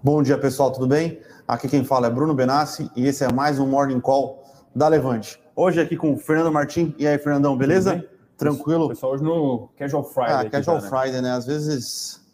Bom 0.00 0.22
dia, 0.22 0.38
pessoal, 0.38 0.70
tudo 0.70 0.86
bem? 0.86 1.20
Aqui 1.46 1.66
quem 1.68 1.84
fala 1.84 2.06
é 2.06 2.10
Bruno 2.10 2.32
Benassi 2.32 2.88
e 2.94 3.04
esse 3.04 3.24
é 3.24 3.32
mais 3.32 3.58
um 3.58 3.66
Morning 3.66 3.98
Call 3.98 4.44
da 4.72 4.86
Levante. 4.86 5.42
Hoje 5.56 5.80
aqui 5.80 5.96
com 5.96 6.12
o 6.12 6.16
Fernando 6.16 6.52
Martim. 6.52 6.94
E 6.96 7.04
aí, 7.04 7.18
Fernandão, 7.18 7.56
beleza? 7.56 8.08
Tranquilo? 8.36 8.90
Pessoal, 8.90 9.14
hoje 9.14 9.24
no 9.24 9.68
Casual 9.76 10.04
Friday. 10.04 10.46
Ah, 10.46 10.50
Casual 10.50 10.80
já, 10.80 10.82
né? 10.84 10.88
Friday, 10.88 11.20
né? 11.20 11.32
Às 11.32 11.46
vezes, 11.46 12.24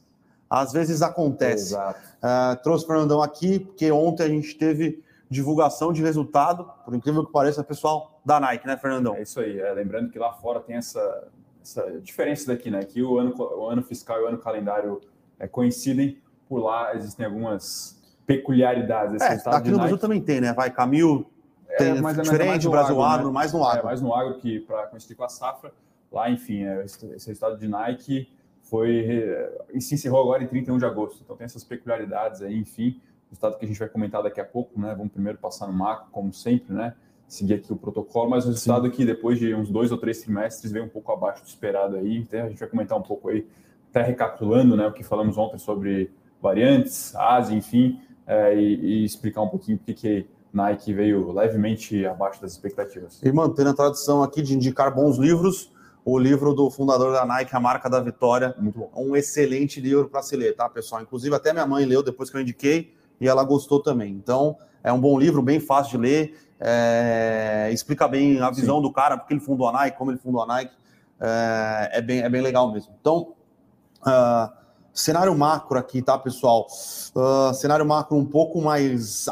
às 0.50 0.72
vezes 0.74 1.00
acontece. 1.00 1.72
Exato. 1.72 1.98
Uh, 2.18 2.62
trouxe 2.62 2.84
o 2.84 2.86
Fernandão 2.86 3.22
aqui 3.22 3.60
porque 3.60 3.90
ontem 3.90 4.24
a 4.24 4.28
gente 4.28 4.54
teve 4.58 5.02
divulgação 5.30 5.90
de 5.90 6.02
resultado, 6.02 6.70
por 6.84 6.94
incrível 6.94 7.24
que 7.24 7.32
pareça, 7.32 7.64
pessoal, 7.64 8.20
da 8.22 8.38
Nike, 8.38 8.66
né, 8.66 8.76
Fernandão? 8.76 9.14
É 9.14 9.22
isso 9.22 9.40
aí. 9.40 9.58
É, 9.58 9.72
lembrando 9.72 10.10
que 10.10 10.18
lá 10.18 10.34
fora 10.34 10.60
tem 10.60 10.76
essa, 10.76 11.28
essa 11.62 11.98
diferença 12.02 12.46
daqui, 12.46 12.70
né? 12.70 12.84
Que 12.84 13.02
o 13.02 13.18
ano, 13.18 13.34
o 13.34 13.70
ano 13.70 13.82
fiscal 13.82 14.20
e 14.20 14.24
o 14.24 14.26
ano 14.26 14.36
calendário 14.36 15.00
é, 15.38 15.48
coincidem. 15.48 16.22
Por 16.48 16.62
lá 16.62 16.94
existem 16.94 17.26
algumas 17.26 18.02
peculiaridades. 18.26 19.20
É, 19.22 19.40
aqui 19.46 19.70
no 19.70 19.78
Brasil 19.78 19.98
também 19.98 20.20
tem, 20.20 20.40
né? 20.40 20.52
Vai, 20.52 20.70
Camil 20.70 21.26
é, 21.68 21.76
tem 21.76 22.00
mas 22.00 22.18
é 22.18 22.22
diferente, 22.22 22.66
é 22.66 22.70
Brasil 22.70 23.02
agro, 23.02 23.26
né? 23.26 23.32
mais 23.32 23.52
no 23.52 23.64
agro. 23.64 23.80
É, 23.80 23.84
mais 23.84 24.00
no 24.00 24.14
agro 24.14 24.38
que 24.38 24.60
para 24.60 24.86
coincidir 24.86 25.16
com 25.16 25.24
a 25.24 25.28
safra. 25.28 25.72
Lá, 26.10 26.30
enfim, 26.30 26.64
é, 26.64 26.84
esse, 26.84 27.04
esse 27.06 27.26
resultado 27.26 27.58
de 27.58 27.66
Nike 27.66 28.28
foi 28.62 29.04
e 29.72 29.80
se 29.80 29.94
encerrou 29.94 30.22
agora 30.22 30.42
em 30.42 30.46
31 30.46 30.78
de 30.78 30.84
agosto. 30.84 31.20
Então 31.22 31.36
tem 31.36 31.44
essas 31.44 31.64
peculiaridades 31.64 32.40
aí, 32.40 32.56
enfim, 32.56 33.00
resultado 33.34 33.58
que 33.58 33.64
a 33.64 33.68
gente 33.68 33.78
vai 33.78 33.88
comentar 33.88 34.22
daqui 34.22 34.40
a 34.40 34.44
pouco, 34.44 34.80
né? 34.80 34.94
Vamos 34.96 35.12
primeiro 35.12 35.38
passar 35.38 35.66
no 35.66 35.72
macro, 35.72 36.06
como 36.10 36.32
sempre, 36.32 36.72
né? 36.72 36.94
Seguir 37.26 37.54
aqui 37.54 37.72
o 37.72 37.76
protocolo, 37.76 38.30
mas 38.30 38.44
o 38.44 38.48
resultado 38.48 38.86
Sim. 38.86 38.88
aqui, 38.88 39.04
depois 39.04 39.38
de 39.38 39.54
uns 39.54 39.70
dois 39.70 39.90
ou 39.90 39.98
três 39.98 40.20
trimestres, 40.20 40.70
veio 40.70 40.84
um 40.84 40.88
pouco 40.88 41.12
abaixo 41.12 41.42
do 41.42 41.48
esperado 41.48 41.96
aí. 41.96 42.18
Então 42.18 42.44
a 42.44 42.48
gente 42.48 42.58
vai 42.58 42.68
comentar 42.68 42.96
um 42.96 43.02
pouco 43.02 43.28
aí, 43.28 43.46
até 43.90 44.02
recapitulando, 44.02 44.76
né? 44.76 44.86
O 44.86 44.92
que 44.92 45.02
falamos 45.02 45.36
ontem 45.36 45.58
sobre 45.58 46.12
variantes, 46.44 47.16
Ásia, 47.16 47.56
enfim, 47.56 47.98
é, 48.26 48.54
e, 48.54 48.74
e, 48.74 49.04
explicar 49.04 49.40
um 49.40 49.48
pouquinho 49.48 49.78
porque 49.78 49.94
que 49.94 50.26
Nike 50.52 50.92
veio 50.92 51.32
levemente 51.32 52.04
abaixo 52.06 52.40
das 52.40 52.52
expectativas. 52.52 53.18
E 53.22 53.32
mantendo 53.32 53.70
a 53.70 53.74
tradição 53.74 54.22
aqui 54.22 54.42
de 54.42 54.54
indicar 54.54 54.94
bons 54.94 55.16
livros, 55.16 55.72
o 56.04 56.18
livro 56.18 56.52
do 56.52 56.70
fundador 56.70 57.14
da 57.14 57.24
Nike, 57.24 57.56
A 57.56 57.60
Marca 57.60 57.88
da 57.88 57.98
Vitória, 57.98 58.54
Muito 58.58 58.78
bom. 58.78 58.90
um 58.94 59.16
excelente 59.16 59.80
livro 59.80 60.06
para 60.10 60.22
se 60.22 60.36
ler, 60.36 60.54
tá, 60.54 60.68
pessoal? 60.68 61.00
Inclusive, 61.00 61.34
até 61.34 61.50
minha 61.50 61.66
mãe 61.66 61.86
leu 61.86 62.02
depois 62.02 62.28
que 62.28 62.36
eu 62.36 62.42
indiquei 62.42 62.92
e 63.18 63.26
ela 63.26 63.42
gostou 63.42 63.80
também. 63.80 64.12
Então, 64.12 64.58
é 64.82 64.92
um 64.92 65.00
bom 65.00 65.18
livro, 65.18 65.40
bem 65.40 65.58
fácil 65.58 65.92
de 65.92 66.06
ler, 66.06 66.38
é, 66.60 67.70
explica 67.72 68.06
bem 68.06 68.38
a 68.42 68.50
visão 68.50 68.76
Sim. 68.76 68.82
do 68.82 68.92
cara, 68.92 69.16
porque 69.16 69.32
ele 69.32 69.40
fundou 69.40 69.66
a 69.66 69.72
Nike, 69.72 69.96
como 69.96 70.10
ele 70.10 70.18
fundou 70.18 70.42
a 70.42 70.46
Nike, 70.46 70.74
é, 71.18 71.98
é 71.98 72.02
bem, 72.02 72.20
é 72.20 72.28
bem 72.28 72.42
legal 72.42 72.70
mesmo. 72.70 72.92
Então, 73.00 73.32
uh, 74.02 74.63
cenário 74.94 75.36
macro 75.36 75.78
aqui, 75.78 76.00
tá, 76.00 76.16
pessoal? 76.16 76.66
Uh, 77.14 77.52
cenário 77.52 77.84
macro 77.84 78.16
um 78.16 78.24
pouco 78.24 78.62
mais 78.62 79.26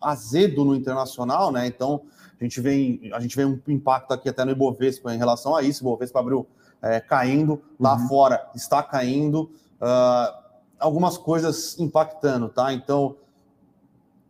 azedo 0.00 0.64
no 0.64 0.76
internacional, 0.76 1.50
né? 1.50 1.66
Então, 1.66 2.02
a 2.38 2.44
gente 2.44 2.60
vem, 2.60 3.10
a 3.14 3.20
gente 3.20 3.34
vê 3.34 3.44
um 3.44 3.58
impacto 3.66 4.12
aqui 4.12 4.28
até 4.28 4.44
no 4.44 4.50
Ibovespa 4.50 5.14
em 5.14 5.18
relação 5.18 5.56
a 5.56 5.62
isso. 5.62 5.82
O 5.82 5.88
Ibovespa 5.88 6.20
abriu 6.20 6.46
é, 6.82 7.00
caindo, 7.00 7.62
lá 7.80 7.94
uhum. 7.94 8.08
fora 8.08 8.46
está 8.54 8.82
caindo, 8.82 9.50
uh, 9.80 10.46
algumas 10.78 11.16
coisas 11.16 11.78
impactando, 11.78 12.50
tá? 12.50 12.74
Então, 12.74 13.16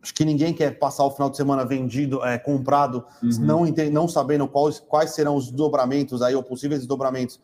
acho 0.01 0.13
que 0.13 0.23
ninguém 0.23 0.53
quer 0.53 0.79
passar 0.79 1.03
o 1.03 1.11
final 1.11 1.29
de 1.29 1.35
semana 1.35 1.65
vendido, 1.65 2.23
é, 2.23 2.37
comprado, 2.37 3.03
uhum. 3.21 3.29
não, 3.39 3.65
não 3.91 4.07
sabendo 4.07 4.47
quais, 4.47 4.79
quais 4.79 5.13
serão 5.13 5.35
os 5.35 5.51
dobramentos 5.51 6.21
aí, 6.21 6.33
ou 6.33 6.41
possíveis 6.41 6.79
desdobramentos, 6.79 7.41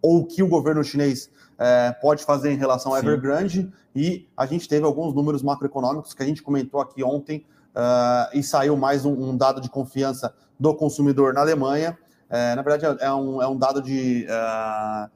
ou 0.00 0.24
que 0.24 0.42
o 0.42 0.48
governo 0.48 0.82
chinês 0.82 1.30
é, 1.60 1.92
pode 1.92 2.24
fazer 2.24 2.50
em 2.50 2.56
relação 2.56 2.94
à 2.94 2.98
Evergrande. 2.98 3.70
E 3.94 4.26
a 4.34 4.46
gente 4.46 4.66
teve 4.66 4.86
alguns 4.86 5.14
números 5.14 5.42
macroeconômicos 5.42 6.14
que 6.14 6.22
a 6.22 6.26
gente 6.26 6.42
comentou 6.42 6.80
aqui 6.80 7.04
ontem, 7.04 7.44
uh, 7.74 8.36
e 8.36 8.42
saiu 8.42 8.76
mais 8.76 9.04
um, 9.04 9.12
um, 9.12 9.36
dado 9.36 9.60
de 9.60 9.68
confiança 9.68 10.34
do 10.58 10.74
consumidor 10.74 11.34
na 11.34 11.40
Alemanha. 11.40 11.98
É, 12.28 12.54
na 12.54 12.62
verdade, 12.62 12.98
é 13.00 13.12
um, 13.12 13.42
é 13.42 13.48
um 13.48 13.58
dado 13.58 13.82
de, 13.82 14.26
uh, 14.26 15.10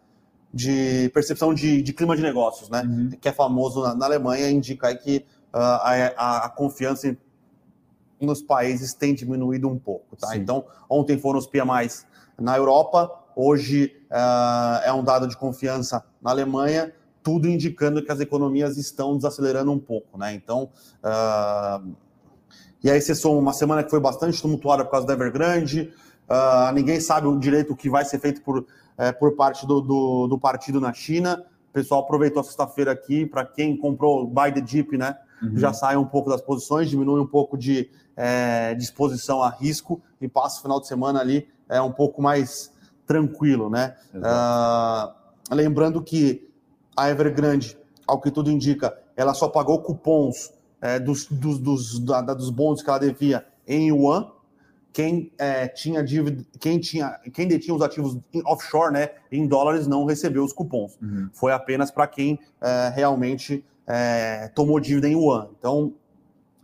de 0.52 1.10
percepção 1.14 1.54
de, 1.54 1.80
de, 1.80 1.92
clima 1.92 2.16
de 2.16 2.22
negócios, 2.22 2.68
né? 2.68 2.82
Uhum. 2.82 3.10
Que 3.20 3.28
é 3.28 3.32
famoso 3.32 3.82
na, 3.82 3.94
na 3.94 4.06
Alemanha, 4.06 4.50
indica 4.50 4.88
aí 4.88 4.96
que 4.96 5.24
uh, 5.54 5.58
a, 6.16 6.44
a, 6.44 6.48
confiança 6.48 7.16
nos 8.20 8.42
países 8.42 8.94
tem 8.94 9.14
diminuído 9.14 9.68
um 9.68 9.78
pouco, 9.78 10.16
tá? 10.16 10.28
Sim. 10.28 10.38
Então, 10.38 10.64
ontem 10.90 11.16
foram 11.18 11.38
os 11.38 11.46
PMIs 11.46 12.04
na 12.38 12.56
Europa, 12.56 13.23
hoje 13.36 13.96
uh, 14.10 14.82
é 14.84 14.92
um 14.92 15.02
dado 15.02 15.26
de 15.26 15.36
confiança 15.36 16.04
na 16.20 16.30
Alemanha, 16.30 16.92
tudo 17.22 17.48
indicando 17.48 18.04
que 18.04 18.12
as 18.12 18.20
economias 18.20 18.76
estão 18.76 19.16
desacelerando 19.16 19.72
um 19.72 19.78
pouco, 19.78 20.18
né? 20.18 20.34
Então, 20.34 20.70
uh, 21.02 21.94
e 22.82 22.90
aí 22.90 23.00
você 23.00 23.14
soma 23.14 23.38
uma 23.38 23.52
semana 23.52 23.82
que 23.82 23.90
foi 23.90 24.00
bastante 24.00 24.40
tumultuada 24.40 24.84
por 24.84 24.90
causa 24.90 25.06
da 25.06 25.14
Evergrande, 25.14 25.92
uh, 26.28 26.72
ninguém 26.72 27.00
sabe 27.00 27.34
direito 27.38 27.72
o 27.72 27.76
que 27.76 27.88
vai 27.88 28.04
ser 28.04 28.18
feito 28.18 28.42
por, 28.42 28.66
por 29.18 29.34
parte 29.34 29.66
do, 29.66 29.80
do, 29.80 30.26
do, 30.28 30.38
partido 30.38 30.80
na 30.80 30.92
China. 30.92 31.44
O 31.70 31.72
pessoal 31.72 32.02
aproveitou 32.02 32.40
a 32.40 32.44
sexta-feira 32.44 32.92
aqui, 32.92 33.26
para 33.26 33.44
quem 33.44 33.76
comprou 33.76 34.26
buy 34.26 34.52
the 34.52 34.60
dip, 34.60 34.96
né? 34.96 35.16
Uhum. 35.42 35.56
Já 35.56 35.72
sai 35.72 35.96
um 35.96 36.04
pouco 36.04 36.30
das 36.30 36.40
posições, 36.40 36.88
diminui 36.88 37.20
um 37.20 37.26
pouco 37.26 37.56
de 37.56 37.90
é, 38.16 38.74
disposição 38.74 39.42
a 39.42 39.50
risco 39.50 40.00
e 40.20 40.28
passa 40.28 40.58
o 40.58 40.62
final 40.62 40.78
de 40.78 40.86
semana 40.86 41.20
ali 41.20 41.48
é 41.68 41.80
um 41.80 41.92
pouco 41.92 42.22
mais 42.22 42.72
tranquilo, 43.06 43.68
né? 43.68 43.94
Uh, 44.14 45.54
lembrando 45.54 46.02
que 46.02 46.48
a 46.96 47.10
Evergrande, 47.10 47.76
ao 48.06 48.20
que 48.20 48.30
tudo 48.30 48.50
indica, 48.50 48.96
ela 49.16 49.34
só 49.34 49.48
pagou 49.48 49.80
cupons 49.80 50.52
é, 50.80 50.98
dos, 50.98 51.26
dos, 51.26 51.58
dos, 51.58 51.98
da, 52.00 52.20
dos 52.20 52.50
bons 52.50 52.82
que 52.82 52.90
ela 52.90 52.98
devia 52.98 53.46
em 53.66 53.88
yuan. 53.88 54.30
Quem 54.92 55.32
é, 55.38 55.66
tinha 55.66 56.04
dívida, 56.04 56.44
quem 56.60 56.78
tinha, 56.78 57.18
quem 57.32 57.48
detinha 57.48 57.74
os 57.74 57.82
ativos 57.82 58.16
offshore, 58.44 58.92
né, 58.92 59.10
em 59.32 59.46
dólares, 59.46 59.88
não 59.88 60.04
recebeu 60.04 60.44
os 60.44 60.52
cupons. 60.52 60.96
Uhum. 61.02 61.28
Foi 61.32 61.52
apenas 61.52 61.90
para 61.90 62.06
quem 62.06 62.38
é, 62.60 62.92
realmente 62.94 63.64
é, 63.86 64.48
tomou 64.54 64.78
dívida 64.78 65.08
em 65.08 65.12
yuan. 65.14 65.48
Então, 65.58 65.94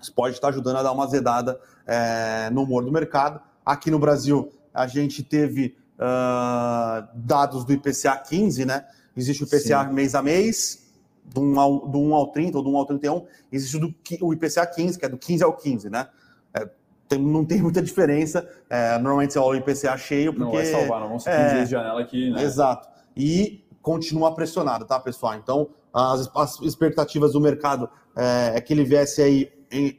isso 0.01 0.15
pode 0.15 0.35
estar 0.35 0.49
ajudando 0.49 0.77
a 0.77 0.83
dar 0.83 0.93
uma 0.93 1.07
zedada 1.07 1.59
é, 1.87 2.51
no 2.51 2.63
humor 2.63 2.85
do 2.85 2.93
mercado. 2.93 3.41
Aqui 3.67 3.91
no 3.91 3.99
Brasil, 3.99 4.53
a 4.73 4.87
gente 4.87 5.25
teve 5.25 5.77
uh, 6.01 7.07
dados 7.15 7.65
do 7.65 7.73
IPCA 7.73 8.17
15, 8.17 8.65
né? 8.65 8.85
Existe 9.17 9.45
o 9.45 9.47
IPCA 9.47 9.87
Sim. 9.87 9.93
mês 9.93 10.15
a 10.15 10.23
mês, 10.23 10.91
do 11.25 11.43
1 11.43 11.61
ao, 11.61 11.89
do 11.89 11.99
1 11.99 12.15
ao 12.15 12.27
30 12.29 12.59
ou 12.59 12.65
do 12.65 12.71
1 12.71 12.77
ao 12.77 12.87
31, 12.87 13.27
existe 13.53 13.79
do, 13.79 13.95
o 14.23 14.33
IPCA 14.33 14.67
15, 14.67 14.99
que 14.99 15.05
é 15.05 15.09
do 15.09 15.19
15 15.19 15.45
ao 15.45 15.53
15, 15.53 15.91
né? 15.91 16.09
É, 16.55 16.69
tem, 17.09 17.19
não 17.19 17.45
tem 17.45 17.61
muita 17.61 17.83
diferença. 17.83 18.49
É, 18.69 18.99
normalmente 18.99 19.33
você 19.35 19.39
olha 19.39 19.61
o 19.61 19.63
IPCA 19.63 19.97
cheio, 19.97 20.33
porque... 20.33 20.45
Não 20.45 20.53
vai 20.53 20.65
salvar, 20.65 21.01
não 21.01 21.09
vão 21.09 21.19
ser 21.19 21.31
15 21.31 21.43
é, 21.43 21.53
dias 21.55 21.69
de 21.69 21.71
janela 21.71 22.01
aqui, 22.01 22.31
né? 22.31 22.43
Exato. 22.43 22.89
E 23.17 23.65
continua 23.83 24.35
pressionado, 24.35 24.85
tá, 24.85 24.99
pessoal? 24.99 25.35
Então, 25.35 25.69
as, 25.93 26.31
as 26.35 26.61
expectativas 26.63 27.33
do 27.33 27.41
mercado 27.41 27.89
é, 28.17 28.53
é, 28.57 28.61
que 28.61 28.73
ele 28.73 28.85
viesse 28.85 29.23
aí 29.23 29.53
em, 29.71 29.99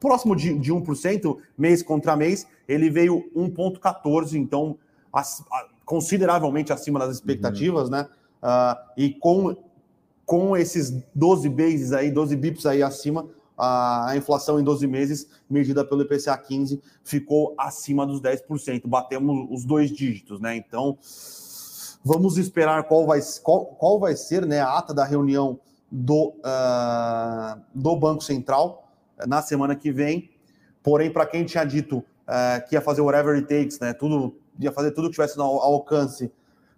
próximo 0.00 0.34
de, 0.34 0.58
de 0.58 0.72
1%, 0.72 1.36
mês 1.56 1.82
contra 1.82 2.16
mês, 2.16 2.46
ele 2.66 2.90
veio 2.90 3.30
1,14%, 3.36 4.34
então 4.34 4.76
consideravelmente 5.84 6.72
acima 6.72 6.98
das 6.98 7.14
expectativas, 7.14 7.84
uhum. 7.84 7.90
né? 7.90 8.08
Uh, 8.42 8.76
e 8.96 9.10
com 9.10 9.56
com 10.24 10.56
esses 10.56 10.90
12 11.14 11.48
bases 11.48 11.92
aí, 11.92 12.10
12 12.10 12.36
bips 12.36 12.64
aí 12.64 12.82
acima, 12.82 13.28
a, 13.56 14.12
inflação 14.16 14.58
em 14.58 14.64
12 14.64 14.86
meses, 14.86 15.28
medida 15.48 15.84
pelo 15.84 16.02
IPCA 16.02 16.36
15, 16.38 16.80
ficou 17.04 17.54
acima 17.58 18.06
dos 18.06 18.20
10%. 18.20 18.86
Batemos 18.86 19.46
os 19.50 19.64
dois 19.64 19.90
dígitos, 19.90 20.40
né? 20.40 20.56
Então, 20.56 20.96
vamos 22.04 22.38
esperar 22.38 22.84
qual 22.84 23.06
vai, 23.06 23.20
qual, 23.42 23.66
qual 23.66 24.00
vai 24.00 24.16
ser 24.16 24.46
né, 24.46 24.60
a 24.60 24.78
ata 24.78 24.94
da 24.94 25.04
reunião 25.04 25.60
do, 25.90 26.28
uh, 26.38 27.60
do 27.74 27.94
Banco 27.96 28.24
Central 28.24 28.90
eh, 29.18 29.26
na 29.26 29.42
semana 29.42 29.76
que 29.76 29.92
vem. 29.92 30.30
Porém, 30.82 31.12
para 31.12 31.26
quem 31.26 31.44
tinha 31.44 31.64
dito 31.64 31.98
uh, 31.98 32.66
que 32.66 32.74
ia 32.74 32.80
fazer 32.80 33.02
whatever 33.02 33.36
it 33.36 33.46
takes, 33.46 33.78
né, 33.78 33.92
tudo, 33.92 34.34
ia 34.58 34.72
fazer 34.72 34.92
tudo 34.92 35.08
que 35.08 35.14
tivesse 35.14 35.38
ao, 35.40 35.60
alcance 35.60 36.32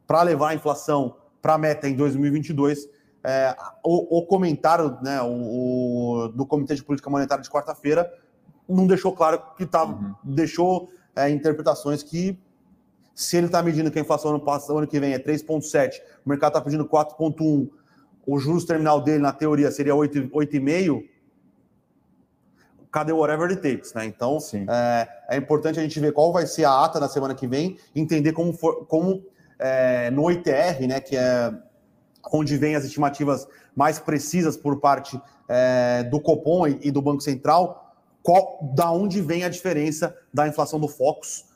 para 0.06 0.23
levar 0.23 0.50
a 0.50 0.55
inflação 0.55 1.17
para 1.41 1.55
a 1.55 1.59
meta 1.59 1.88
em 1.88 1.94
2022, 1.94 2.88
é, 3.23 3.56
o, 3.82 4.19
o, 4.19 4.26
comentário 4.26 4.99
né, 5.03 5.21
o, 5.23 5.26
o, 5.26 6.29
do 6.29 6.44
Comitê 6.47 6.75
de 6.75 6.82
Política 6.82 7.09
Monetária 7.09 7.43
de 7.43 7.50
quarta-feira 7.50 8.11
não 8.69 8.87
deixou 8.87 9.12
claro 9.12 9.43
que 9.56 9.65
tava, 9.67 9.93
uhum. 9.93 10.15
deixou 10.23 10.88
é, 11.17 11.31
interpretações 11.31 12.03
que 12.03 12.38
se 13.15 13.37
ele 13.37 13.47
está 13.47 13.62
medindo 13.62 13.91
que 13.91 13.99
a 13.99 14.03
inflação 14.03 14.31
ano, 14.31 14.41
passado, 14.41 14.76
ano 14.76 14.87
que 14.87 14.99
vem 14.99 15.15
é 15.15 15.19
3,7, 15.19 16.00
o 16.25 16.29
mercado 16.29 16.53
está 16.53 16.61
pedindo 16.61 16.85
4,1, 16.85 17.71
o 18.26 18.38
juros 18.38 18.65
terminal 18.65 19.00
dele, 19.00 19.21
na 19.21 19.32
teoria, 19.32 19.71
seria 19.71 19.94
8,5, 19.94 21.05
cadê 22.94 23.11
o 23.11 23.19
whatever 23.19 23.50
it 23.50 23.61
takes, 23.61 23.93
né? 23.93 24.05
Então, 24.05 24.38
é, 24.70 25.08
é, 25.31 25.37
importante 25.37 25.81
a 25.81 25.82
gente 25.82 25.99
ver 25.99 26.12
qual 26.12 26.32
vai 26.32 26.46
ser 26.46 26.64
a 26.64 26.85
ata 26.85 27.00
na 27.00 27.08
semana 27.08 27.35
que 27.35 27.44
vem, 27.44 27.76
entender 27.93 28.32
como, 28.32 28.52
for, 28.52 28.87
como 28.87 29.20
é, 29.58 30.12
no 30.12 30.31
ITR, 30.31 30.87
né, 30.87 31.00
que 31.00 31.17
é 31.17 31.52
onde 32.32 32.56
vem 32.56 32.76
as 32.76 32.85
estimativas 32.85 33.49
mais 33.75 33.99
precisas 33.99 34.56
por 34.56 34.79
parte 34.79 35.20
é, 35.49 36.05
do 36.05 36.20
Copom 36.20 36.69
e, 36.69 36.79
e, 36.82 36.91
do 36.93 37.02
Banco 37.02 37.20
Central, 37.20 37.96
qual, 38.23 38.61
da 38.76 38.93
onde 38.93 39.20
vem 39.20 39.43
a 39.43 39.49
diferença 39.49 40.17
da 40.32 40.47
inflação 40.47 40.79
do 40.79 40.87
Focus 40.87 41.47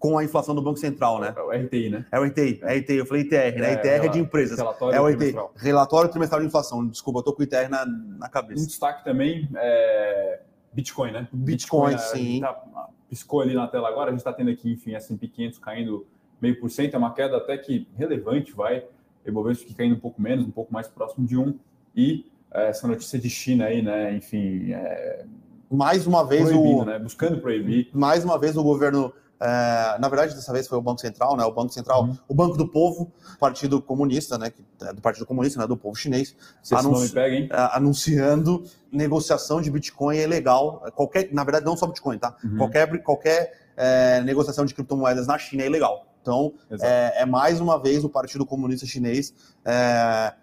com 0.00 0.18
a 0.18 0.24
inflação 0.24 0.52
do 0.52 0.60
Banco 0.60 0.78
Central, 0.80 1.20
né? 1.20 1.32
É 1.36 1.40
o 1.40 1.50
RTI, 1.50 1.90
né? 1.90 2.06
É 2.10 2.18
o 2.18 2.24
RTI, 2.24 2.60
é. 2.62 2.78
RTI, 2.78 2.96
eu 2.96 3.06
falei 3.06 3.22
ITR, 3.22 3.60
né? 3.60 3.72
ITR 3.74 3.86
é, 3.86 4.06
é 4.06 4.08
de 4.08 4.18
empresas. 4.18 4.58
Relatório 4.58 4.96
é 4.96 5.00
o 5.00 5.06
RTI, 5.06 5.16
trimestral. 5.16 5.52
relatório 5.56 6.10
trimestral 6.10 6.40
de 6.40 6.46
inflação. 6.48 6.86
Desculpa, 6.88 7.20
eu 7.20 7.22
tô 7.22 7.32
com 7.32 7.42
o 7.42 7.44
ITR 7.44 7.68
na, 7.70 7.86
na 7.86 8.28
cabeça. 8.28 8.62
Um 8.62 8.66
destaque 8.66 9.04
também 9.04 9.48
é 9.56 10.40
Bitcoin, 10.78 11.10
né? 11.10 11.28
Bitcoin, 11.32 11.90
Bitcoin 11.90 11.98
sim. 11.98 12.40
Tá, 12.40 12.88
piscou 13.08 13.40
ali 13.40 13.52
na 13.52 13.66
tela 13.66 13.88
agora, 13.88 14.10
a 14.10 14.12
gente 14.12 14.20
está 14.20 14.32
tendo 14.32 14.50
aqui, 14.50 14.72
enfim, 14.72 14.94
S&P 14.94 15.26
500 15.26 15.58
caindo 15.58 16.06
meio 16.40 16.60
por 16.60 16.70
cento, 16.70 16.94
é 16.94 16.98
uma 16.98 17.12
queda 17.12 17.36
até 17.36 17.58
que 17.58 17.88
relevante, 17.96 18.52
vai. 18.52 18.84
Ibovespa 19.26 19.74
caindo 19.76 19.96
um 19.96 19.98
pouco 19.98 20.22
menos, 20.22 20.46
um 20.46 20.50
pouco 20.50 20.72
mais 20.72 20.86
próximo 20.86 21.26
de 21.26 21.36
um. 21.36 21.58
E 21.96 22.30
é, 22.52 22.68
essa 22.68 22.86
notícia 22.86 23.18
de 23.18 23.28
China 23.28 23.64
aí, 23.64 23.82
né? 23.82 24.14
Enfim, 24.14 24.72
é... 24.72 25.26
mais 25.68 26.06
uma 26.06 26.24
vez 26.24 26.48
o 26.50 26.84
né? 26.84 26.98
buscando 26.98 27.40
proibir. 27.40 27.90
Mais 27.92 28.24
uma 28.24 28.38
vez 28.38 28.56
o 28.56 28.62
governo 28.62 29.12
é, 29.40 29.98
na 29.98 30.08
verdade, 30.08 30.34
dessa 30.34 30.52
vez 30.52 30.66
foi 30.66 30.76
o 30.78 30.82
Banco 30.82 31.00
Central, 31.00 31.36
né? 31.36 31.44
O 31.44 31.52
Banco 31.52 31.72
Central, 31.72 32.04
uhum. 32.04 32.16
o 32.26 32.34
Banco 32.34 32.56
do 32.56 32.66
Povo, 32.66 33.12
Partido 33.38 33.80
Comunista, 33.80 34.36
né? 34.36 34.52
É 34.82 34.92
do 34.92 35.00
Partido 35.00 35.24
Comunista, 35.26 35.60
né? 35.60 35.66
Do 35.66 35.76
povo 35.76 35.94
chinês, 35.94 36.34
anunci 36.72 37.12
pega? 37.12 37.36
É, 37.36 37.76
anunciando 37.76 38.64
negociação 38.90 39.60
de 39.60 39.70
Bitcoin 39.70 40.18
é 40.18 40.26
legal. 40.26 40.82
Qualquer, 40.94 41.32
na 41.32 41.44
verdade, 41.44 41.64
não 41.64 41.76
só 41.76 41.86
Bitcoin, 41.86 42.18
tá? 42.18 42.36
Uhum. 42.42 42.56
Qualquer, 42.56 43.02
qualquer 43.02 43.68
é, 43.76 44.20
negociação 44.22 44.64
de 44.64 44.74
criptomoedas 44.74 45.26
na 45.28 45.38
China 45.38 45.62
é 45.62 45.66
ilegal. 45.66 46.06
Então, 46.20 46.52
é, 46.80 47.22
é, 47.22 47.26
mais 47.26 47.60
uma 47.60 47.80
vez 47.80 48.04
o 48.04 48.08
Partido 48.08 48.44
Comunista 48.44 48.84
Chinês 48.84 49.32
é, 49.64 50.34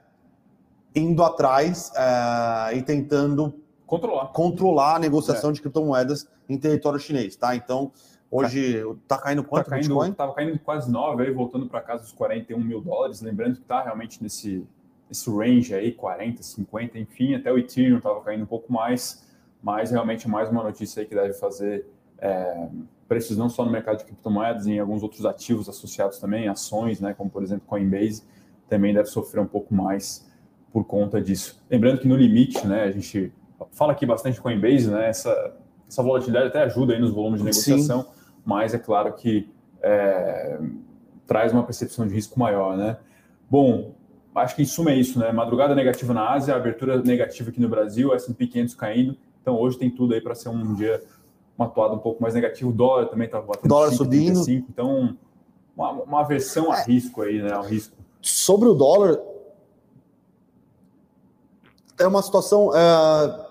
indo 0.95 1.21
atrás 1.21 1.91
é, 1.95 2.77
e 2.77 2.81
tentando 2.81 3.53
controlar, 3.85 4.27
controlar 4.27 4.95
a 4.95 4.99
negociação 4.99 5.51
de 5.51 5.61
criptomoedas 5.61 6.27
em 6.47 6.57
território 6.57 6.99
chinês, 6.99 7.35
tá? 7.35 7.55
Então, 7.55 7.91
Hoje 8.35 8.83
está 9.01 9.17
caindo 9.17 9.43
quanto 9.45 9.63
tá 9.65 9.71
caindo, 9.71 9.83
Bitcoin? 9.83 10.09
Estava 10.11 10.33
caindo 10.33 10.59
quase 10.59 10.91
9, 10.91 11.23
aí 11.23 11.31
voltando 11.31 11.67
para 11.67 11.79
casa 11.79 12.03
dos 12.03 12.11
41 12.11 12.59
mil 12.59 12.81
dólares. 12.81 13.21
Lembrando 13.21 13.55
que 13.55 13.61
está 13.61 13.81
realmente 13.81 14.21
nesse, 14.21 14.67
nesse 15.07 15.29
range 15.29 15.73
aí, 15.73 15.93
40, 15.93 16.43
50, 16.43 16.99
enfim. 16.99 17.33
Até 17.33 17.49
o 17.51 17.57
Ethereum 17.57 17.97
estava 17.97 18.19
caindo 18.21 18.43
um 18.43 18.47
pouco 18.47 18.71
mais, 18.73 19.25
mas 19.63 19.91
realmente 19.91 20.27
é 20.27 20.29
mais 20.29 20.49
uma 20.49 20.63
notícia 20.63 20.99
aí 20.99 21.05
que 21.05 21.15
deve 21.15 21.33
fazer 21.33 21.85
é, 22.17 22.67
preços 23.07 23.37
não 23.37 23.47
só 23.47 23.63
no 23.63 23.71
mercado 23.71 23.99
de 23.99 24.03
criptomoedas, 24.03 24.67
em 24.67 24.79
alguns 24.79 25.01
outros 25.01 25.25
ativos 25.25 25.69
associados 25.69 26.19
também, 26.19 26.49
ações, 26.49 26.99
né, 26.99 27.13
como 27.13 27.29
por 27.29 27.41
exemplo 27.41 27.65
Coinbase, 27.67 28.23
também 28.67 28.93
deve 28.93 29.07
sofrer 29.07 29.39
um 29.39 29.47
pouco 29.47 29.73
mais 29.73 30.29
por 30.73 30.83
conta 30.83 31.21
disso. 31.21 31.63
Lembrando 31.69 31.99
que 31.99 32.07
no 32.07 32.17
limite, 32.17 32.67
né, 32.67 32.83
a 32.83 32.91
gente 32.91 33.31
fala 33.71 33.93
aqui 33.93 34.05
bastante 34.05 34.41
Coinbase, 34.41 34.89
né, 34.89 35.07
essa, 35.07 35.55
essa 35.87 36.03
volatilidade 36.03 36.47
até 36.47 36.63
ajuda 36.63 36.93
aí 36.93 36.99
nos 36.99 37.11
volumes 37.11 37.39
de 37.39 37.45
negociação. 37.45 38.03
Sim 38.03 38.14
mas 38.45 38.73
é 38.73 38.79
claro 38.79 39.11
que 39.13 39.49
é, 39.81 40.59
traz 41.25 41.51
uma 41.51 41.63
percepção 41.63 42.07
de 42.07 42.13
risco 42.13 42.39
maior, 42.39 42.77
né? 42.77 42.97
Bom, 43.49 43.95
acho 44.35 44.55
que 44.55 44.61
em 44.61 44.65
suma 44.65 44.91
é 44.91 44.95
isso, 44.95 45.19
né? 45.19 45.31
Madrugada 45.31 45.73
negativa 45.73 46.13
na 46.13 46.31
Ásia, 46.31 46.55
abertura 46.55 47.01
negativa 47.01 47.49
aqui 47.49 47.59
no 47.59 47.67
Brasil, 47.67 48.13
S&P 48.13 48.47
500 48.47 48.75
caindo, 48.75 49.17
então 49.41 49.59
hoje 49.59 49.77
tem 49.77 49.89
tudo 49.89 50.13
aí 50.13 50.21
para 50.21 50.35
ser 50.35 50.49
um 50.49 50.73
dia 50.75 51.03
uma 51.57 51.69
toada 51.69 51.93
um 51.93 51.99
pouco 51.99 52.21
mais 52.21 52.33
negativo, 52.33 52.69
o 52.69 52.73
dólar 52.73 53.05
também 53.05 53.25
está 53.27 53.39
batendo 53.41 53.69
dólar 53.69 53.89
5, 53.91 54.03
subindo, 54.03 54.43
35, 54.43 54.67
então 54.69 55.17
uma, 55.75 55.91
uma 55.91 56.19
aversão 56.21 56.71
a 56.71 56.79
é. 56.79 56.83
risco 56.83 57.21
aí, 57.21 57.41
né? 57.41 57.51
Ao 57.53 57.63
risco. 57.63 57.95
Sobre 58.21 58.67
o 58.67 58.73
dólar, 58.73 59.19
é 61.97 62.05
uma 62.05 62.21
situação 62.21 62.71
é, 62.75 63.45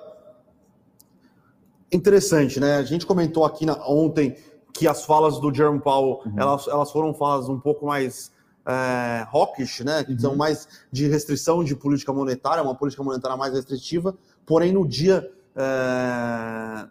interessante, 1.93 2.61
né? 2.61 2.76
A 2.76 2.82
gente 2.82 3.06
comentou 3.06 3.44
aqui 3.44 3.64
na, 3.64 3.75
ontem 3.88 4.37
que 4.75 4.88
as 4.88 5.05
falas 5.05 5.38
do 5.38 5.55
Jerome 5.55 5.81
Powell 5.81 6.21
uhum. 6.26 6.32
elas, 6.37 6.67
elas 6.67 6.91
foram 6.91 7.15
falas 7.15 7.49
um 7.49 7.59
pouco 7.59 7.87
mais 7.87 8.32
é, 8.67 9.26
hawkish, 9.32 9.81
né? 9.81 10.03
Que 10.05 10.19
são 10.19 10.35
mais 10.35 10.67
de 10.91 11.06
restrição 11.06 11.62
de 11.62 11.76
política 11.76 12.12
monetária, 12.12 12.62
uma 12.62 12.75
política 12.75 13.03
monetária 13.03 13.37
mais 13.37 13.53
restritiva. 13.53 14.17
Porém, 14.44 14.73
no 14.73 14.87
dia. 14.87 15.31
É... 15.55 16.87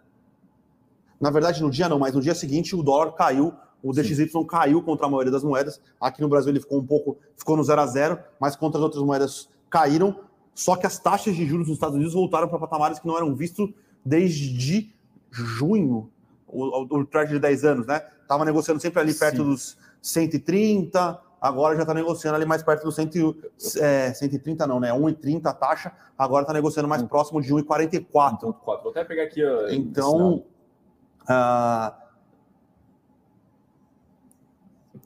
Na 1.20 1.30
verdade, 1.30 1.62
no 1.62 1.70
dia 1.70 1.88
não, 1.88 1.98
mas 1.98 2.14
no 2.14 2.20
dia 2.20 2.34
seguinte 2.34 2.74
o 2.74 2.82
dólar 2.82 3.12
caiu, 3.12 3.54
o 3.82 3.92
DXY 3.92 4.28
Sim. 4.28 4.44
caiu 4.46 4.82
contra 4.82 5.06
a 5.06 5.08
maioria 5.10 5.32
das 5.32 5.44
moedas. 5.44 5.80
Aqui 6.00 6.20
no 6.20 6.28
Brasil 6.28 6.50
ele 6.50 6.60
ficou 6.60 6.78
um 6.78 6.86
pouco, 6.86 7.16
ficou 7.36 7.56
no 7.56 7.64
zero 7.64 7.80
a 7.80 7.86
zero, 7.86 8.18
mas 8.38 8.56
contra 8.56 8.78
as 8.78 8.82
outras 8.82 9.02
moedas 9.02 9.48
caíram. 9.70 10.20
Só 10.54 10.76
que 10.76 10.86
as 10.86 10.98
taxas 10.98 11.34
de 11.34 11.46
juros 11.46 11.66
nos 11.66 11.76
Estados 11.76 11.94
Unidos 11.94 12.14
voltaram 12.14 12.48
para 12.48 12.58
patamares 12.58 12.98
que 12.98 13.06
não 13.06 13.16
eram 13.16 13.34
vistos 13.34 13.70
desde 14.04 14.92
junho 15.30 16.10
o, 16.54 17.00
o 17.00 17.24
de 17.26 17.38
10 17.38 17.64
anos, 17.64 17.86
né? 17.86 18.00
Tava 18.28 18.44
negociando 18.44 18.80
sempre 18.80 19.00
ali 19.00 19.12
perto 19.12 19.38
Sim. 19.38 19.44
dos 19.44 19.76
130, 20.00 21.20
agora 21.40 21.74
já 21.74 21.82
está 21.82 21.92
negociando 21.92 22.36
ali 22.36 22.46
mais 22.46 22.62
perto 22.62 22.84
dos 22.84 22.94
100, 22.94 23.10
é, 23.80 24.12
130, 24.14 24.66
não, 24.66 24.80
né? 24.80 24.90
1,30 24.90 25.46
a 25.46 25.52
taxa, 25.52 25.92
agora 26.16 26.42
está 26.42 26.52
negociando 26.52 26.88
mais 26.88 27.02
hum. 27.02 27.06
próximo 27.06 27.40
de 27.42 27.52
1,44. 27.52 28.54
Vou 28.64 28.90
até 28.90 29.04
pegar 29.04 29.24
aqui. 29.24 29.44
Ó, 29.44 29.68
então, 29.68 30.44
uh, 31.22 32.04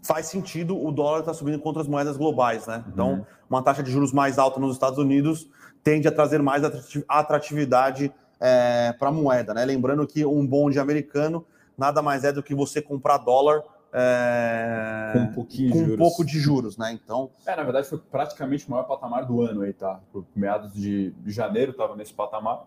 faz 0.02 0.26
sentido 0.26 0.80
o 0.80 0.92
dólar 0.92 1.20
estar 1.20 1.32
tá 1.32 1.38
subindo 1.38 1.58
contra 1.58 1.82
as 1.82 1.88
moedas 1.88 2.16
globais, 2.16 2.66
né? 2.66 2.84
Então, 2.88 3.12
uhum. 3.12 3.26
uma 3.48 3.62
taxa 3.62 3.82
de 3.82 3.90
juros 3.90 4.12
mais 4.12 4.38
alta 4.38 4.60
nos 4.60 4.74
Estados 4.74 4.98
Unidos 4.98 5.48
tende 5.82 6.06
a 6.06 6.12
trazer 6.12 6.42
mais 6.42 6.62
atratividade 7.08 8.12
é, 8.40 8.92
para 8.98 9.08
a 9.08 9.12
moeda, 9.12 9.54
né? 9.54 9.64
Lembrando 9.64 10.06
que 10.06 10.24
um 10.24 10.46
bonde 10.46 10.78
americano 10.78 11.44
nada 11.76 12.02
mais 12.02 12.24
é 12.24 12.32
do 12.32 12.42
que 12.42 12.54
você 12.54 12.82
comprar 12.82 13.18
dólar 13.18 13.62
é, 13.92 15.10
com, 15.12 15.18
um, 15.20 15.32
pouquinho 15.32 15.72
com 15.72 15.78
um 15.94 15.96
pouco 15.96 16.24
de 16.24 16.38
juros, 16.38 16.76
né? 16.76 16.92
Então, 16.92 17.30
é, 17.46 17.56
na 17.56 17.62
verdade 17.62 17.88
foi 17.88 17.98
praticamente 17.98 18.66
o 18.66 18.70
maior 18.70 18.84
patamar 18.84 19.24
do 19.24 19.40
ano 19.40 19.62
aí, 19.62 19.72
tá? 19.72 20.00
Por 20.12 20.26
meados 20.34 20.72
de, 20.74 21.14
janeiro 21.26 21.70
estava 21.70 21.96
nesse 21.96 22.12
patamar. 22.12 22.66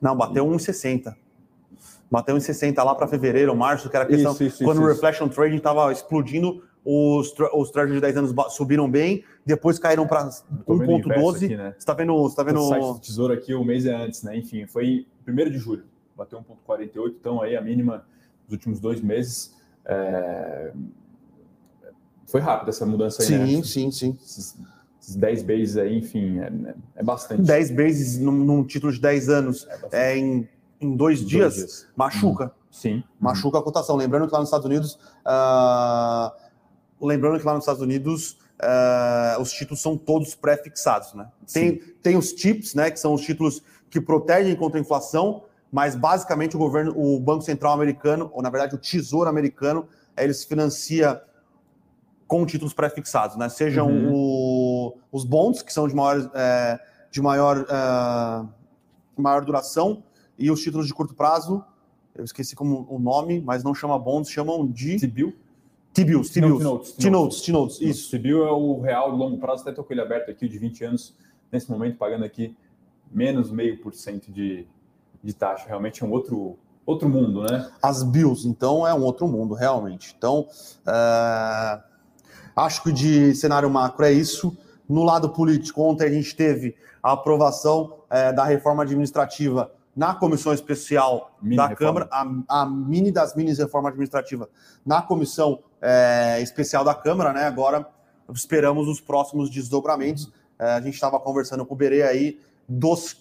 Não, 0.00 0.16
bateu 0.16 0.44
e... 0.44 0.56
1,60. 0.56 1.14
Bateu 2.10 2.36
1,60 2.36 2.82
lá 2.82 2.94
para 2.94 3.06
fevereiro, 3.06 3.54
março, 3.54 3.88
que 3.88 3.96
era 3.96 4.04
a 4.04 4.08
questão 4.08 4.32
isso, 4.32 4.44
isso, 4.44 4.64
quando 4.64 4.78
isso, 4.78 4.86
o 4.86 4.88
reflection 4.88 5.28
trading 5.28 5.56
estava 5.56 5.92
explodindo, 5.92 6.62
os, 6.84 7.34
os 7.54 7.70
treasuries 7.70 7.96
de 7.96 8.00
10 8.00 8.16
anos 8.16 8.54
subiram 8.54 8.90
bem, 8.90 9.24
depois 9.44 9.78
caíram 9.78 10.06
para 10.06 10.28
1,12. 10.66 11.56
Né? 11.56 11.72
Você 11.72 11.78
está 11.78 11.92
vendo. 11.92 12.16
Você 12.16 12.36
tá 12.36 12.42
vendo... 12.42 12.60
O 12.60 12.68
site 12.68 12.82
do 12.82 12.98
Tesouro 12.98 13.32
aqui, 13.32 13.54
o 13.54 13.64
mês 13.64 13.86
é 13.86 13.94
antes, 13.94 14.22
né? 14.22 14.36
Enfim, 14.36 14.66
foi 14.66 15.06
1 15.26 15.50
de 15.50 15.58
julho, 15.58 15.84
bateu 16.16 16.42
1,48, 16.66 17.14
então 17.20 17.42
aí 17.42 17.56
a 17.56 17.60
mínima 17.60 18.04
dos 18.44 18.52
últimos 18.52 18.80
dois 18.80 19.00
meses. 19.00 19.54
É... 19.84 20.72
Foi 22.26 22.40
rápida 22.40 22.70
essa 22.70 22.84
mudança 22.84 23.22
aí, 23.22 23.28
sim, 23.28 23.38
né? 23.38 23.46
Sim, 23.46 23.62
sim, 23.62 23.90
sim. 23.90 24.18
Esses 25.00 25.16
10 25.16 25.42
bases 25.42 25.76
aí, 25.78 25.98
enfim, 25.98 26.38
é, 26.38 26.74
é 26.96 27.02
bastante. 27.02 27.42
10 27.42 27.70
bases 27.70 28.18
num, 28.18 28.32
num, 28.32 28.64
título 28.64 28.92
de 28.92 29.00
10 29.00 29.28
anos 29.30 29.66
é, 29.90 30.12
é 30.12 30.18
em, 30.18 30.46
em 30.78 30.94
dois, 30.94 31.20
dias, 31.20 31.54
dois 31.54 31.54
dias, 31.54 31.88
machuca. 31.96 32.44
Uhum. 32.44 32.50
Sim. 32.70 33.02
Machuca 33.18 33.58
a 33.58 33.62
cotação. 33.62 33.96
Lembrando 33.96 34.26
que 34.26 34.32
lá 34.32 34.40
nos 34.40 34.48
Estados 34.48 34.66
Unidos. 34.66 34.98
Uh 35.24 36.47
lembrando 37.00 37.38
que 37.38 37.46
lá 37.46 37.54
nos 37.54 37.62
Estados 37.62 37.82
Unidos 37.82 38.38
uh, 38.58 39.40
os 39.40 39.52
títulos 39.52 39.80
são 39.80 39.96
todos 39.96 40.34
pré-fixados, 40.34 41.14
né? 41.14 41.28
Tem, 41.52 41.76
tem 42.02 42.16
os 42.16 42.32
TIPS, 42.32 42.74
né, 42.74 42.90
que 42.90 42.98
são 42.98 43.14
os 43.14 43.22
títulos 43.22 43.62
que 43.90 44.00
protegem 44.00 44.54
contra 44.56 44.78
a 44.78 44.82
inflação, 44.82 45.44
mas 45.72 45.94
basicamente 45.94 46.56
o 46.56 46.58
governo, 46.58 46.92
o 46.96 47.18
Banco 47.20 47.42
Central 47.42 47.72
americano, 47.72 48.30
ou 48.32 48.42
na 48.42 48.50
verdade 48.50 48.74
o 48.74 48.78
Tesouro 48.78 49.28
americano, 49.28 49.86
ele 50.16 50.34
se 50.34 50.46
financia 50.46 51.22
com 52.26 52.44
títulos 52.44 52.74
pré-fixados, 52.74 53.36
né? 53.36 53.48
Sejam 53.48 53.88
uhum. 53.88 54.12
o, 54.12 54.98
os 55.10 55.24
bonds, 55.24 55.62
que 55.62 55.72
são 55.72 55.88
de 55.88 55.94
maior, 55.94 56.30
é, 56.34 56.78
de 57.10 57.22
maior, 57.22 57.60
uh, 57.62 58.48
maior 59.16 59.44
duração, 59.44 60.02
e 60.38 60.50
os 60.50 60.60
títulos 60.60 60.86
de 60.86 60.92
curto 60.92 61.14
prazo, 61.14 61.64
eu 62.14 62.24
esqueci 62.24 62.54
como 62.54 62.86
o 62.90 62.98
nome, 62.98 63.40
mas 63.40 63.64
não 63.64 63.74
chama 63.74 63.98
bonds, 63.98 64.30
chamam 64.30 64.66
de... 64.66 64.98
T-bill? 64.98 65.34
T-bills, 65.92 66.32
T-bills. 66.32 66.94
T-notes, 66.96 67.40
T-notes, 67.42 67.80
isso. 67.80 68.10
T-bill 68.10 68.46
é 68.46 68.52
o 68.52 68.80
real 68.80 69.12
de 69.12 69.18
longo 69.18 69.38
prazo, 69.38 69.62
até 69.62 69.70
estou 69.70 69.84
com 69.84 69.92
ele 69.92 70.00
aberto 70.00 70.30
aqui, 70.30 70.48
de 70.48 70.58
20 70.58 70.84
anos, 70.84 71.14
nesse 71.50 71.70
momento, 71.70 71.96
pagando 71.96 72.24
aqui 72.24 72.56
menos 73.10 73.50
meio 73.50 73.78
por 73.80 73.94
cento 73.94 74.30
de, 74.30 74.66
taxa. 75.38 75.66
Realmente 75.66 76.02
é 76.02 76.06
um 76.06 76.10
outro, 76.10 76.58
outro 76.86 77.08
mundo, 77.08 77.42
né? 77.42 77.70
As 77.82 78.02
bills, 78.02 78.46
então, 78.46 78.86
é 78.86 78.94
um 78.94 79.02
outro 79.02 79.26
mundo, 79.26 79.54
realmente. 79.54 80.14
Então, 80.16 80.46
é... 80.86 81.80
acho 82.56 82.82
que 82.82 82.92
de 82.92 83.34
cenário 83.34 83.68
macro 83.68 84.04
é 84.04 84.12
isso. 84.12 84.56
No 84.88 85.02
lado 85.04 85.30
político, 85.30 85.82
ontem 85.82 86.06
a 86.06 86.10
gente 86.10 86.34
teve 86.34 86.74
a 87.02 87.12
aprovação 87.12 87.98
é, 88.08 88.32
da 88.32 88.44
reforma 88.44 88.82
administrativa 88.82 89.70
na 89.94 90.14
comissão 90.14 90.52
especial 90.52 91.36
mini 91.42 91.56
da 91.56 91.66
reforma. 91.66 92.06
Câmara, 92.06 92.44
a, 92.48 92.62
a, 92.62 92.66
mini 92.66 93.10
das 93.10 93.34
minis 93.34 93.58
reforma 93.58 93.88
administrativa 93.88 94.48
na 94.86 95.02
comissão 95.02 95.60
é, 95.80 96.40
especial 96.40 96.84
da 96.84 96.94
Câmara, 96.94 97.32
né? 97.32 97.44
Agora 97.44 97.86
esperamos 98.32 98.88
os 98.88 99.00
próximos 99.00 99.50
desdobramentos. 99.50 100.30
É, 100.58 100.72
a 100.72 100.80
gente 100.80 100.94
estava 100.94 101.18
conversando 101.20 101.64
com 101.64 101.74
o 101.74 101.76
Berê 101.76 102.02
aí 102.02 102.40
dos 102.68 103.16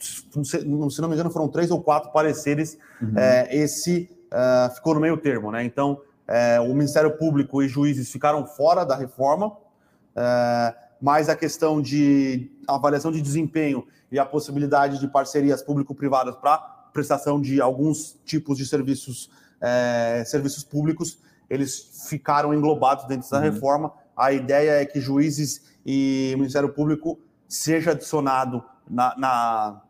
se 0.00 1.00
não 1.00 1.08
me 1.08 1.14
engano, 1.14 1.30
foram 1.30 1.48
três 1.48 1.70
ou 1.70 1.82
quatro 1.82 2.12
pareceres, 2.12 2.78
uhum. 3.02 3.18
é, 3.18 3.54
esse 3.54 4.08
uh, 4.26 4.72
ficou 4.74 4.94
no 4.94 5.00
meio 5.00 5.16
termo, 5.16 5.50
né? 5.50 5.64
Então, 5.64 6.00
é, 6.26 6.60
o 6.60 6.72
Ministério 6.74 7.16
Público 7.16 7.62
e 7.62 7.68
juízes 7.68 8.10
ficaram 8.10 8.46
fora 8.46 8.84
da 8.84 8.94
reforma, 8.94 9.56
é, 10.14 10.74
mas 11.00 11.28
a 11.28 11.34
questão 11.34 11.80
de 11.80 12.50
avaliação 12.66 13.10
de 13.10 13.20
desempenho 13.20 13.86
e 14.12 14.18
a 14.18 14.24
possibilidade 14.24 15.00
de 15.00 15.08
parcerias 15.08 15.62
público-privadas 15.62 16.36
para 16.36 16.58
prestação 16.92 17.40
de 17.40 17.60
alguns 17.60 18.18
tipos 18.24 18.56
de 18.58 18.66
serviços, 18.66 19.30
serviços 20.26 20.64
públicos, 20.64 21.18
eles 21.48 22.06
ficaram 22.08 22.52
englobados 22.52 23.06
dentro 23.06 23.28
da 23.30 23.38
uhum. 23.38 23.44
reforma. 23.44 23.92
A 24.16 24.32
ideia 24.32 24.82
é 24.82 24.84
que 24.84 25.00
juízes 25.00 25.68
e 25.84 26.34
Ministério 26.36 26.68
Público 26.70 27.18
seja 27.48 27.92
adicionado 27.92 28.62
na, 28.88 29.16
na, 29.16 29.82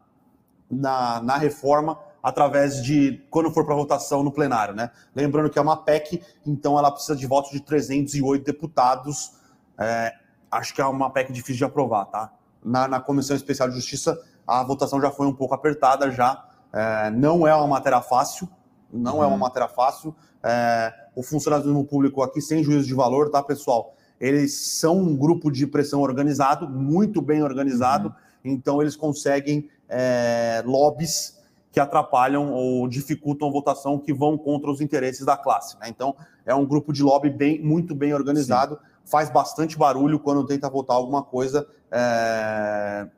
na, 0.70 1.22
na 1.22 1.36
reforma 1.36 1.98
através 2.22 2.82
de 2.82 3.24
quando 3.30 3.50
for 3.50 3.64
para 3.64 3.74
votação 3.74 4.22
no 4.22 4.30
plenário, 4.30 4.74
né? 4.74 4.90
Lembrando 5.14 5.50
que 5.50 5.58
é 5.58 5.62
uma 5.62 5.76
PEC, 5.76 6.22
então 6.46 6.78
ela 6.78 6.90
precisa 6.90 7.16
de 7.16 7.26
votos 7.26 7.50
de 7.50 7.60
308 7.60 8.44
deputados. 8.44 9.32
É, 9.78 10.12
acho 10.50 10.74
que 10.74 10.80
é 10.80 10.84
uma 10.84 11.10
PEC 11.10 11.32
difícil 11.32 11.56
de 11.56 11.64
aprovar, 11.64 12.06
tá? 12.06 12.32
Na, 12.62 12.88
na 12.88 13.00
Comissão 13.00 13.36
Especial 13.36 13.68
de 13.68 13.76
Justiça, 13.76 14.20
a 14.46 14.62
votação 14.62 15.00
já 15.00 15.10
foi 15.10 15.26
um 15.26 15.32
pouco 15.32 15.54
apertada, 15.54 16.10
já. 16.10 16.44
É, 16.72 17.10
não 17.10 17.46
é 17.46 17.54
uma 17.54 17.66
matéria 17.66 18.00
fácil, 18.02 18.48
não 18.92 19.16
uhum. 19.16 19.22
é 19.22 19.26
uma 19.26 19.34
uhum. 19.34 19.38
matéria 19.38 19.68
fácil. 19.68 20.14
É, 20.42 20.92
o 21.18 21.22
funcionalismo 21.22 21.84
público 21.84 22.22
aqui, 22.22 22.40
sem 22.40 22.62
juízo 22.62 22.86
de 22.86 22.94
valor, 22.94 23.28
tá, 23.28 23.42
pessoal? 23.42 23.96
Eles 24.20 24.54
são 24.54 24.96
um 24.96 25.16
grupo 25.16 25.50
de 25.50 25.66
pressão 25.66 26.00
organizado, 26.00 26.68
muito 26.68 27.20
bem 27.20 27.42
organizado, 27.42 28.10
uhum. 28.44 28.52
então 28.52 28.80
eles 28.80 28.94
conseguem 28.94 29.68
é, 29.88 30.62
lobbies 30.64 31.36
que 31.72 31.80
atrapalham 31.80 32.52
ou 32.52 32.86
dificultam 32.86 33.48
a 33.48 33.50
votação 33.50 33.98
que 33.98 34.14
vão 34.14 34.38
contra 34.38 34.70
os 34.70 34.80
interesses 34.80 35.26
da 35.26 35.36
classe. 35.36 35.76
Né? 35.80 35.88
Então, 35.88 36.14
é 36.46 36.54
um 36.54 36.64
grupo 36.64 36.92
de 36.92 37.02
lobby 37.02 37.30
bem, 37.30 37.60
muito 37.60 37.96
bem 37.96 38.14
organizado, 38.14 38.76
Sim. 38.76 38.80
faz 39.04 39.28
bastante 39.28 39.76
barulho 39.76 40.20
quando 40.20 40.46
tenta 40.46 40.70
votar 40.70 40.96
alguma 40.96 41.24
coisa. 41.24 41.66
É... 41.90 43.08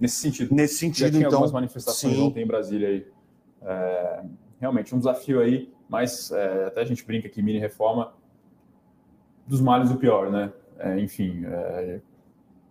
Nesse 0.00 0.16
sentido. 0.16 0.52
Nesse 0.52 0.78
sentido, 0.78 1.06
Já 1.06 1.10
tinha 1.10 1.20
então. 1.20 1.34
algumas 1.34 1.52
manifestações 1.52 2.16
sim. 2.16 2.22
ontem 2.22 2.42
em 2.42 2.46
Brasília 2.46 2.88
aí. 2.88 3.06
É... 3.62 4.24
Realmente, 4.60 4.92
um 4.92 4.98
desafio 4.98 5.40
aí, 5.40 5.72
mas 5.88 6.30
é... 6.30 6.66
até 6.66 6.82
a 6.82 6.84
gente 6.84 7.04
brinca 7.04 7.28
que 7.28 7.42
mini 7.42 7.58
reforma 7.58 8.12
dos 9.46 9.60
males 9.60 9.90
o 9.90 9.96
pior, 9.96 10.30
né? 10.30 10.52
É, 10.78 11.00
enfim, 11.00 11.44
é, 11.44 12.00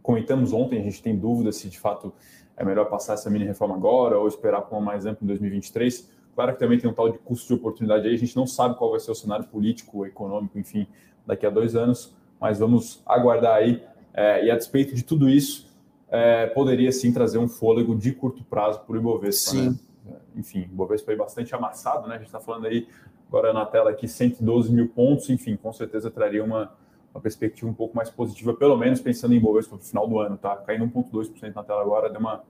comentamos 0.02 0.54
ontem, 0.54 0.80
a 0.80 0.84
gente 0.84 1.02
tem 1.02 1.18
dúvida 1.18 1.52
se 1.52 1.68
de 1.68 1.80
fato 1.80 2.14
é 2.56 2.64
melhor 2.64 2.86
passar 2.86 3.16
essa 3.16 3.30
mini 3.30 3.46
reforma 3.46 3.76
agora 3.76 4.18
ou 4.18 4.28
esperar 4.28 4.62
para 4.62 4.78
uma 4.78 4.86
mais 4.86 5.06
ampla 5.06 5.24
em 5.24 5.28
2023. 5.28 6.10
Claro 6.34 6.54
que 6.54 6.60
também 6.60 6.80
tem 6.80 6.90
um 6.90 6.94
tal 6.94 7.12
de 7.12 7.18
custo 7.18 7.48
de 7.48 7.54
oportunidade 7.56 8.08
aí, 8.08 8.14
a 8.14 8.18
gente 8.18 8.36
não 8.36 8.48
sabe 8.48 8.76
qual 8.76 8.92
vai 8.92 9.00
ser 9.00 9.12
o 9.12 9.16
cenário 9.16 9.46
político, 9.46 10.06
econômico, 10.06 10.58
enfim, 10.58 10.88
daqui 11.26 11.46
a 11.46 11.50
dois 11.50 11.76
anos, 11.76 12.16
mas 12.40 12.60
vamos 12.60 13.02
aguardar 13.06 13.56
aí. 13.56 13.84
É, 14.14 14.46
e 14.46 14.52
a 14.52 14.56
despeito 14.56 14.96
de 14.96 15.04
tudo 15.04 15.28
isso, 15.28 15.68
é, 16.10 16.48
poderia 16.48 16.92
sim 16.92 17.12
trazer 17.12 17.38
um 17.38 17.48
fôlego 17.48 17.96
de 17.96 18.12
curto 18.14 18.44
prazo 18.44 18.80
para 18.82 18.94
o 18.94 18.98
Ibovespa. 18.98 19.52
Sim. 19.52 19.80
Né? 20.06 20.16
Enfim, 20.36 20.62
o 20.62 20.74
Ibovespa 20.74 21.08
foi 21.08 21.16
bastante 21.16 21.54
amassado, 21.54 22.08
né? 22.08 22.16
A 22.16 22.18
gente 22.18 22.28
está 22.28 22.40
falando 22.40 22.66
aí 22.66 22.88
agora 23.28 23.54
na 23.54 23.66
tela 23.66 23.92
aqui 23.92 24.08
112 24.08 24.72
mil 24.72 24.88
pontos, 24.90 25.30
enfim, 25.30 25.56
com 25.56 25.72
certeza 25.74 26.10
traria 26.10 26.44
uma, 26.44 26.72
uma 27.14 27.22
perspectiva 27.22 27.70
um 27.70 27.74
pouco 27.74 27.96
mais 27.96 28.10
positiva, 28.10 28.54
pelo 28.54 28.78
menos 28.78 29.00
pensando 29.02 29.34
em 29.34 29.40
Bovespa 29.40 29.76
no 29.76 29.82
final 29.82 30.08
do 30.08 30.20
ano, 30.20 30.38
tá? 30.38 30.56
Caindo 30.58 30.86
1,2% 30.86 31.54
na 31.54 31.64
tela 31.64 31.82
agora, 31.82 32.10
deu 32.10 32.20
uma, 32.20 32.44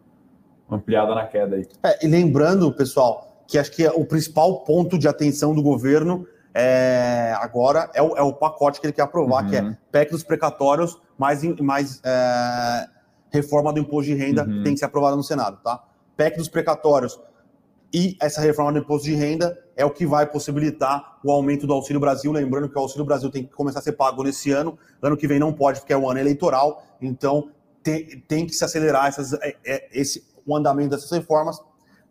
uma 0.67 0.77
ampliada 0.77 1.15
na 1.15 1.25
queda 1.25 1.55
aí. 1.55 1.67
É, 1.83 2.05
e 2.05 2.09
lembrando, 2.09 2.71
pessoal, 2.71 3.43
que 3.47 3.57
acho 3.57 3.71
que 3.71 3.83
é 3.83 3.91
o 3.91 4.05
principal 4.05 4.63
ponto 4.63 4.97
de 4.97 5.07
atenção 5.07 5.55
do 5.55 5.61
governo 5.61 6.27
é, 6.53 7.35
agora 7.39 7.89
é 7.93 8.01
o, 8.01 8.17
é 8.17 8.21
o, 8.23 8.33
pacote 8.33 8.81
que 8.81 8.87
ele 8.87 8.93
quer 8.93 9.03
aprovar, 9.03 9.43
uhum. 9.43 9.49
que 9.49 9.55
é 9.55 9.61
uhum. 9.61 9.75
PEC 9.91 10.11
dos 10.11 10.23
precatórios, 10.23 10.99
mais, 11.15 11.43
mais 11.59 12.01
é, 12.03 12.87
reforma 13.29 13.71
do 13.71 13.79
imposto 13.79 14.11
de 14.11 14.17
renda 14.17 14.43
uhum. 14.43 14.57
que 14.57 14.63
tem 14.63 14.73
que 14.73 14.79
ser 14.79 14.85
aprovada 14.85 15.15
no 15.15 15.23
Senado, 15.23 15.59
tá? 15.63 15.83
PEC 16.15 16.35
dos 16.35 16.49
precatórios 16.49 17.19
e 17.97 18.15
essa 18.21 18.39
reforma 18.39 18.71
do 18.71 18.77
imposto 18.77 19.07
de 19.07 19.15
renda 19.15 19.57
é 19.75 19.83
o 19.83 19.89
que 19.89 20.05
vai 20.05 20.27
possibilitar 20.27 21.17
o 21.23 21.31
aumento 21.31 21.65
do 21.65 21.73
Auxílio 21.73 21.99
Brasil. 21.99 22.31
Lembrando 22.31 22.69
que 22.69 22.77
o 22.77 22.79
Auxílio 22.79 23.03
Brasil 23.03 23.27
tem 23.31 23.43
que 23.43 23.51
começar 23.51 23.79
a 23.79 23.81
ser 23.81 23.93
pago 23.93 24.21
nesse 24.21 24.51
ano, 24.51 24.77
ano 25.01 25.17
que 25.17 25.27
vem 25.27 25.39
não 25.39 25.51
pode, 25.51 25.79
porque 25.79 25.93
é 25.93 25.97
o 25.97 26.07
ano 26.07 26.19
eleitoral, 26.19 26.83
então 27.01 27.49
tem, 27.81 28.19
tem 28.27 28.45
que 28.45 28.53
se 28.53 28.63
acelerar 28.63 29.07
essas, 29.07 29.33
é, 29.33 29.55
é, 29.65 29.89
esse, 29.91 30.23
o 30.45 30.55
andamento 30.55 30.91
dessas 30.91 31.09
reformas. 31.09 31.59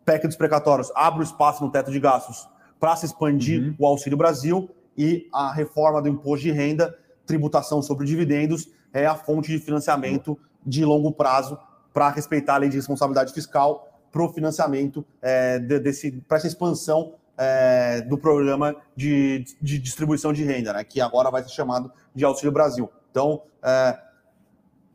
PEC 0.03 0.27
dos 0.27 0.35
precatórios 0.35 0.91
abre 0.93 1.21
o 1.21 1.23
espaço 1.23 1.63
no 1.63 1.71
teto 1.71 1.89
de 1.89 2.01
gastos 2.01 2.49
para 2.77 2.93
se 2.97 3.05
expandir 3.05 3.61
uhum. 3.61 3.75
o 3.79 3.85
Auxílio 3.87 4.17
Brasil 4.17 4.69
e 4.97 5.29
a 5.33 5.53
reforma 5.53 6.01
do 6.01 6.09
imposto 6.09 6.43
de 6.43 6.51
renda, 6.51 6.97
tributação 7.25 7.81
sobre 7.81 8.05
dividendos, 8.05 8.67
é 8.91 9.05
a 9.05 9.15
fonte 9.15 9.53
de 9.53 9.59
financiamento 9.59 10.37
de 10.65 10.83
longo 10.83 11.13
prazo 11.13 11.57
para 11.93 12.09
respeitar 12.09 12.55
a 12.55 12.57
lei 12.57 12.69
de 12.69 12.75
responsabilidade 12.75 13.31
fiscal 13.31 13.86
para 14.11 14.23
o 14.23 14.33
financiamento 14.33 15.05
é, 15.21 15.59
de, 15.59 15.79
desse, 15.79 16.11
para 16.27 16.37
essa 16.37 16.47
expansão 16.47 17.13
é, 17.37 18.01
do 18.01 18.17
programa 18.17 18.75
de, 18.95 19.45
de, 19.61 19.77
distribuição 19.77 20.33
de 20.33 20.43
renda, 20.43 20.73
né, 20.73 20.83
que 20.83 20.99
agora 20.99 21.29
vai 21.29 21.43
ser 21.43 21.49
chamado 21.49 21.91
de 22.13 22.25
Auxílio 22.25 22.51
Brasil. 22.51 22.89
Então, 23.11 23.43
é, 23.63 23.97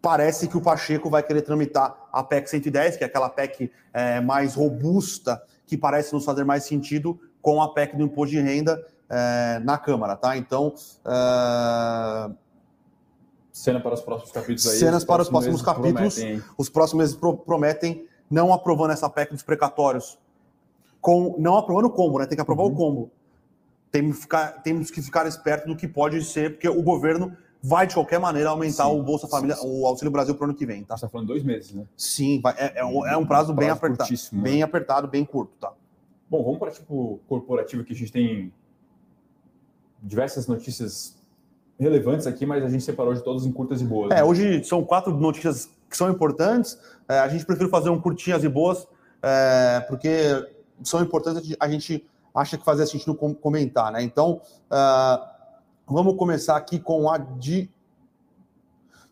parece 0.01 0.49
que 0.49 0.57
o 0.57 0.61
Pacheco 0.61 1.09
vai 1.09 1.23
querer 1.23 1.43
tramitar 1.43 1.97
a 2.13 2.23
PEC 2.23 2.51
110, 2.51 2.97
que 2.97 3.05
é 3.05 3.07
aquela 3.07 3.29
PEC 3.29 3.71
é, 3.93 4.21
mais 4.21 4.55
robusta, 4.55 5.41
que 5.67 5.79
parece 5.79 6.13
nos 6.13 6.25
fazer 6.25 6.45
mais 6.45 6.65
sentido 6.65 7.19
com 7.41 7.63
a 7.63 7.73
PEC 7.73 7.97
do 7.97 8.03
imposto 8.03 8.35
de 8.35 8.41
renda 8.41 8.85
é, 9.09 9.61
na 9.61 9.79
Câmara, 9.79 10.17
tá? 10.17 10.37
Então. 10.37 10.75
É, 11.07 12.31
Cena 13.53 13.81
para 13.81 13.95
os 13.95 14.01
próximos 14.01 14.33
capítulos 14.33 14.67
aí. 14.67 14.79
Cenas 14.79 15.05
para 15.05 15.23
os 15.23 15.29
próximos 15.29 15.61
capítulos. 15.61 16.15
Prometem. 16.15 16.43
Os 16.57 16.71
próximos 16.71 17.05
meses 17.05 17.19
prometem 17.45 18.09
não 18.33 18.51
aprovando 18.51 18.93
essa 18.93 19.11
PEC 19.11 19.31
dos 19.31 19.43
precatórios, 19.43 20.19
com, 21.03 21.37
não 21.39 21.57
aprovando 21.57 21.85
o 21.85 21.91
combo, 21.91 22.19
né? 22.19 22.27
Tem 22.27 22.35
que 22.35 22.41
aprovar 22.41 22.65
uhum. 22.65 22.73
o 22.73 22.75
combo. 22.75 23.11
Temos 23.91 24.17
que, 24.17 24.23
ficar, 24.23 24.63
temos 24.63 24.91
que 24.91 25.03
ficar 25.03 25.27
esperto 25.27 25.67
do 25.67 25.77
que 25.77 25.87
pode 25.87 26.25
ser, 26.25 26.53
porque 26.53 26.67
o 26.67 26.83
governo 26.83 27.37
vai, 27.63 27.87
de 27.87 27.93
qualquer 27.93 28.19
maneira, 28.19 28.49
aumentar 28.49 28.87
sim, 28.87 28.99
o 28.99 29.03
Bolsa 29.03 29.29
Família, 29.29 29.55
sim. 29.55 29.67
o 29.67 29.87
Auxílio 29.87 30.11
Brasil 30.11 30.35
para 30.35 30.47
o 30.47 30.49
ano 30.49 30.55
que 30.55 30.65
vem, 30.65 30.83
tá? 30.83 30.97
Você 30.97 31.05
está 31.05 31.09
falando 31.11 31.29
dois 31.29 31.45
meses, 31.45 31.75
né? 31.75 31.85
Sim, 31.95 32.41
vai, 32.41 32.55
é, 32.57 32.81
é, 32.81 32.85
um, 32.85 33.07
é, 33.07 33.15
um 33.19 33.27
prazo, 33.27 33.53
um 33.53 33.55
bem 33.55 33.69
apertado. 33.69 34.11
Bem 34.33 34.57
né? 34.57 34.63
apertado, 34.63 35.09
bem 35.09 35.27
curto, 35.27 35.53
tá? 35.61 35.71
Bom, 36.31 36.43
vamos 36.43 36.59
para 36.59 36.71
tipo 36.71 37.21
corporativo 37.29 37.85
que 37.85 37.93
a 37.93 37.97
gente 37.97 38.11
tem 38.11 38.51
diversas 40.03 40.47
notícias 40.47 41.15
relevantes 41.79 42.27
aqui, 42.27 42.47
mas 42.47 42.65
a 42.65 42.69
gente 42.71 42.83
separou 42.83 43.13
de 43.13 43.23
todas 43.23 43.45
em 43.45 43.53
curtas 43.53 43.83
e 43.83 43.85
boas. 43.85 44.11
É, 44.11 44.17
né? 44.17 44.25
hoje 44.25 44.65
são 44.65 44.83
quatro 44.83 45.15
notícias 45.15 45.69
que 45.93 45.97
são 45.97 46.11
importantes. 46.11 46.77
É, 47.09 47.21
a 47.21 47.29
gente 47.29 47.47
prefere 47.47 47.71
fazer 47.71 47.91
um 47.91 48.01
curtinhas 48.01 48.43
e 48.43 48.49
boas, 48.49 48.89
é, 49.23 49.85
porque 49.89 50.45
são 50.83 51.01
importantes, 51.01 51.55
a 51.61 51.69
gente 51.69 52.05
acha 52.35 52.59
que 52.59 52.65
fazia 52.65 52.87
sentido 52.87 53.15
comentar, 53.15 53.93
né? 53.93 54.03
Então, 54.03 54.41
uh, 54.71 55.27
vamos 55.87 56.17
começar 56.17 56.57
aqui 56.57 56.81
com 56.81 57.11
a 57.11 57.19
de 57.19 57.71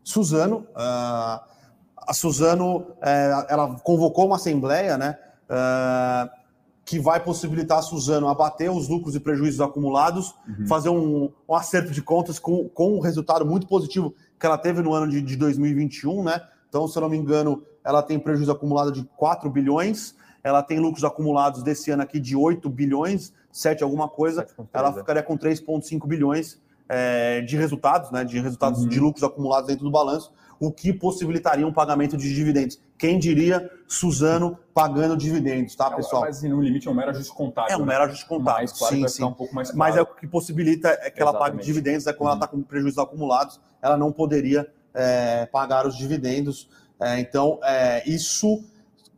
Suzano. 0.03 0.67
Uh, 0.71 1.51
a 1.97 2.15
Suzano, 2.15 2.87
é, 3.03 3.47
ela 3.49 3.79
convocou 3.81 4.27
uma 4.27 4.37
assembleia, 4.37 4.97
né? 4.97 5.19
Uh, 5.49 6.41
que 6.85 6.99
vai 6.99 7.23
possibilitar 7.23 7.79
a 7.79 7.83
Suzano 7.83 8.27
abater 8.27 8.69
os 8.69 8.89
lucros 8.89 9.15
e 9.15 9.21
prejuízos 9.21 9.61
acumulados, 9.61 10.35
uhum. 10.49 10.67
fazer 10.67 10.89
um, 10.89 11.31
um, 11.49 11.55
acerto 11.55 11.93
de 11.93 12.03
contas 12.03 12.39
com, 12.39 12.69
com 12.71 12.97
um 12.97 13.01
resultado 13.01 13.47
muito 13.47 13.69
positivo 13.69 14.13
que 14.39 14.45
ela 14.45 14.59
teve 14.59 14.83
no 14.83 14.93
ano 14.93 15.09
de, 15.09 15.21
de 15.21 15.37
2021, 15.37 16.25
né? 16.25 16.43
Então, 16.71 16.89
se 16.89 16.97
eu 16.97 17.03
não 17.03 17.11
me 17.11 17.19
engano, 17.19 17.63
ela 17.85 18.03
tem 18.03 18.19
prejuízo 18.19 18.51
acumulado 18.51 18.91
de 18.91 19.05
4 19.17 19.51
bilhões, 19.51 20.15
ela 20.43 20.63
tem 20.63 20.79
lucros 20.79 21.05
acumulados 21.05 21.63
desse 21.63 21.91
ano 21.91 22.03
aqui 22.03 22.19
de 22.19 22.35
8 22.35 22.71
bilhões, 22.71 23.35
7 23.53 23.83
alguma 23.83 24.09
coisa, 24.09 24.47
7, 24.47 24.69
ela 24.73 24.89
é. 24.89 24.93
ficaria 24.93 25.23
com 25.23 25.37
3,5 25.37 26.07
bilhões 26.07 26.59
é, 26.89 27.43
de 27.43 27.57
resultados, 27.57 28.11
né? 28.11 28.25
De 28.25 28.41
resultados 28.41 28.83
uhum. 28.83 28.89
de 28.89 28.99
lucros 28.99 29.23
acumulados 29.23 29.67
dentro 29.67 29.85
do 29.85 29.91
balanço 29.91 30.33
o 30.61 30.71
que 30.71 30.93
possibilitaria 30.93 31.67
um 31.67 31.73
pagamento 31.73 32.19
de 32.19 32.33
dividendos. 32.35 32.79
Quem 32.99 33.19
diria 33.19 33.71
Suzano 33.89 34.59
pagando 34.75 35.17
dividendos, 35.17 35.75
tá, 35.75 35.91
pessoal? 35.91 36.23
Mas 36.23 36.43
no 36.43 36.61
limite 36.61 36.87
é 36.87 36.91
um 36.91 36.95
mero 36.95 37.11
ajuste 37.11 37.35
contábil. 37.35 37.73
É 37.73 37.77
um 37.77 37.81
né? 37.81 37.87
mero 37.87 38.05
ajuste 38.05 38.27
contábil. 38.27 38.61
Mas, 38.61 38.73
claro, 38.79 38.95
sim, 38.95 39.09
sim. 39.09 39.25
Um 39.25 39.33
pouco 39.33 39.55
mais 39.55 39.71
claro. 39.71 39.79
Mas 39.79 39.97
é 39.97 40.03
o 40.03 40.07
que 40.07 40.27
possibilita 40.27 40.89
é 41.01 41.11
que 41.11 41.21
ela 41.21 41.33
pague 41.33 41.57
dividendos, 41.65 42.07
é 42.07 42.13
quando 42.13 42.27
uhum. 42.27 42.37
ela 42.37 42.45
está 42.45 42.47
com 42.47 42.63
prejuízos 42.63 42.99
acumulados, 42.99 43.59
ela 43.81 43.97
não 43.97 44.13
poderia 44.13 44.71
é, 44.95 45.47
pagar 45.47 45.87
os 45.87 45.97
dividendos. 45.97 46.69
É, 47.01 47.19
então, 47.21 47.59
é, 47.63 48.09
isso 48.09 48.63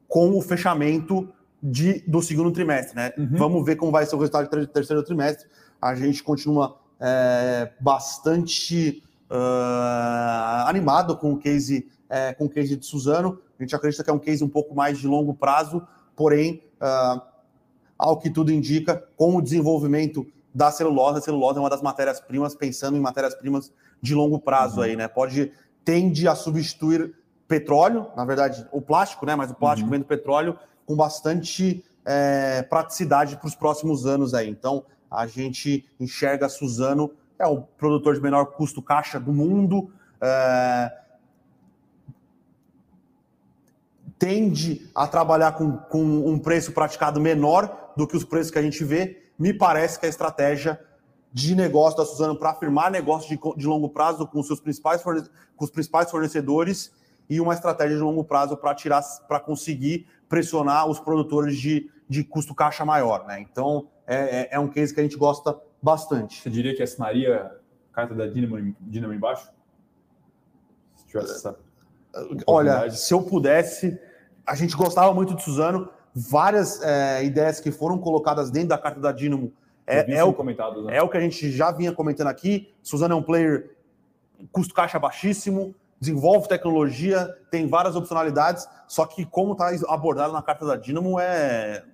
com 0.08 0.36
o 0.36 0.42
fechamento 0.42 1.28
de, 1.62 2.00
do 2.06 2.20
segundo 2.20 2.50
trimestre, 2.52 2.96
né? 2.96 3.12
Uhum. 3.16 3.28
Vamos 3.32 3.64
ver 3.64 3.76
como 3.76 3.90
vai 3.90 4.04
ser 4.04 4.14
o 4.16 4.18
resultado 4.18 4.48
do 4.48 4.66
terceiro 4.66 5.02
trimestre. 5.02 5.48
A 5.80 5.94
gente 5.94 6.22
continua 6.22 6.76
é, 7.00 7.70
bastante 7.80 9.02
uh, 9.30 10.66
animado 10.68 11.16
com 11.16 11.32
o 11.32 11.38
case, 11.38 11.88
é, 12.08 12.34
com 12.34 12.44
o 12.44 12.48
case 12.48 12.76
de 12.76 12.84
Suzano. 12.84 13.40
A 13.58 13.62
gente 13.62 13.74
acredita 13.74 14.04
que 14.04 14.10
é 14.10 14.12
um 14.12 14.18
case 14.18 14.44
um 14.44 14.48
pouco 14.48 14.74
mais 14.74 14.98
de 14.98 15.06
longo 15.06 15.34
prazo, 15.34 15.86
porém, 16.14 16.62
uh, 16.80 17.20
ao 17.98 18.18
que 18.18 18.28
tudo 18.28 18.52
indica, 18.52 19.02
com 19.16 19.36
o 19.36 19.42
desenvolvimento 19.42 20.26
da 20.54 20.70
celulose, 20.70 21.18
a 21.18 21.22
celulose 21.22 21.58
é 21.58 21.60
uma 21.60 21.70
das 21.70 21.80
matérias-primas, 21.80 22.54
pensando 22.54 22.96
em 22.96 23.00
matérias-primas 23.00 23.72
de 24.02 24.14
longo 24.14 24.38
prazo 24.40 24.78
uhum. 24.78 24.82
aí, 24.82 24.96
né? 24.96 25.06
Pode, 25.06 25.52
tende 25.84 26.26
a 26.26 26.34
substituir 26.34 27.14
petróleo, 27.46 28.08
na 28.16 28.24
verdade, 28.24 28.66
o 28.72 28.82
plástico, 28.82 29.24
né? 29.24 29.36
Mas 29.36 29.50
o 29.50 29.54
plástico 29.54 29.86
uhum. 29.86 29.92
vem 29.92 30.00
do 30.00 30.06
petróleo 30.06 30.58
com 30.84 30.96
bastante 30.96 31.84
é, 32.04 32.62
praticidade 32.62 33.36
para 33.36 33.46
os 33.46 33.54
próximos 33.54 34.04
anos 34.04 34.34
aí. 34.34 34.50
Então, 34.50 34.84
a 35.10 35.26
gente 35.26 35.86
enxerga 36.00 36.46
a 36.46 36.48
Suzano, 36.48 37.12
é 37.38 37.46
o 37.46 37.62
produtor 37.62 38.14
de 38.14 38.20
menor 38.20 38.46
custo 38.46 38.82
caixa 38.82 39.20
do 39.20 39.32
mundo, 39.32 39.92
é, 40.20 40.92
tende 44.18 44.88
a 44.94 45.06
trabalhar 45.06 45.52
com, 45.52 45.76
com 45.76 46.02
um 46.02 46.38
preço 46.38 46.72
praticado 46.72 47.20
menor 47.20 47.92
do 47.96 48.06
que 48.06 48.16
os 48.16 48.24
preços 48.24 48.50
que 48.50 48.58
a 48.58 48.62
gente 48.62 48.84
vê. 48.84 49.24
Me 49.38 49.52
parece 49.52 49.98
que 49.98 50.06
a 50.06 50.08
estratégia 50.08 50.80
de 51.32 51.54
negócio 51.54 51.96
da 51.96 52.04
Suzano 52.04 52.36
para 52.36 52.50
afirmar 52.50 52.90
negócio 52.90 53.28
de, 53.28 53.40
de, 53.56 53.66
longo 53.66 53.88
prazo 53.88 54.26
com, 54.26 54.42
seus 54.42 54.60
principais 54.60 55.02
com 55.02 55.64
os 55.64 55.70
principais 55.70 56.10
fornecedores 56.10 56.92
e 57.28 57.40
uma 57.40 57.54
estratégia 57.54 57.96
de 57.96 58.02
longo 58.02 58.22
prazo 58.22 58.56
para 58.56 58.74
tirar 58.74 59.02
para 59.26 59.40
conseguir 59.40 60.06
pressionar 60.28 60.86
os 60.88 61.00
produtores 61.00 61.56
de, 61.56 61.90
de 62.08 62.22
custo 62.22 62.54
caixa 62.54 62.84
maior. 62.84 63.26
Né? 63.26 63.40
Então, 63.40 63.88
é, 64.06 64.16
é, 64.16 64.48
é, 64.52 64.58
um 64.58 64.68
case 64.68 64.92
que 64.92 65.00
a 65.00 65.02
gente 65.02 65.16
gosta 65.16 65.58
bastante. 65.80 66.42
Você 66.42 66.50
diria 66.50 66.76
que 66.76 66.82
assinaria 66.82 67.52
a 67.90 67.94
carta 67.94 68.14
da 68.14 68.26
Dinamo, 68.26 68.74
Dinamo 68.80 69.14
embaixo? 69.14 69.50
Se 70.96 71.06
tivesse 71.06 71.32
essa 71.32 71.56
Olha, 72.46 72.90
se 72.90 73.14
eu 73.14 73.22
pudesse, 73.22 73.98
a 74.46 74.54
gente 74.54 74.76
gostava 74.76 75.14
muito 75.14 75.34
de 75.34 75.42
Suzano. 75.42 75.88
Várias 76.14 76.82
é, 76.82 77.24
ideias 77.24 77.58
que 77.58 77.72
foram 77.72 77.96
colocadas 77.96 78.50
dentro 78.50 78.68
da 78.68 78.78
carta 78.78 79.00
da 79.00 79.12
Dinamo 79.12 79.52
é, 79.86 79.98
é, 80.12 80.24
o, 80.24 80.32
né? 80.84 80.96
é 80.96 81.02
o 81.02 81.08
que 81.08 81.16
a 81.16 81.20
gente 81.20 81.50
já 81.50 81.70
vinha 81.70 81.92
comentando 81.92 82.28
aqui. 82.28 82.72
Suzano 82.82 83.14
é 83.14 83.16
um 83.16 83.22
player 83.22 83.76
custo 84.50 84.74
caixa 84.74 84.98
baixíssimo, 84.98 85.74
desenvolve 86.00 86.48
tecnologia, 86.48 87.36
tem 87.50 87.68
várias 87.68 87.94
opcionalidades, 87.94 88.68
só 88.88 89.06
que 89.06 89.24
como 89.24 89.52
está 89.52 89.70
abordado 89.88 90.32
na 90.32 90.42
carta 90.42 90.66
da 90.66 90.76
Dynamo 90.76 91.18
é 91.18 91.84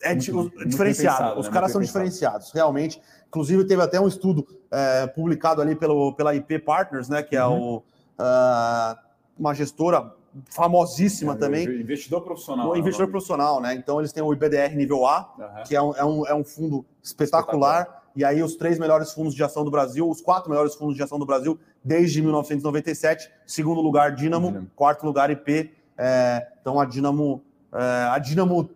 é 0.00 0.14
muito, 0.14 0.50
diferenciado. 0.64 1.18
Pensado, 1.18 1.40
Os 1.40 1.46
né? 1.46 1.52
caras 1.52 1.72
são 1.72 1.80
diferenciados, 1.80 2.52
realmente. 2.52 3.00
Inclusive, 3.26 3.64
teve 3.66 3.82
até 3.82 4.00
um 4.00 4.06
estudo 4.06 4.46
é, 4.70 5.06
publicado 5.08 5.60
ali 5.60 5.74
pelo, 5.74 6.12
pela 6.14 6.34
IP 6.34 6.60
Partners, 6.60 7.08
né? 7.08 7.22
Que 7.22 7.36
é 7.36 7.44
uhum. 7.44 7.60
o, 7.60 7.76
uh, 7.78 8.96
uma 9.36 9.52
gestora 9.54 10.14
famosíssima 10.50 11.32
é, 11.32 11.36
também. 11.36 11.64
Investidor 11.66 12.22
profissional. 12.22 12.70
O 12.70 12.72
né, 12.74 12.78
investidor 12.78 13.08
profissional, 13.08 13.60
né? 13.60 13.74
Então, 13.74 13.98
eles 13.98 14.12
têm 14.12 14.22
o 14.22 14.32
IBDR 14.32 14.74
nível 14.76 15.06
A, 15.06 15.34
uhum. 15.38 15.62
que 15.64 15.76
é 15.76 15.82
um, 15.82 15.94
é, 15.94 16.04
um, 16.04 16.26
é 16.26 16.34
um 16.34 16.44
fundo 16.44 16.84
espetacular. 17.02 17.82
espetacular. 17.82 17.98
E 18.16 18.24
aí, 18.24 18.42
os 18.42 18.56
três 18.56 18.78
melhores 18.78 19.12
fundos 19.12 19.34
de 19.34 19.42
ação 19.44 19.64
do 19.64 19.70
Brasil, 19.70 20.08
os 20.08 20.20
quatro 20.20 20.50
melhores 20.50 20.74
fundos 20.74 20.96
de 20.96 21.02
ação 21.02 21.18
do 21.18 21.26
Brasil 21.26 21.58
desde 21.84 22.20
1997. 22.20 23.30
Segundo 23.46 23.80
lugar, 23.80 24.12
Dynamo. 24.12 24.48
Uhum. 24.48 24.66
Quarto 24.74 25.04
lugar, 25.04 25.30
IP. 25.30 25.72
É, 25.96 26.46
então, 26.60 26.80
a 26.80 26.84
Dynamo, 26.84 27.42
é, 27.72 28.08
a 28.10 28.18
Dynamo 28.18 28.70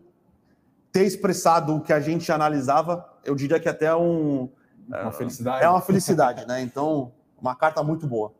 ter 0.92 1.04
expressado 1.04 1.76
o 1.76 1.80
que 1.80 1.92
a 1.92 2.00
gente 2.00 2.30
analisava, 2.30 3.08
eu 3.24 3.34
diria 3.34 3.58
que 3.58 3.68
até 3.68 3.94
um. 3.94 4.48
Uma 4.88 5.08
é, 5.08 5.12
felicidade. 5.12 5.64
É 5.64 5.68
uma 5.68 5.80
felicidade, 5.80 6.46
né? 6.46 6.60
Então, 6.60 7.12
uma 7.40 7.56
carta 7.56 7.82
muito 7.82 8.06
boa. 8.06 8.32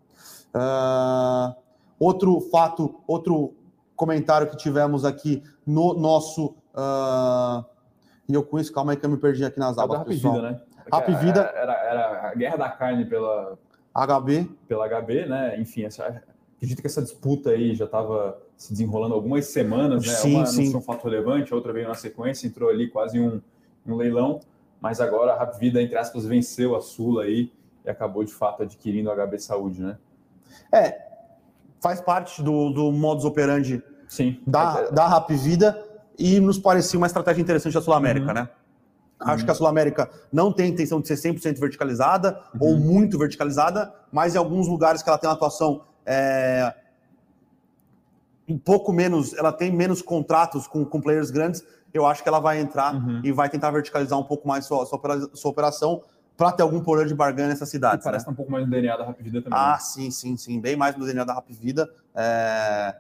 Uh, 0.55 1.55
outro 2.03 2.41
fato, 2.41 3.01
outro 3.07 3.55
comentário 3.95 4.49
que 4.49 4.57
tivemos 4.57 5.05
aqui 5.05 5.43
no 5.65 5.95
nosso. 5.95 6.57
Uh, 6.75 7.65
e 8.29 8.35
eu 8.35 8.43
com 8.43 8.59
isso, 8.59 8.73
calma 8.73 8.93
aí 8.93 8.97
que 8.97 9.07
eu 9.07 9.11
me 9.11 9.17
perdi 9.17 9.45
aqui 9.45 9.59
nas 9.59 9.79
abas. 9.79 9.99
Rap 9.99 10.09
Vida, 10.09 10.43
né? 10.43 10.61
Rap 10.93 11.15
Vida. 11.15 11.41
Era, 11.55 11.73
era 11.73 12.29
a 12.29 12.35
guerra 12.35 12.57
da 12.57 12.69
carne 12.69 13.05
pela. 13.05 13.57
HB. 13.95 14.51
Pela 14.67 14.89
HB, 14.89 15.27
né? 15.27 15.61
Enfim, 15.61 15.85
essa, 15.85 16.23
acredito 16.57 16.81
que 16.81 16.87
essa 16.87 17.03
disputa 17.03 17.51
aí 17.51 17.75
já 17.75 17.85
estava 17.85 18.41
se 18.57 18.73
desenrolando 18.73 19.15
algumas 19.15 19.47
semanas, 19.47 20.07
né? 20.07 20.15
Sim, 20.15 20.37
Uma 20.37 20.47
sim. 20.47 20.73
não 20.73 20.81
um 20.81 20.83
fato 20.83 21.05
relevante, 21.05 21.53
a 21.53 21.57
outra 21.57 21.73
veio 21.73 21.87
na 21.87 21.95
sequência, 21.95 22.47
entrou 22.47 22.71
ali 22.71 22.89
quase 22.89 23.21
um, 23.21 23.41
um 23.87 23.97
leilão, 23.97 24.41
mas 24.81 24.99
agora 24.99 25.35
a 25.35 25.39
Rap 25.39 25.59
Vida, 25.59 25.83
entre 25.83 25.97
aspas, 25.99 26.25
venceu 26.25 26.75
a 26.75 26.81
Sula 26.81 27.25
aí 27.25 27.53
e 27.85 27.91
acabou 27.91 28.25
de 28.25 28.33
fato 28.33 28.63
adquirindo 28.63 29.11
a 29.11 29.15
HB 29.15 29.39
Saúde, 29.41 29.83
né? 29.83 29.99
É, 30.73 31.12
faz 31.83 32.01
parte 32.01 32.41
do, 32.41 32.71
do 32.71 32.93
modus 32.93 33.25
operandi 33.25 33.83
Sim. 34.07 34.41
Da, 34.47 34.89
da 34.91 35.09
Rap 35.09 35.35
Vida 35.35 35.77
e 36.17 36.39
nos 36.39 36.59
parecia 36.59 36.97
uma 36.97 37.09
estratégia 37.09 37.43
interessante 37.43 37.75
da 37.75 37.83
Sul 37.83 37.93
América, 37.93 38.29
uhum. 38.29 38.35
né? 38.35 38.49
Acho 39.19 39.41
uhum. 39.41 39.45
que 39.45 39.51
a 39.51 39.55
Sul 39.55 39.67
América 39.67 40.09
não 40.33 40.53
tem 40.53 40.71
intenção 40.71 41.01
de 41.01 41.09
ser 41.09 41.15
100% 41.15 41.59
verticalizada 41.59 42.41
uhum. 42.55 42.61
ou 42.61 42.77
muito 42.77 43.19
verticalizada, 43.19 43.93
mas 44.13 44.35
em 44.35 44.39
alguns 44.39 44.69
lugares 44.69 45.03
que 45.03 45.09
ela 45.09 45.19
tem 45.19 45.29
uma 45.29 45.35
atuação 45.35 45.83
é, 46.07 46.73
um 48.49 48.59
pouco 48.59 48.93
menos, 48.93 49.35
ela 49.35 49.53
tem 49.53 49.73
menos 49.73 50.03
contratos 50.03 50.67
com, 50.67 50.85
com 50.85 51.01
players 51.01 51.31
grandes, 51.31 51.65
eu 51.93 52.07
acho 52.07 52.23
que 52.23 52.29
ela 52.29 52.41
vai 52.41 52.61
entrar 52.61 52.95
uhum. 52.95 53.21
e 53.25 53.33
vai 53.33 53.49
tentar 53.49 53.71
verticalizar 53.71 54.19
um 54.19 54.25
pouco 54.25 54.47
mais 54.47 54.67
sua, 54.67 54.87
sua, 54.87 55.51
operação 55.51 56.03
para 56.43 56.51
ter 56.51 56.65
algum 56.65 56.81
poder 56.81 57.07
de 57.07 57.15
barganha 57.15 57.51
nessa 57.51 57.65
cidade. 57.65 58.03
Parece 58.03 58.27
né? 58.27 58.33
um 58.33 58.35
pouco 58.35 58.51
mais 58.51 58.65
no 58.65 58.71
DNA 58.71 58.97
da 58.97 59.05
Rapvida 59.05 59.41
também. 59.41 59.57
Ah, 59.57 59.79
sim, 59.79 60.11
sim, 60.11 60.37
sim, 60.37 60.61
bem 60.61 60.75
mais 60.75 60.97
no 60.97 61.07
DNA 61.07 61.23
da 61.23 61.35
Rapvida. 61.35 61.89
É... 62.13 62.97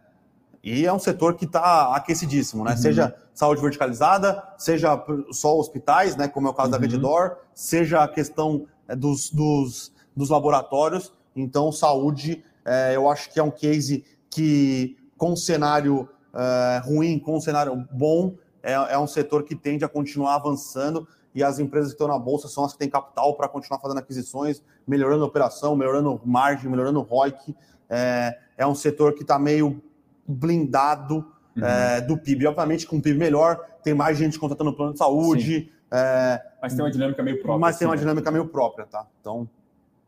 E 0.63 0.87
é 0.87 0.93
um 0.93 0.99
setor 1.01 1.35
que 1.35 1.45
está 1.45 1.93
aquecidíssimo, 1.97 2.63
né? 2.63 2.71
Uhum. 2.71 2.77
Seja 2.77 3.17
saúde 3.35 3.61
verticalizada, 3.61 4.41
seja 4.57 5.05
só 5.33 5.59
hospitais, 5.59 6.15
né? 6.15 6.29
Como 6.29 6.47
é 6.47 6.51
o 6.51 6.55
caso 6.55 6.69
uhum. 6.69 6.73
da 6.73 6.79
Redditor, 6.79 7.37
seja 7.53 8.05
a 8.05 8.07
questão 8.07 8.65
é, 8.87 8.95
dos, 8.95 9.29
dos, 9.29 9.93
dos 10.15 10.31
laboratórios. 10.31 11.13
Então, 11.35 11.73
saúde, 11.73 12.45
é, 12.65 12.95
eu 12.95 13.11
acho 13.11 13.29
que 13.33 13.41
é 13.41 13.43
um 13.43 13.51
case 13.51 14.05
que 14.31 14.97
com 15.19 15.33
um 15.33 15.37
cenário 15.37 16.09
uh, 16.33 16.87
ruim, 16.87 17.19
com 17.19 17.39
um 17.39 17.41
cenário 17.41 17.89
bom, 17.91 18.37
é, 18.63 18.75
é, 18.75 18.99
um 18.99 19.09
setor 19.09 19.43
que 19.43 19.57
tende 19.57 19.85
a 19.85 19.89
continuar 19.89 20.37
avançando 20.37 21.09
e 21.35 21.43
as 21.43 21.59
empresas 21.59 21.91
que 21.91 21.95
estão 21.95 22.09
na 22.09 22.19
bolsa 22.19 22.49
são 22.49 22.65
as 22.65 22.73
que 22.73 22.79
têm 22.79 22.91
capital 22.91 23.35
para 23.37 23.49
continuar 23.49 23.81
fazendo 23.81 23.99
aquisições, 23.99 24.63
melhorando 24.87 25.25
a 25.25 25.27
operação, 25.27 25.75
melhorando 25.75 26.21
margem, 26.25 26.71
melhorando 26.71 27.01
o 27.01 27.03
ROIC. 27.03 27.57
É, 27.89 28.39
é 28.57 28.67
um 28.67 28.75
setor 28.75 29.15
que 29.15 29.23
está 29.23 29.39
meio 29.39 29.83
blindado 30.27 31.25
uhum. 31.57 31.65
é, 31.65 32.01
do 32.01 32.19
PIB. 32.19 32.47
Obviamente, 32.47 32.87
com 32.87 32.97
um 32.97 33.01
PIB 33.01 33.19
melhor, 33.19 33.59
tem 33.83 33.95
mais 33.95 34.19
gente 34.19 34.39
contratando 34.39 34.75
plano 34.75 34.93
de 34.93 34.99
saúde. 34.99 35.73
É, 35.91 36.43
mas 36.61 36.75
tem 36.75 36.85
uma 36.85 36.91
dinâmica 36.91 37.23
meio 37.23 37.37
própria. 37.37 37.59
Mas 37.59 37.79
tem 37.79 37.87
uma 37.87 37.95
assim, 37.95 38.05
né? 38.05 38.11
dinâmica 38.11 38.31
meio 38.31 38.47
própria, 38.49 38.87
tá? 38.87 39.07
Então, 39.21 39.49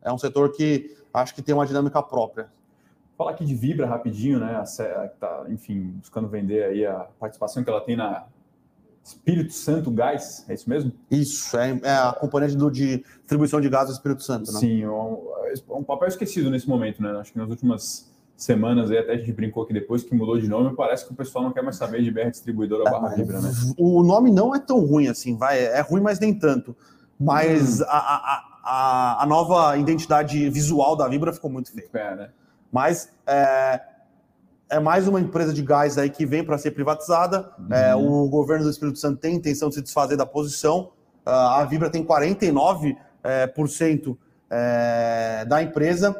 é 0.03 0.13
um 0.13 0.19
setor 0.19 0.53
que 0.53 0.95
acho 1.13 1.35
que 1.35 1.43
tem 1.43 1.55
uma 1.55 1.67
dinâmica 1.67 2.03
própria. 2.03 2.49
Falar 3.17 3.31
aqui 3.31 3.45
de 3.45 3.55
Vibra 3.55 3.87
rapidinho, 3.87 4.41
né? 4.41 4.57
A, 4.57 5.09
tá, 5.09 5.45
enfim, 5.49 5.93
buscando 5.99 6.29
vender 6.29 6.65
aí 6.65 6.87
a 6.87 7.07
participação 7.19 7.63
que 7.63 7.71
ela 7.71 7.81
tem 7.81 7.97
na 7.97 8.27
Espírito 9.05 9.53
Santo 9.53 9.91
Gás, 9.91 10.47
é 10.49 10.55
isso 10.55 10.69
mesmo? 10.69 10.91
Isso, 11.11 11.55
é, 11.59 11.79
é 11.83 11.91
a 11.91 12.17
componente 12.19 12.57
do, 12.57 12.71
de 12.71 13.05
distribuição 13.19 13.61
de 13.61 13.69
gás 13.69 13.89
do 13.89 13.93
Espírito 13.93 14.23
Santo, 14.23 14.51
né? 14.51 14.59
Sim, 14.59 14.83
é 14.83 14.91
um, 14.91 15.19
é 15.53 15.75
um, 15.75 15.85
papel 15.85 16.09
esquecido 16.09 16.51
nesse 16.51 16.67
momento, 16.67 17.03
né? 17.03 17.11
Acho 17.19 17.31
que 17.31 17.39
nas 17.39 17.51
últimas 17.51 18.11
semanas 18.35 18.91
aí, 18.91 18.97
até 18.97 19.13
a 19.13 19.17
gente 19.19 19.31
brincou 19.33 19.63
aqui 19.63 19.75
depois 19.75 20.03
que 20.03 20.15
mudou 20.15 20.39
de 20.39 20.49
nome, 20.49 20.75
parece 20.75 21.07
que 21.07 21.13
o 21.13 21.15
pessoal 21.15 21.45
não 21.45 21.53
quer 21.53 21.63
mais 21.63 21.77
saber 21.77 22.03
de 22.03 22.11
BR 22.11 22.31
Distribuidora 22.31 22.91
barra 22.91 23.13
é, 23.13 23.17
Vibra, 23.17 23.43
né? 23.43 23.51
O 23.77 24.03
nome 24.03 24.31
não 24.31 24.55
é 24.55 24.59
tão 24.59 24.81
ruim 24.81 25.09
assim, 25.09 25.37
vai, 25.37 25.63
é 25.63 25.83
ruim, 25.83 26.01
mas 26.01 26.19
nem 26.19 26.33
tanto. 26.33 26.75
Mas 27.21 27.83
hum. 27.83 27.85
a, 27.87 27.99
a, 27.99 28.45
a, 28.65 29.23
a, 29.23 29.27
nova 29.27 29.77
identidade 29.77 30.49
visual 30.49 30.97
da 30.97 31.07
Vibra 31.07 31.31
ficou 31.31 31.51
muito 31.51 31.71
feia. 31.71 31.91
É, 31.93 32.17
né? 32.17 32.31
Mas 32.73 33.11
é, 33.27 33.81
é 34.69 34.81
mais 34.81 35.07
uma 35.07 35.21
empresa 35.21 35.53
de 35.53 35.63
gás 35.63 35.99
aí 35.99 36.11
que 36.11 36.25
vem 36.25 36.45
para 36.45 36.59
ser 36.59 36.73
privatizada. 36.73 37.53
Uhum. 37.59 37.75
É, 37.75 37.95
o 37.95 38.29
governo 38.29 38.65
do 38.65 38.71
Espírito 38.71 38.99
Santo 38.99 39.21
tem 39.21 39.37
intenção 39.37 39.69
de 39.69 39.77
se 39.77 39.83
desfazer 39.83 40.17
da 40.17 40.27
posição. 40.27 40.91
Uh, 41.27 41.31
a 41.31 41.65
Vibra 41.65 41.91
tem 41.91 42.05
49% 42.05 42.97
é, 43.23 43.47
por 43.47 43.69
cento, 43.69 44.19
é, 44.51 45.45
da 45.47 45.63
empresa. 45.63 46.15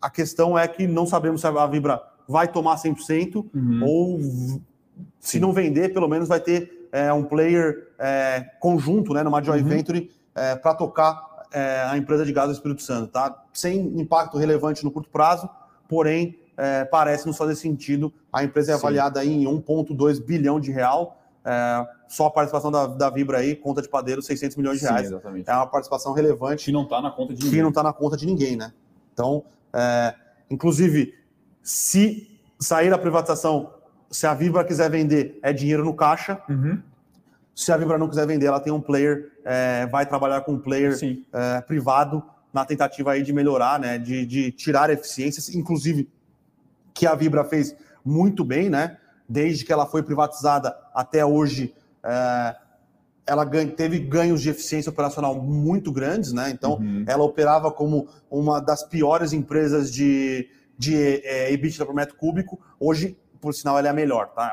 A 0.00 0.10
questão 0.10 0.58
é 0.58 0.66
que 0.66 0.86
não 0.86 1.06
sabemos 1.06 1.40
se 1.40 1.46
a 1.46 1.66
Vibra 1.66 2.02
vai 2.26 2.48
tomar 2.48 2.76
100% 2.76 3.36
uhum. 3.54 3.80
ou 3.82 4.18
se 5.20 5.38
não 5.38 5.52
vender, 5.52 5.92
pelo 5.92 6.08
menos 6.08 6.28
vai 6.28 6.40
ter 6.40 6.88
é, 6.92 7.12
um 7.12 7.24
player 7.24 7.92
é, 7.98 8.46
conjunto, 8.60 9.12
né, 9.12 9.22
numa 9.22 9.42
joint 9.42 9.62
uhum. 9.62 9.68
venture, 9.68 10.10
é, 10.34 10.56
para 10.56 10.74
tocar 10.74 11.44
é, 11.52 11.84
a 11.88 11.96
empresa 11.96 12.24
de 12.24 12.32
gás 12.32 12.48
do 12.48 12.54
Espírito 12.54 12.82
Santo, 12.82 13.08
tá? 13.08 13.44
Sem 13.52 14.00
impacto 14.00 14.38
relevante 14.38 14.84
no 14.84 14.90
curto 14.90 15.08
prazo, 15.08 15.48
porém 15.88 16.38
é, 16.56 16.84
parece 16.84 17.26
nos 17.26 17.36
fazer 17.36 17.56
sentido. 17.56 18.12
A 18.32 18.44
empresa 18.44 18.72
é 18.72 18.74
avaliada 18.74 19.20
aí 19.20 19.30
em 19.30 19.44
1,2 19.44 20.24
bilhão 20.24 20.60
de 20.60 20.70
real. 20.70 21.20
É, 21.44 21.86
só 22.08 22.26
a 22.26 22.30
participação 22.30 22.70
da, 22.70 22.86
da 22.86 23.10
Vibra 23.10 23.38
aí, 23.38 23.54
conta 23.54 23.82
de 23.82 23.88
padeiro, 23.88 24.22
600 24.22 24.56
milhões 24.56 24.78
de 24.78 24.84
reais. 24.84 25.08
Sim, 25.08 25.14
exatamente. 25.14 25.50
É 25.50 25.54
uma 25.54 25.66
participação 25.66 26.12
relevante. 26.12 26.64
Que 26.64 26.72
não 26.72 26.84
está 26.84 27.00
na 27.00 27.10
conta 27.10 27.34
de 27.34 27.40
ninguém. 27.40 27.50
Que 27.50 27.62
não 27.62 27.68
está 27.68 27.82
na 27.82 27.92
conta 27.92 28.16
de 28.16 28.26
ninguém, 28.26 28.56
né? 28.56 28.72
Então, 29.12 29.44
é, 29.72 30.14
inclusive, 30.50 31.14
se 31.62 32.38
sair 32.58 32.90
da 32.90 32.98
privatização, 32.98 33.72
se 34.10 34.26
a 34.26 34.34
Vibra 34.34 34.64
quiser 34.64 34.90
vender, 34.90 35.38
é 35.42 35.52
dinheiro 35.52 35.84
no 35.84 35.94
caixa. 35.94 36.40
Uhum. 36.48 36.80
Se 37.54 37.70
a 37.70 37.76
Vibra 37.76 37.98
não 37.98 38.08
quiser 38.08 38.26
vender, 38.26 38.46
ela 38.46 38.60
tem 38.60 38.72
um 38.72 38.80
player, 38.80 39.32
é, 39.44 39.86
vai 39.86 40.06
trabalhar 40.06 40.40
com 40.40 40.52
um 40.52 40.58
player 40.58 40.96
é, 41.32 41.60
privado 41.60 42.22
na 42.52 42.64
tentativa 42.64 43.12
aí 43.12 43.22
de 43.22 43.32
melhorar, 43.32 43.80
né, 43.80 43.98
de, 43.98 44.24
de 44.24 44.52
tirar 44.52 44.88
eficiências, 44.88 45.52
inclusive 45.52 46.08
que 46.94 47.06
a 47.06 47.14
Vibra 47.14 47.44
fez 47.44 47.76
muito 48.04 48.44
bem, 48.44 48.70
né? 48.70 48.96
Desde 49.28 49.64
que 49.64 49.72
ela 49.72 49.84
foi 49.84 50.02
privatizada 50.02 50.76
até 50.94 51.26
hoje, 51.26 51.74
é, 52.02 52.56
ela 53.26 53.44
ganha, 53.44 53.70
teve 53.70 53.98
ganhos 53.98 54.40
de 54.40 54.50
eficiência 54.50 54.90
operacional 54.90 55.34
muito 55.40 55.90
grandes, 55.90 56.32
né? 56.32 56.50
Então, 56.50 56.74
uhum. 56.74 57.04
ela 57.06 57.24
operava 57.24 57.72
como 57.72 58.06
uma 58.30 58.60
das 58.60 58.84
piores 58.84 59.32
empresas 59.32 59.92
de, 59.92 60.48
de 60.78 60.94
é, 61.24 61.52
EBITDA 61.52 61.84
por 61.84 61.94
metro 61.94 62.16
cúbico. 62.16 62.60
Hoje, 62.78 63.16
por 63.40 63.54
sinal, 63.54 63.78
ela 63.78 63.88
é 63.88 63.90
a 63.90 63.94
melhor, 63.94 64.28
tá? 64.28 64.52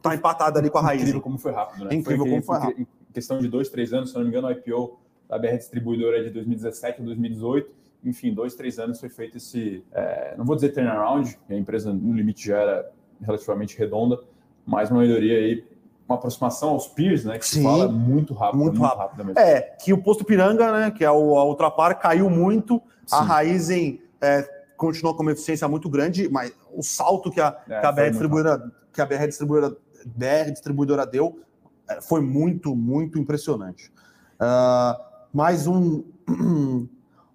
Tá 0.00 0.14
empatada 0.14 0.58
ali 0.58 0.70
com 0.70 0.78
a 0.78 0.82
raiz. 0.82 1.02
Incrível 1.02 1.20
como 1.20 1.38
foi 1.38 1.52
rápido, 1.52 1.84
né? 1.84 1.94
Incrível 1.94 2.24
foi, 2.24 2.30
como 2.30 2.42
foi 2.42 2.58
rápido. 2.58 2.88
Em 3.10 3.12
questão 3.12 3.38
de 3.38 3.48
dois, 3.48 3.68
três 3.68 3.92
anos, 3.92 4.10
se 4.10 4.16
não 4.16 4.22
me 4.22 4.28
engano, 4.28 4.48
o 4.48 4.50
IPO 4.50 4.98
da 5.28 5.38
BR 5.38 5.56
Distribuidora 5.56 6.18
é 6.18 6.22
de 6.22 6.30
2017 6.30 7.02
a 7.02 7.04
2018 7.04 7.83
enfim, 8.04 8.32
dois, 8.34 8.54
três 8.54 8.78
anos 8.78 9.00
foi 9.00 9.08
feito 9.08 9.38
esse, 9.38 9.82
é, 9.92 10.34
não 10.36 10.44
vou 10.44 10.54
dizer 10.54 10.70
turnaround, 10.70 11.38
a 11.48 11.54
empresa 11.54 11.92
no 11.92 12.12
limite 12.12 12.48
já 12.48 12.58
era 12.58 12.90
relativamente 13.20 13.78
redonda, 13.78 14.20
mas 14.66 14.90
uma 14.90 15.00
melhoria 15.00 15.38
aí, 15.38 15.64
uma 16.06 16.16
aproximação 16.16 16.70
aos 16.70 16.86
peers, 16.86 17.24
né, 17.24 17.38
que 17.38 17.46
Sim, 17.46 17.58
se 17.58 17.62
fala 17.62 17.88
muito 17.88 18.34
rápido. 18.34 18.58
Muito, 18.58 18.78
muito 18.78 18.94
rápido. 18.94 19.22
rápido 19.22 19.38
é, 19.38 19.60
que 19.60 19.92
o 19.92 20.02
posto 20.02 20.24
Piranga, 20.24 20.70
né, 20.70 20.90
que 20.90 21.04
é 21.04 21.10
o, 21.10 21.38
a 21.38 21.44
Ultrapar, 21.44 21.98
caiu 21.98 22.28
muito, 22.28 22.80
Sim. 23.06 23.16
a 23.16 23.20
Raizen 23.22 24.02
é, 24.20 24.42
continuou 24.76 25.14
com 25.14 25.22
uma 25.22 25.32
eficiência 25.32 25.66
muito 25.66 25.88
grande, 25.88 26.28
mas 26.28 26.52
o 26.72 26.82
salto 26.82 27.30
que 27.30 27.40
a, 27.40 27.56
é, 27.68 27.80
que 27.80 27.86
a 27.86 27.92
BR 27.92 28.10
distribuidora, 28.10 28.72
que 28.92 29.00
a 29.00 29.06
BR 29.06 29.26
distribuidora, 29.26 29.76
BR 30.04 30.50
distribuidora 30.50 31.06
deu 31.06 31.40
é, 31.88 32.00
foi 32.00 32.20
muito, 32.20 32.76
muito 32.76 33.18
impressionante. 33.18 33.90
Uh, 34.34 35.00
mais 35.32 35.66
um 35.66 36.04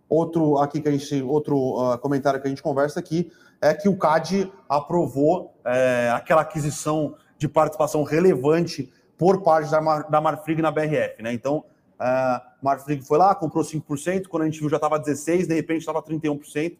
Outro 0.10 0.58
aqui 0.58 0.82
que 0.82 0.90
a 0.90 0.92
gente, 0.92 1.22
outro 1.22 1.56
uh, 1.56 1.98
comentário 2.00 2.42
que 2.42 2.48
a 2.48 2.50
gente 2.50 2.64
conversa 2.64 3.00
aqui 3.00 3.32
é 3.62 3.74
que 3.74 3.88
o 3.88 3.96
CAD 3.96 4.52
aprovou 4.68 5.54
é, 5.66 6.12
aquela 6.16 6.42
aquisição 6.42 7.16
de 7.38 7.48
participação 7.48 8.04
relevante 8.04 8.92
por 9.18 9.44
parte 9.44 9.70
da, 9.70 9.82
Mar, 9.82 10.10
da 10.10 10.22
Marfrig 10.22 10.62
na 10.62 10.72
BRF, 10.72 11.22
né? 11.22 11.34
Então, 11.34 11.66
uh, 12.00 12.42
Marfrig 12.62 13.06
foi 13.06 13.18
lá, 13.18 13.36
comprou 13.36 13.64
5%, 13.64 14.28
quando 14.28 14.44
a 14.44 14.46
gente 14.46 14.60
viu 14.60 14.70
já 14.70 14.78
estava 14.78 15.00
16%, 15.00 15.48
de 15.48 15.54
repente 15.54 15.80
estava 15.80 16.02
31%. 16.02 16.72
Uh, 16.72 16.78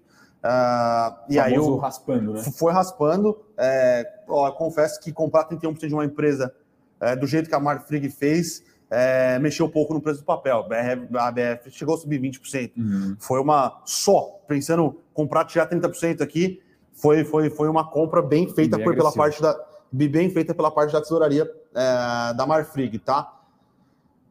e 1.28 1.38
aí 1.38 1.60
o 1.60 1.76
raspando, 1.76 2.34
né? 2.34 2.44
Foi 2.58 2.72
raspando. 2.72 3.38
É, 3.58 4.10
ó, 4.28 4.50
confesso 4.52 5.00
que 5.02 5.12
comprar 5.12 5.48
31% 5.50 5.88
de 5.88 5.94
uma 5.94 6.06
empresa 6.06 6.56
é, 7.02 7.16
do 7.16 7.28
jeito 7.28 7.50
que 7.50 7.56
a 7.56 7.60
Marfrig 7.60 8.10
fez 8.10 8.64
é, 8.90 9.38
mexeu 9.40 9.68
um 9.68 9.70
pouco 9.70 9.94
no 9.94 10.02
preço 10.02 10.20
do 10.20 10.26
papel. 10.26 10.68
A 11.16 11.32
BF 11.32 11.72
chegou 11.72 11.96
a 11.96 11.98
subir 11.98 12.20
20%. 12.20 12.72
Uhum. 12.78 13.16
Foi 13.20 13.40
uma 13.40 13.82
só, 13.86 14.40
pensando 14.48 15.00
comprar, 15.14 15.46
tirar 15.46 15.70
30% 15.70 16.22
aqui, 16.22 16.62
foi, 16.94 17.24
foi, 17.24 17.50
foi 17.50 17.70
uma 17.70 17.90
compra 17.90 18.22
bem 18.22 18.48
feita 18.48 18.78
bem 18.78 18.86
por, 18.86 18.96
pela 18.96 19.12
parte 19.12 19.42
da 19.42 19.58
bem 19.92 20.30
feita 20.30 20.54
pela 20.54 20.70
parte 20.70 20.94
da 20.94 21.02
tesouraria 21.02 21.50
é, 21.74 22.34
da 22.34 22.46
Marfrig, 22.46 23.00
tá? 23.00 23.40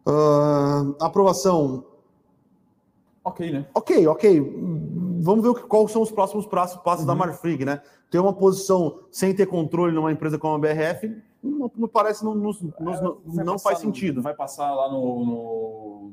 Uh, 0.07 0.97
aprovação. 1.01 1.85
Ok, 3.25 3.51
né? 3.51 3.67
Ok, 3.75 4.07
ok. 4.07 4.41
Vamos 5.21 5.45
ver 5.45 5.63
quais 5.67 5.91
são 5.91 6.01
os 6.01 6.11
próximos 6.11 6.47
passos, 6.47 6.81
passos 6.83 7.01
uhum. 7.01 7.09
da 7.09 7.15
Marfrig, 7.15 7.65
né? 7.65 7.83
Ter 8.11 8.19
uma 8.19 8.33
posição 8.33 9.01
sem 9.11 9.35
ter 9.35 9.47
controle 9.47 9.95
numa 9.95 10.11
empresa 10.13 10.39
como 10.39 10.55
a 10.55 10.59
BRF 10.59 11.15
não, 11.43 11.71
não 11.77 11.89
parece, 11.89 12.25
não, 12.25 12.35
não, 12.35 12.53
não, 12.81 13.45
não 13.45 13.59
faz 13.59 13.79
sentido. 13.79 14.21
Vai 14.21 14.35
passar 14.35 14.75
lá 14.75 14.91
no, 14.91 15.25
no, 15.25 16.13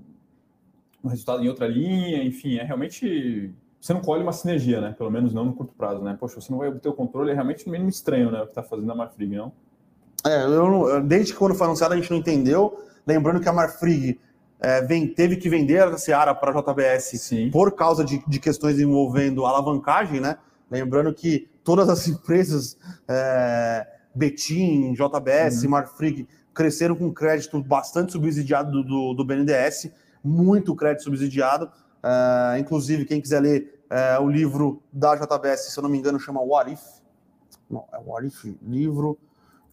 no, 1.04 1.10
resultado 1.10 1.44
em 1.44 1.48
outra 1.48 1.68
linha, 1.68 2.24
enfim, 2.24 2.58
é 2.58 2.64
realmente. 2.64 3.52
Você 3.80 3.94
não 3.94 4.02
colhe 4.02 4.24
uma 4.24 4.34
sinergia, 4.34 4.82
né? 4.82 4.96
Pelo 4.98 5.12
menos 5.12 5.34
não 5.34 5.46
no 5.46 5.54
curto 5.54 5.74
prazo, 5.74 6.02
né? 6.02 6.18
Poxa, 6.20 6.42
você 6.42 6.52
não 6.52 6.60
vai 6.60 6.70
obter 6.70 6.90
o 6.90 6.94
controle, 6.94 7.32
é 7.32 7.34
realmente 7.34 7.70
meio 7.70 7.88
estranho, 7.88 8.32
né? 8.32 8.40
O 8.40 8.46
que 8.46 8.52
está 8.52 8.64
fazendo 8.64 8.92
a 8.92 8.96
Marfrig, 8.96 9.36
não? 9.36 9.52
É, 10.26 10.44
eu, 10.44 11.04
desde 11.04 11.34
que 11.34 11.40
quando 11.40 11.54
foi 11.54 11.68
anunciado 11.68 11.94
a 11.94 11.98
gente 11.98 12.10
não 12.10 12.18
entendeu. 12.18 12.80
Lembrando 13.06 13.40
que 13.40 13.48
a 13.48 13.54
Marfrig 13.54 14.20
é, 14.60 14.82
vem, 14.82 15.08
teve 15.08 15.36
que 15.36 15.48
vender 15.48 15.84
a 15.84 15.98
Seara 15.98 16.34
para 16.34 16.52
a 16.52 16.62
JBS 16.62 17.22
Sim. 17.22 17.52
por 17.52 17.72
causa 17.74 18.04
de, 18.04 18.24
de 18.28 18.40
questões 18.40 18.80
envolvendo 18.80 19.46
alavancagem, 19.46 20.20
né? 20.20 20.38
Lembrando 20.72 21.14
que 21.14 21.48
todas 21.64 21.88
as 21.90 22.08
empresas 22.10 22.76
é, 23.08 23.86
Betim, 24.16 24.94
JBS, 24.94 25.64
uhum. 25.64 25.72
Marfrig, 25.72 26.28
cresceram 26.54 26.96
com 26.96 27.14
crédito 27.14 27.62
bastante 27.62 28.14
subsidiado 28.14 28.72
do, 28.72 28.84
do, 28.84 29.14
do 29.14 29.26
BNDES, 29.26 29.92
muito 30.24 30.76
crédito 30.76 31.04
subsidiado. 31.04 31.66
Uh, 31.98 32.58
inclusive, 32.58 33.06
quem 33.06 33.20
quiser 33.20 33.42
ler 33.42 33.84
uh, 33.92 34.24
o 34.24 34.30
livro 34.30 34.82
da 34.92 35.16
JBS, 35.16 35.72
se 35.72 35.78
eu 35.78 35.84
não 35.84 35.90
me 35.90 35.98
engano, 35.98 36.20
chama 36.20 36.42
What 36.42 36.72
If. 36.72 36.82
Não, 37.70 37.86
é 37.92 37.98
What 37.98 38.28
If, 38.28 38.46
livro 38.62 39.18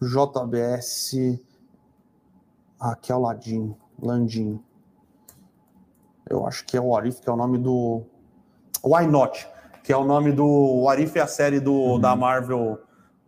JBS. 0.01 1.39
Aqui 2.79 3.11
é 3.11 3.15
o 3.15 3.19
Ladin, 3.19 3.75
Landim. 4.01 4.59
Eu 6.29 6.45
acho 6.45 6.65
que 6.65 6.75
é 6.75 6.81
o 6.81 6.87
What 6.87 7.07
If, 7.07 7.21
que 7.21 7.29
é 7.29 7.31
o 7.31 7.37
nome 7.37 7.57
do. 7.57 8.03
Why 8.83 9.07
Not, 9.07 9.47
que 9.83 9.93
é 9.93 9.97
o 9.97 10.03
nome 10.03 10.33
do. 10.33 10.45
What 10.45 11.01
If 11.01 11.15
é 11.15 11.21
a 11.21 11.27
série 11.27 11.59
do, 11.61 11.73
uhum. 11.73 11.99
da 11.99 12.15
Marvel 12.15 12.79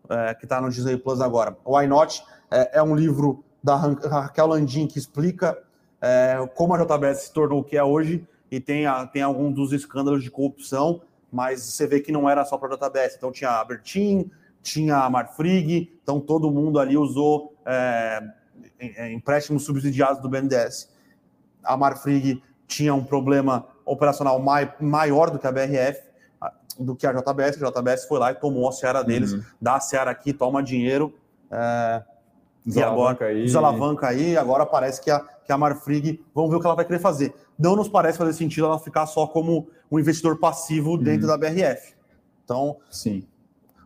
é, 0.10 0.34
que 0.34 0.46
está 0.46 0.62
no 0.62 0.70
Disney 0.70 0.98
Plus 0.98 1.22
agora. 1.22 1.58
Why 1.66 1.88
Not 1.88 2.24
é, 2.52 2.80
é 2.80 2.84
um 2.84 2.96
livro 2.96 3.44
da 3.64 3.76
Raquel 3.76 4.48
Landim 4.48 4.88
que 4.88 5.00
explica 5.00 5.58
é, 6.02 6.48
como 6.56 6.74
a 6.74 6.84
JBS 6.84 7.24
se 7.24 7.34
tornou 7.34 7.62
o 7.62 7.64
que 7.64 7.78
é 7.78 7.84
hoje 7.84 8.28
e 8.52 8.60
tem, 8.60 8.86
a, 8.86 9.06
tem 9.08 9.22
alguns 9.22 9.56
dos 9.56 9.74
escândalos 9.74 10.24
de 10.24 10.30
corrupção, 10.30 11.02
mas 11.32 11.64
você 11.64 11.88
vê 11.88 12.00
que 12.00 12.12
não 12.12 12.30
era 12.30 12.46
só 12.46 12.58
para 12.58 12.74
a 12.74 12.78
JBS. 12.78 13.16
Então 13.18 13.32
tinha 13.32 13.50
a 13.50 13.66
Bertin, 13.66 14.30
tinha 14.62 14.98
a 14.98 15.10
Marfrig, 15.10 15.92
então 16.02 16.20
todo 16.20 16.52
mundo 16.52 16.80
ali 16.80 16.96
usou 16.96 17.56
é, 17.66 18.22
empréstimos 19.12 19.64
subsidiados 19.64 20.22
do 20.22 20.30
BNDES. 20.30 20.92
A 21.64 21.76
Marfrig 21.76 22.42
tinha 22.68 22.94
um 22.94 23.04
problema 23.04 23.68
operacional 23.86 24.40
mai, 24.40 24.74
maior 24.80 25.30
do 25.30 25.40
que 25.40 25.48
a 25.48 25.52
BRF, 25.52 26.02
do 26.80 26.96
que 26.96 27.06
a 27.06 27.14
JBS. 27.14 27.62
A 27.62 27.70
JBS 27.70 28.06
foi 28.06 28.20
lá 28.20 28.32
e 28.32 28.36
tomou 28.36 28.68
a 28.68 28.72
seara 28.72 29.04
deles, 29.04 29.34
uhum. 29.34 29.44
dá 29.62 29.76
a 29.76 29.80
seara 29.80 30.12
aqui, 30.12 30.34
toma 30.34 30.62
dinheiro. 30.62 31.14
É, 31.52 32.04
e 32.66 32.82
agora 32.82 33.28
aí. 33.28 33.44
desalavanca 33.44 34.08
aí. 34.08 34.36
Agora 34.36 34.66
parece 34.66 35.02
que 35.02 35.12
a, 35.12 35.20
que 35.20 35.52
a 35.52 35.58
Marfrig, 35.58 36.24
vamos 36.34 36.50
ver 36.50 36.58
o 36.58 36.60
que 36.60 36.66
ela 36.66 36.76
vai 36.76 36.86
querer 36.86 37.00
fazer. 37.00 37.34
Não 37.58 37.76
nos 37.76 37.88
parece 37.88 38.18
fazer 38.18 38.34
sentido 38.34 38.66
ela 38.66 38.80
ficar 38.80 39.06
só 39.06 39.28
como 39.28 39.68
um 39.92 40.00
investidor 40.00 40.40
passivo 40.40 40.92
uhum. 40.92 40.98
dentro 41.04 41.28
da 41.28 41.38
BRF. 41.38 41.94
Então, 42.44 42.78
sim. 42.90 43.26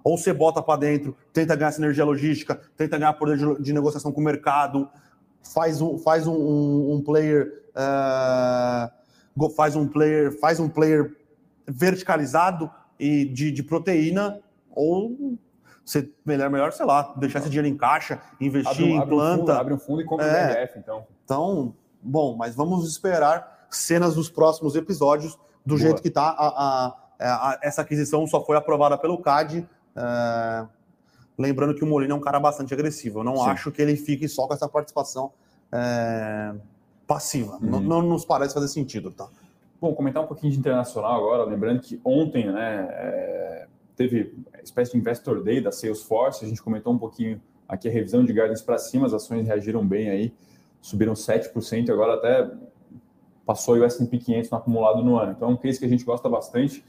Ou 0.03 0.17
você 0.17 0.33
bota 0.33 0.61
para 0.61 0.79
dentro, 0.79 1.15
tenta 1.33 1.55
ganhar 1.55 1.71
sinergia 1.71 2.05
logística, 2.05 2.59
tenta 2.77 2.97
ganhar 2.97 3.13
poder 3.13 3.37
de, 3.37 3.61
de 3.61 3.73
negociação 3.73 4.11
com 4.11 4.21
o 4.21 4.23
mercado, 4.23 4.89
faz 5.53 5.81
um, 5.81 5.97
faz 5.97 6.25
um, 6.25 6.33
um, 6.33 6.93
um 6.95 7.01
player. 7.01 7.63
Uh, 7.75 9.49
faz 9.55 9.75
um 9.75 9.87
player, 9.87 10.37
faz 10.39 10.59
um 10.59 10.67
player 10.67 11.15
verticalizado 11.67 12.69
e 12.99 13.25
de, 13.25 13.51
de 13.51 13.63
proteína, 13.63 14.39
ou 14.71 15.37
você, 15.85 16.07
melhor, 16.25 16.49
melhor, 16.49 16.71
sei 16.71 16.85
lá, 16.85 17.13
deixar 17.17 17.39
esse 17.39 17.49
dinheiro 17.49 17.67
em 17.67 17.75
caixa, 17.75 18.21
investir 18.39 18.71
abre, 18.71 18.85
em 18.85 18.97
abre 18.97 19.09
planta. 19.09 19.33
Um 19.33 19.37
fundo, 19.39 19.51
abre 19.51 19.73
um 19.73 19.79
fundo 19.79 20.01
e 20.01 20.05
compra 20.05 20.25
é, 20.27 20.65
BRF, 20.65 20.79
então. 20.79 21.07
Então, 21.25 21.73
bom, 22.01 22.35
mas 22.35 22.55
vamos 22.55 22.87
esperar 22.87 23.65
cenas 23.69 24.13
dos 24.15 24.29
próximos 24.29 24.75
episódios 24.75 25.35
do 25.65 25.75
Boa. 25.75 25.79
jeito 25.79 26.01
que 26.01 26.09
está. 26.09 26.29
A, 26.29 26.47
a, 26.47 26.95
a, 27.19 27.59
essa 27.61 27.81
aquisição 27.81 28.25
só 28.27 28.43
foi 28.43 28.55
aprovada 28.57 28.97
pelo 28.97 29.17
CAD. 29.17 29.67
É, 29.95 30.65
lembrando 31.37 31.73
que 31.73 31.83
o 31.83 31.87
Molina 31.87 32.13
é 32.13 32.15
um 32.15 32.21
cara 32.21 32.39
bastante 32.39 32.73
agressivo. 32.73 33.19
Eu 33.19 33.23
não 33.23 33.37
Sim. 33.37 33.49
acho 33.49 33.71
que 33.71 33.81
ele 33.81 33.95
fique 33.95 34.27
só 34.27 34.45
com 34.47 34.53
essa 34.53 34.67
participação 34.67 35.31
é, 35.71 36.53
passiva. 37.07 37.53
Uhum. 37.53 37.69
Não, 37.69 37.81
não 37.81 38.01
nos 38.01 38.25
parece 38.25 38.53
fazer 38.53 38.67
sentido, 38.67 39.11
tá? 39.11 39.27
Bom, 39.81 39.95
comentar 39.95 40.21
um 40.21 40.27
pouquinho 40.27 40.51
de 40.51 40.59
internacional 40.59 41.15
agora, 41.15 41.43
lembrando 41.45 41.79
que 41.79 42.01
ontem 42.03 42.51
né, 42.51 42.87
é, 42.91 43.67
teve 43.95 44.33
uma 44.53 44.61
espécie 44.61 44.91
de 44.91 44.97
Investor 44.97 45.41
Day 45.41 45.61
da 45.61 45.71
Salesforce, 45.71 46.43
a 46.43 46.47
gente 46.49 46.61
comentou 46.61 46.91
um 46.91 46.97
pouquinho 46.97 47.41
aqui 47.65 47.87
a 47.87 47.91
revisão 47.91 48.25
de 48.25 48.33
guidance 48.33 48.61
para 48.61 48.77
cima, 48.77 49.05
as 49.05 49.13
ações 49.13 49.47
reagiram 49.47 49.87
bem 49.87 50.09
aí, 50.09 50.33
subiram 50.81 51.13
7%, 51.13 51.89
agora 51.89 52.15
até 52.15 52.51
passou 53.45 53.77
o 53.77 53.83
S&P 53.85 54.17
500 54.17 54.49
no 54.49 54.57
acumulado 54.57 55.01
no 55.01 55.17
ano. 55.17 55.31
Então 55.31 55.49
é 55.49 55.51
um 55.53 55.57
case 55.57 55.79
que 55.79 55.85
a 55.85 55.89
gente 55.89 56.03
gosta 56.03 56.27
bastante. 56.27 56.83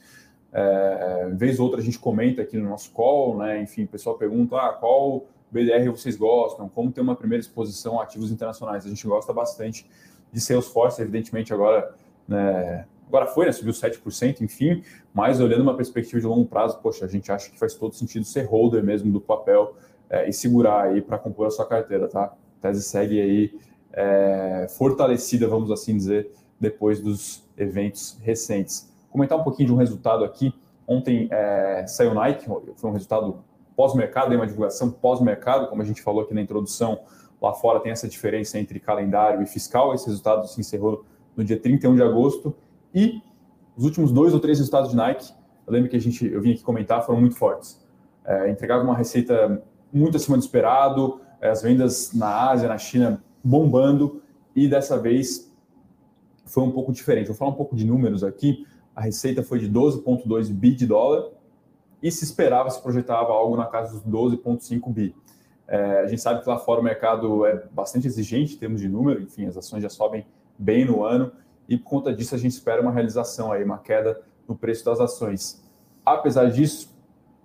É, 0.53 1.31
vez 1.33 1.61
ou 1.61 1.67
outra 1.67 1.81
a 1.81 1.85
gente 1.85 1.99
comenta 1.99 2.43
aqui 2.43 2.59
no 2.59 2.69
nosso 2.69 2.91
call, 2.91 3.39
né? 3.39 3.63
Enfim, 3.63 3.85
o 3.85 3.89
pessoal 3.89 4.17
pergunta 4.19 4.57
ah, 4.57 4.73
qual 4.73 5.27
BDR 5.49 5.89
vocês 5.91 6.17
gostam, 6.17 6.69
como 6.69 6.91
ter 6.91 7.03
uma 7.03 7.15
primeira 7.15 7.41
exposição 7.41 8.01
a 8.01 8.03
ativos 8.03 8.33
internacionais. 8.33 8.85
A 8.85 8.89
gente 8.89 9.07
gosta 9.07 9.33
bastante 9.33 9.89
de 10.33 10.41
Salesforce, 10.41 11.01
evidentemente 11.01 11.55
agora 11.55 11.95
né, 12.29 12.85
Agora 13.11 13.27
foi, 13.27 13.45
né? 13.45 13.51
Subiu 13.51 13.73
7%, 13.73 14.41
enfim, 14.41 14.85
mas 15.13 15.41
olhando 15.41 15.63
uma 15.63 15.75
perspectiva 15.75 16.21
de 16.21 16.27
longo 16.29 16.47
prazo, 16.47 16.79
poxa, 16.79 17.05
a 17.05 17.09
gente 17.09 17.31
acha 17.33 17.51
que 17.51 17.59
faz 17.59 17.75
todo 17.75 17.93
sentido 17.93 18.25
ser 18.25 18.45
holder 18.45 18.85
mesmo 18.85 19.11
do 19.11 19.21
papel 19.21 19.75
é, 20.09 20.29
e 20.29 20.33
segurar 20.33 20.85
aí 20.85 21.03
para 21.03 21.19
compor 21.19 21.49
a 21.49 21.51
sua 21.51 21.67
carteira, 21.67 22.07
tá? 22.07 22.27
A 22.27 22.63
tese 22.63 22.85
segue 22.85 23.21
aí 23.21 23.59
é, 23.93 24.69
fortalecida, 24.79 25.49
vamos 25.49 25.73
assim 25.73 25.97
dizer, 25.97 26.31
depois 26.61 27.01
dos 27.01 27.43
eventos 27.59 28.17
recentes. 28.23 28.89
Comentar 29.11 29.37
um 29.37 29.43
pouquinho 29.43 29.67
de 29.67 29.75
um 29.75 29.77
resultado 29.77 30.25
aqui. 30.25 30.55
Ontem 30.87 31.27
é, 31.33 31.85
saiu 31.89 32.15
Nike, 32.15 32.47
foi 32.77 32.91
um 32.91 32.93
resultado 32.93 33.43
pós-mercado, 33.75 34.33
uma 34.37 34.47
divulgação 34.47 34.89
pós-mercado, 34.89 35.67
como 35.67 35.83
a 35.83 35.85
gente 35.85 36.01
falou 36.01 36.23
aqui 36.23 36.33
na 36.33 36.43
introdução, 36.43 37.01
lá 37.43 37.53
fora 37.53 37.81
tem 37.81 37.91
essa 37.91 38.07
diferença 38.07 38.57
entre 38.57 38.79
calendário 38.79 39.43
e 39.43 39.47
fiscal. 39.47 39.95
Esse 39.95 40.07
resultado 40.07 40.47
se 40.47 40.61
encerrou 40.61 41.05
no 41.37 41.45
dia 41.45 41.59
31 41.59 41.95
de 41.95 42.03
agosto. 42.03 42.55
E 42.95 43.23
os 43.77 43.85
últimos 43.85 44.13
dois 44.13 44.35
ou 44.35 44.41
três 44.41 44.59
resultados 44.59 44.91
de 44.91 44.97
Nike, 44.97 45.33
eu 45.67 45.73
lembro 45.73 45.89
que 45.89 45.97
a 45.97 46.01
gente, 46.01 46.27
eu 46.27 46.41
vim 46.41 46.53
aqui 46.53 46.63
comentar, 46.63 47.05
foram 47.05 47.21
muito 47.21 47.37
fortes. 47.37 47.81
É, 48.25 48.51
entregava 48.51 48.83
uma 48.83 48.97
receita 48.97 49.63
muito 49.93 50.17
acima 50.17 50.37
do 50.37 50.41
esperado, 50.41 51.21
é, 51.41 51.49
as 51.49 51.63
vendas 51.63 52.13
na 52.13 52.51
Ásia, 52.51 52.69
na 52.69 52.79
China 52.79 53.23
bombando, 53.43 54.23
e 54.55 54.69
dessa 54.69 54.99
vez 54.99 55.51
foi 56.45 56.65
um 56.65 56.71
pouco 56.71 56.93
diferente. 56.93 57.29
Vou 57.29 57.37
falar 57.37 57.51
um 57.51 57.55
pouco 57.55 57.75
de 57.77 57.87
números 57.87 58.23
aqui. 58.25 58.67
A 58.95 59.01
receita 59.01 59.43
foi 59.43 59.61
de 59.61 59.71
12,2 59.71 60.53
bi 60.53 60.75
de 60.75 60.87
dólar 60.87 61.31
e 62.03 62.11
se 62.11 62.25
esperava, 62.25 62.69
se 62.71 62.83
projetava 62.83 63.33
algo 63.33 63.57
na 63.57 63.67
casa 63.67 64.01
dos 64.01 64.33
12,5 64.37 64.93
bi. 64.93 65.15
É, 65.69 66.01
a 66.01 66.07
gente 66.07 66.21
sabe 66.21 66.43
que 66.43 66.49
lá 66.49 66.59
fora 66.59 66.81
o 66.81 66.85
mercado 66.85 67.47
é 67.47 67.65
bastante 67.73 68.07
exigente 68.07 68.57
em 68.57 68.59
termos 68.59 68.81
de 68.81 68.89
número, 68.89 69.23
enfim, 69.23 69.47
as 69.47 69.57
ações 69.57 69.83
já 69.83 69.89
sobem 69.89 70.27
bem 70.61 70.85
no 70.85 71.03
ano 71.03 71.33
e 71.67 71.77
por 71.77 71.85
conta 71.85 72.13
disso 72.13 72.35
a 72.35 72.39
gente 72.39 72.53
espera 72.53 72.83
uma 72.83 72.93
realização 72.93 73.51
aí, 73.51 73.65
uma 73.65 73.79
queda 73.79 74.21
no 74.47 74.55
preço 74.55 74.85
das 74.85 75.01
ações. 75.01 75.63
Apesar 76.05 76.51
disso, 76.51 76.93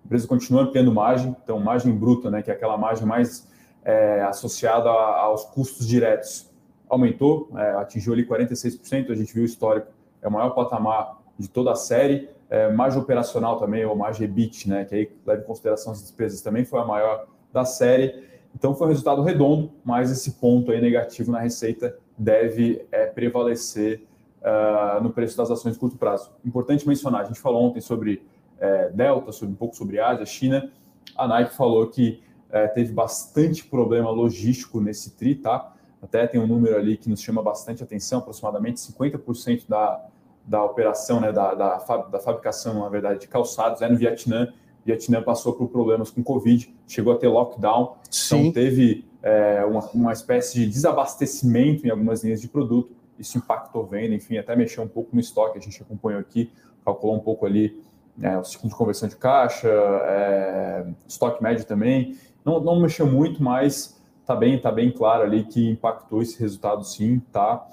a 0.04 0.06
empresa 0.06 0.28
continua 0.28 0.64
ampliando 0.64 0.92
margem, 0.92 1.36
então 1.44 1.60
margem 1.60 1.94
bruta, 1.94 2.30
né, 2.30 2.42
que 2.42 2.52
é 2.52 2.54
aquela 2.54 2.78
margem 2.78 3.06
mais 3.06 3.48
é, 3.84 4.22
associada 4.24 4.90
aos 4.90 5.46
custos 5.46 5.88
diretos, 5.88 6.52
aumentou, 6.90 7.50
é, 7.56 7.72
atingiu 7.76 8.14
ali 8.14 8.26
46%, 8.26 9.12
a 9.12 9.16
gente 9.16 9.34
viu 9.34 9.44
o 9.44 9.46
histórico, 9.46 9.88
é 10.22 10.28
o 10.28 10.32
maior 10.32 10.50
patamar 10.52 11.22
de 11.38 11.48
toda 11.48 11.72
a 11.72 11.76
série, 11.76 12.30
é, 12.50 12.72
margem 12.72 13.00
operacional 13.00 13.58
também, 13.60 13.86
ou 13.86 13.96
margem 13.96 14.26
EBIT, 14.26 14.70
né, 14.70 14.86
que 14.86 14.96
aí 14.96 15.12
leva 15.26 15.42
em 15.42 15.46
consideração 15.46 15.94
as 15.94 16.02
despesas, 16.02 16.42
também 16.42 16.66
foi 16.66 16.80
a 16.80 16.86
maior 16.86 17.28
da 17.54 17.64
série, 17.64 18.24
então 18.56 18.74
foi 18.74 18.88
um 18.88 18.90
resultado 18.90 19.22
redondo, 19.22 19.72
mas 19.84 20.12
esse 20.12 20.32
ponto 20.32 20.72
aí 20.72 20.82
negativo 20.82 21.32
na 21.32 21.40
receita 21.40 21.96
deve 22.18 22.86
é, 22.92 23.06
prevalecer 23.08 24.04
uh, 24.42 25.04
no 25.04 25.10
preço 25.10 25.36
das 25.38 25.52
ações 25.52 25.74
de 25.74 25.80
curto 25.80 25.98
prazo. 25.98 26.32
Importante 26.46 26.88
mencionar, 26.88 27.22
a 27.22 27.26
gente 27.26 27.40
falou 27.40 27.64
ontem 27.64 27.82
sobre 27.82 28.24
é, 28.60 28.90
Delta, 28.90 29.32
sobre, 29.32 29.54
um 29.54 29.58
pouco 29.58 29.76
sobre 29.76 30.00
Ásia, 30.00 30.26
China. 30.26 30.72
A 31.18 31.28
Nike 31.28 31.54
falou 31.54 31.88
que 31.88 32.22
é, 32.50 32.68
teve 32.68 32.94
bastante 32.94 33.66
problema 33.66 34.10
logístico 34.10 34.80
nesse 34.80 35.12
TRI, 35.12 35.36
tá? 35.36 35.74
Até 36.02 36.28
tem 36.28 36.40
um 36.40 36.48
número 36.48 36.78
ali 36.78 36.98
que 36.98 37.10
nos 37.10 37.22
chama 37.22 37.42
bastante 37.42 37.84
atenção, 37.84 38.20
aproximadamente 38.20 38.80
50% 38.80 39.68
da, 39.68 40.06
da 40.46 40.64
operação, 40.64 41.20
né, 41.20 41.32
da, 41.32 41.54
da, 41.56 41.78
da, 41.78 42.20
fabricação, 42.20 42.82
na 42.82 42.90
verdade, 42.90 43.22
de 43.22 43.28
calçados 43.28 43.82
é 43.82 43.90
no 43.90 43.98
Vietnã. 43.98 44.54
Vietnã 44.86 45.22
passou 45.24 45.54
por 45.54 45.68
problemas 45.68 46.12
com 46.12 46.24
Covid, 46.24 46.72
chegou 46.88 47.12
a 47.12 47.18
ter 47.18 47.28
lockdown, 47.28 47.96
Sim. 48.10 48.38
então 48.38 48.52
teve 48.52 49.04
é, 49.26 49.66
uma, 49.66 49.82
uma 49.92 50.14
espécie 50.14 50.54
de 50.54 50.68
desabastecimento 50.68 51.86
em 51.86 51.90
algumas 51.90 52.24
linhas 52.24 52.40
de 52.40 52.48
produto 52.48 52.96
isso 53.18 53.38
impactou 53.38 53.86
venda, 53.86 54.14
enfim, 54.14 54.38
até 54.38 54.56
mexeu 54.56 54.84
um 54.84 54.88
pouco 54.88 55.12
no 55.14 55.22
estoque, 55.22 55.58
a 55.58 55.62
gente 55.62 55.82
acompanhou 55.82 56.20
aqui, 56.20 56.52
calculou 56.84 57.16
um 57.16 57.20
pouco 57.20 57.46
ali 57.46 57.82
é, 58.22 58.38
o 58.38 58.44
ciclo 58.44 58.70
de 58.70 58.76
conversão 58.76 59.08
de 59.08 59.16
caixa, 59.16 59.70
é, 59.70 60.86
estoque 61.08 61.42
médio 61.42 61.66
também, 61.66 62.18
não, 62.44 62.60
não 62.60 62.80
mexeu 62.80 63.08
muito, 63.08 63.42
mas 63.42 64.02
tá 64.26 64.36
bem, 64.36 64.60
tá 64.60 64.72
bem 64.72 64.92
claro 64.92 65.24
ali 65.24 65.44
que 65.44 65.70
impactou 65.70 66.22
esse 66.22 66.40
resultado 66.40 66.84
sim, 66.84 67.20
tá? 67.32 67.66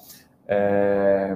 É, 0.46 1.34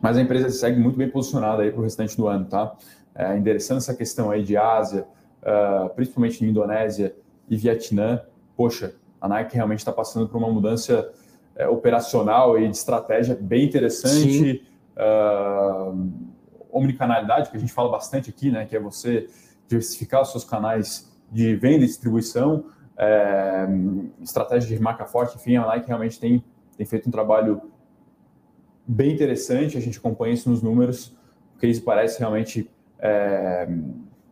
mas 0.00 0.16
a 0.16 0.22
empresa 0.22 0.48
segue 0.50 0.80
muito 0.80 0.96
bem 0.96 1.10
posicionada 1.10 1.62
aí 1.62 1.70
para 1.70 1.80
o 1.80 1.82
restante 1.82 2.16
do 2.16 2.26
ano, 2.26 2.46
tá? 2.46 2.74
É, 3.14 3.36
endereçando 3.36 3.78
essa 3.78 3.94
questão 3.94 4.30
aí 4.30 4.42
de 4.42 4.56
Ásia, 4.56 5.06
uh, 5.42 5.90
principalmente 5.90 6.44
Indonésia 6.44 7.14
e 7.48 7.56
Vietnã, 7.56 8.22
poxa, 8.60 8.94
a 9.18 9.26
Nike 9.26 9.54
realmente 9.54 9.78
está 9.78 9.90
passando 9.90 10.28
por 10.28 10.36
uma 10.36 10.50
mudança 10.50 11.10
é, 11.56 11.66
operacional 11.66 12.58
e 12.58 12.68
de 12.68 12.76
estratégia 12.76 13.34
bem 13.40 13.64
interessante. 13.64 14.66
Uh, 14.94 16.12
omnicanalidade, 16.70 17.50
que 17.50 17.56
a 17.56 17.60
gente 17.60 17.72
fala 17.72 17.90
bastante 17.90 18.28
aqui, 18.28 18.50
né, 18.50 18.66
que 18.66 18.76
é 18.76 18.78
você 18.78 19.28
diversificar 19.66 20.20
os 20.20 20.30
seus 20.30 20.44
canais 20.44 21.10
de 21.32 21.56
venda 21.56 21.84
e 21.84 21.86
distribuição, 21.86 22.66
é, 22.98 23.66
estratégia 24.20 24.76
de 24.76 24.82
marca 24.82 25.06
forte, 25.06 25.36
enfim, 25.36 25.56
a 25.56 25.66
Nike 25.66 25.86
realmente 25.86 26.20
tem, 26.20 26.44
tem 26.76 26.84
feito 26.84 27.08
um 27.08 27.10
trabalho 27.10 27.62
bem 28.86 29.14
interessante, 29.14 29.78
a 29.78 29.80
gente 29.80 29.96
acompanha 29.96 30.34
isso 30.34 30.50
nos 30.50 30.60
números, 30.60 31.16
o 31.56 31.58
case 31.58 31.80
parece 31.80 32.18
realmente 32.18 32.70
é, 32.98 33.66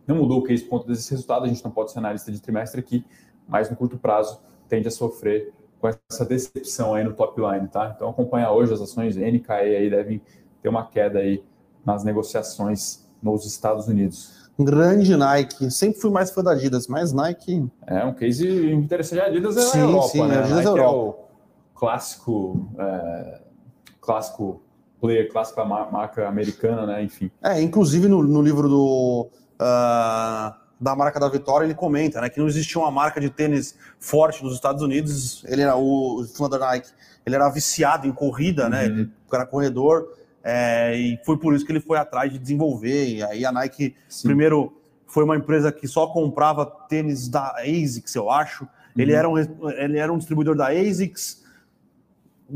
não 0.07 0.17
mudou 0.17 0.41
o 0.41 0.43
case 0.43 0.63
por 0.65 0.71
conta 0.71 0.89
desse 0.89 1.11
resultado, 1.11 1.47
a 1.47 1.49
gente 1.49 1.65
não 1.65 1.71
pode 1.71 1.93
ser 1.93 1.99
analista 2.01 2.31
de 2.31 2.43
trimestre 2.43 2.79
aqui, 2.79 3.07
mas 3.49 3.71
no 3.71 3.77
curto 3.77 3.97
prazo 3.97 4.39
tende 4.69 4.87
a 4.87 4.91
sofrer 4.91 5.53
com 5.81 5.89
essa 5.89 6.25
decepção 6.25 6.95
aí 6.95 7.03
no 7.03 7.15
top 7.15 7.41
line, 7.41 7.67
tá? 7.69 7.93
Então 7.95 8.11
acompanha 8.11 8.51
hoje 8.51 8.75
as 8.75 8.81
ações 8.81 9.17
NKE 9.17 9.51
aí 9.51 9.89
devem 9.89 10.21
ter 10.63 10.69
uma 10.69 10.87
queda 10.87 11.21
aí 11.21 11.43
nas 11.85 12.05
negociações 12.05 13.09
nos 13.23 13.47
Estados 13.47 13.89
Unidos. 13.89 14.51
Grande 14.59 15.17
Nike, 15.17 15.71
sempre 15.71 16.01
fui 16.01 16.11
mais 16.11 16.31
fã 16.31 16.43
da 16.43 16.51
Adidas, 16.51 16.89
mas 16.89 17.13
Nike 17.13 17.65
é 17.87 18.05
um 18.05 18.13
case 18.13 18.73
interessante. 18.73 19.21
A 19.21 19.27
Adidas 19.27 19.57
é 19.57 19.61
sim, 19.61 19.81
Europa, 19.81 20.09
sim, 20.09 20.27
né? 20.27 20.37
A 20.37 20.41
Adidas 20.41 20.59
é 20.59 20.63
é, 20.63 20.67
Europa. 20.67 20.91
é 20.91 20.97
o 20.97 21.15
clássico, 21.75 22.69
é, 22.77 23.41
clássico 24.01 24.61
player, 25.01 25.31
clássica 25.31 25.65
marca 25.65 26.27
americana, 26.29 26.85
né? 26.87 27.05
Enfim. 27.05 27.31
É, 27.41 27.63
inclusive 27.63 28.09
no, 28.09 28.21
no 28.25 28.43
livro 28.43 28.69
do 28.69 29.31
uh 29.61 30.68
da 30.81 30.95
marca 30.95 31.19
da 31.19 31.29
Vitória, 31.29 31.65
ele 31.65 31.75
comenta 31.75 32.21
né, 32.21 32.29
que 32.29 32.39
não 32.39 32.47
existia 32.47 32.81
uma 32.81 32.91
marca 32.91 33.21
de 33.21 33.29
tênis 33.29 33.77
forte 33.99 34.43
nos 34.45 34.55
Estados 34.55 34.83
Unidos. 34.83 35.45
Ele 35.47 35.63
era 35.63 35.77
o, 35.77 36.21
o 36.21 36.27
fundador 36.27 36.61
da 36.61 36.67
Nike, 36.69 36.91
ele 37.27 37.35
era 37.35 37.49
viciado 37.49 38.07
em 38.07 38.13
corrida, 38.13 38.69
né, 38.69 38.87
uhum. 38.87 38.95
né? 38.95 39.01
Ele 39.01 39.11
era 39.33 39.47
corredor, 39.47 40.15
é, 40.43 40.97
e 40.97 41.19
foi 41.25 41.37
por 41.37 41.55
isso 41.55 41.67
que 41.67 41.73
ele 41.73 41.81
foi 41.81 41.99
atrás 41.99 42.33
de 42.33 42.39
desenvolver. 42.39 43.09
E 43.09 43.23
aí 43.23 43.45
a 43.45 43.53
Nike, 43.53 43.97
Sim. 44.09 44.29
primeiro, 44.29 44.81
foi 45.07 45.25
uma 45.25 45.37
empresa 45.37 45.73
que 45.73 45.89
só 45.89 46.07
comprava 46.07 46.65
tênis 46.65 47.29
da 47.29 47.57
ASICS, 47.59 48.15
eu 48.15 48.31
acho. 48.31 48.65
Uhum. 48.65 48.69
Ele, 48.97 49.13
era 49.13 49.29
um, 49.29 49.39
ele 49.39 49.99
era 49.99 50.13
um 50.13 50.19
distribuidor 50.19 50.57
da 50.57 50.69
ASICS. 50.69 51.45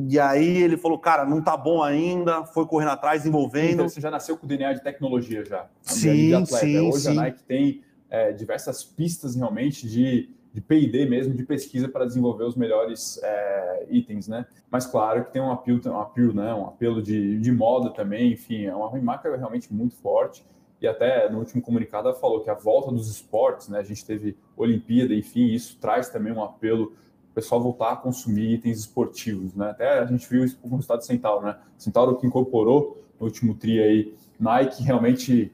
E 0.08 0.18
aí 0.18 0.62
ele 0.62 0.78
falou, 0.78 0.98
cara, 0.98 1.26
não 1.26 1.42
tá 1.42 1.54
bom 1.54 1.82
ainda, 1.82 2.46
foi 2.46 2.64
correndo 2.66 2.92
atrás, 2.92 3.20
desenvolvendo. 3.20 3.72
Então 3.72 3.88
você 3.88 4.00
já 4.00 4.11
nasceu 4.11 4.38
com 4.38 4.46
o 4.46 4.48
DNA 4.48 4.72
de 4.72 4.82
tecnologia 4.82 5.44
já. 5.44 5.66
Sim, 5.82 6.46
sim, 6.46 6.80
Hoje 6.80 7.00
sim. 7.00 7.11
a 7.11 7.14
Nike 7.14 7.42
tem 7.42 7.82
é, 8.12 8.31
diversas 8.31 8.85
pistas 8.85 9.35
realmente 9.35 9.88
de, 9.88 10.29
de 10.53 10.61
P&D 10.61 11.07
mesmo, 11.07 11.35
de 11.35 11.42
pesquisa 11.44 11.88
para 11.88 12.05
desenvolver 12.05 12.44
os 12.44 12.55
melhores 12.55 13.18
é, 13.22 13.87
itens, 13.88 14.29
né? 14.29 14.44
Mas 14.70 14.87
claro 14.87 15.25
que 15.25 15.33
tem 15.33 15.40
um 15.40 15.51
apelo, 15.51 15.81
um 15.87 15.98
apelo, 15.98 16.35
né? 16.35 16.53
um 16.53 16.66
apelo 16.66 17.01
de, 17.01 17.40
de 17.40 17.51
moda 17.51 17.88
também, 17.88 18.33
enfim, 18.33 18.66
é 18.66 18.75
uma 18.75 18.90
marca 19.01 19.35
realmente 19.35 19.72
muito 19.72 19.94
forte. 19.96 20.44
E 20.79 20.87
até 20.87 21.31
no 21.31 21.38
último 21.38 21.62
comunicado 21.62 22.09
ela 22.09 22.18
falou 22.18 22.42
que 22.42 22.51
a 22.51 22.55
volta 22.55 22.92
dos 22.92 23.11
esportes, 23.11 23.68
né? 23.68 23.79
A 23.79 23.83
gente 23.83 24.05
teve 24.05 24.37
Olimpíada, 24.55 25.14
enfim, 25.14 25.46
isso 25.46 25.79
traz 25.81 26.11
também 26.11 26.35
um 26.35 26.42
apelo 26.42 26.92
o 27.31 27.35
pessoal 27.35 27.62
voltar 27.62 27.92
a 27.92 27.96
consumir 27.96 28.53
itens 28.53 28.81
esportivos, 28.81 29.55
né? 29.55 29.70
Até 29.70 30.01
a 30.01 30.05
gente 30.05 30.29
viu 30.29 30.44
isso 30.44 30.59
com 30.59 30.68
o 30.68 30.72
resultado 30.72 30.98
do 30.98 31.07
Centauro, 31.07 31.46
né? 31.46 31.57
Centauro 31.79 32.18
que 32.18 32.27
incorporou 32.27 33.03
no 33.18 33.25
último 33.25 33.55
tri 33.55 33.83
aí 33.83 34.14
Nike 34.38 34.83
realmente 34.83 35.51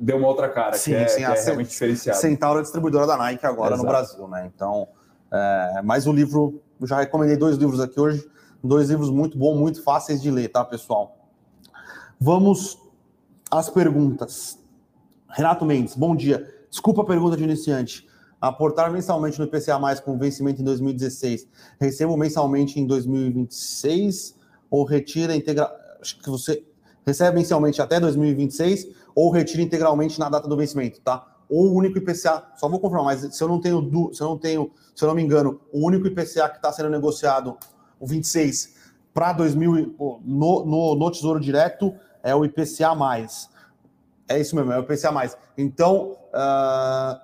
deu 0.00 0.16
uma 0.16 0.28
outra 0.28 0.48
cara, 0.48 0.72
sim, 0.72 0.92
que 0.92 0.96
é, 0.96 1.08
sim, 1.08 1.16
que 1.18 1.24
é 1.24 1.44
realmente 1.44 1.68
diferenciada. 1.68 2.18
Centauro 2.18 2.58
é 2.58 2.62
distribuidora 2.62 3.06
da 3.06 3.18
Nike 3.18 3.44
agora 3.44 3.74
Exato. 3.74 3.82
no 3.82 3.88
Brasil, 3.88 4.28
né? 4.28 4.50
Então, 4.52 4.88
é, 5.30 5.82
mais 5.84 6.06
o 6.06 6.12
livro, 6.12 6.62
eu 6.80 6.86
já 6.86 6.98
recomendei 6.98 7.36
dois 7.36 7.58
livros 7.58 7.78
aqui 7.80 8.00
hoje, 8.00 8.26
dois 8.64 8.88
livros 8.88 9.10
muito 9.10 9.36
bons, 9.36 9.58
muito 9.58 9.82
fáceis 9.82 10.22
de 10.22 10.30
ler, 10.30 10.48
tá, 10.48 10.64
pessoal? 10.64 11.18
Vamos 12.18 12.78
às 13.50 13.68
perguntas. 13.68 14.58
Renato 15.28 15.64
Mendes, 15.66 15.94
bom 15.94 16.16
dia. 16.16 16.48
Desculpa 16.70 17.02
a 17.02 17.04
pergunta 17.04 17.36
de 17.36 17.44
iniciante. 17.44 18.08
Aportar 18.40 18.90
mensalmente 18.90 19.38
no 19.38 19.44
IPCA 19.44 19.78
mais 19.78 20.00
com 20.00 20.16
vencimento 20.18 20.62
em 20.62 20.64
2016, 20.64 21.46
recebo 21.78 22.16
mensalmente 22.16 22.80
em 22.80 22.86
2026 22.86 24.34
ou 24.70 24.84
retira 24.84 25.36
integral? 25.36 25.70
Acho 26.00 26.18
que 26.18 26.30
você 26.30 26.64
recebe 27.04 27.36
mensalmente 27.36 27.82
até 27.82 28.00
2026 28.00 28.88
ou 29.14 29.30
retira 29.30 29.62
integralmente 29.62 30.18
na 30.18 30.28
data 30.28 30.48
do 30.48 30.56
vencimento, 30.56 31.00
tá? 31.00 31.26
Ou 31.48 31.66
o 31.66 31.74
único 31.74 31.98
IPCA, 31.98 32.44
só 32.56 32.68
vou 32.68 32.78
confirmar, 32.78 33.06
mas 33.06 33.34
se 33.34 33.42
eu 33.42 33.48
não 33.48 33.60
tenho, 33.60 34.10
se 34.14 34.22
eu 34.22 34.28
não 34.28 34.38
tenho, 34.38 34.70
se 34.94 35.04
eu 35.04 35.08
não 35.08 35.14
me 35.14 35.22
engano, 35.22 35.60
o 35.72 35.84
único 35.84 36.06
IPCA 36.06 36.48
que 36.48 36.56
está 36.56 36.72
sendo 36.72 36.88
negociado, 36.88 37.56
o 37.98 38.06
26, 38.06 38.76
para 39.12 39.32
2000 39.32 39.96
no, 40.24 40.64
no, 40.64 40.94
no 40.94 41.10
Tesouro 41.10 41.40
Direto 41.40 41.92
é 42.22 42.34
o 42.34 42.44
IPCA 42.44 42.94
mais. 42.94 43.50
É 44.28 44.38
isso 44.38 44.54
mesmo, 44.54 44.72
é 44.72 44.78
o 44.78 44.82
IPCA 44.82 45.10
mais. 45.10 45.36
Então, 45.58 46.16
uh, 46.32 47.18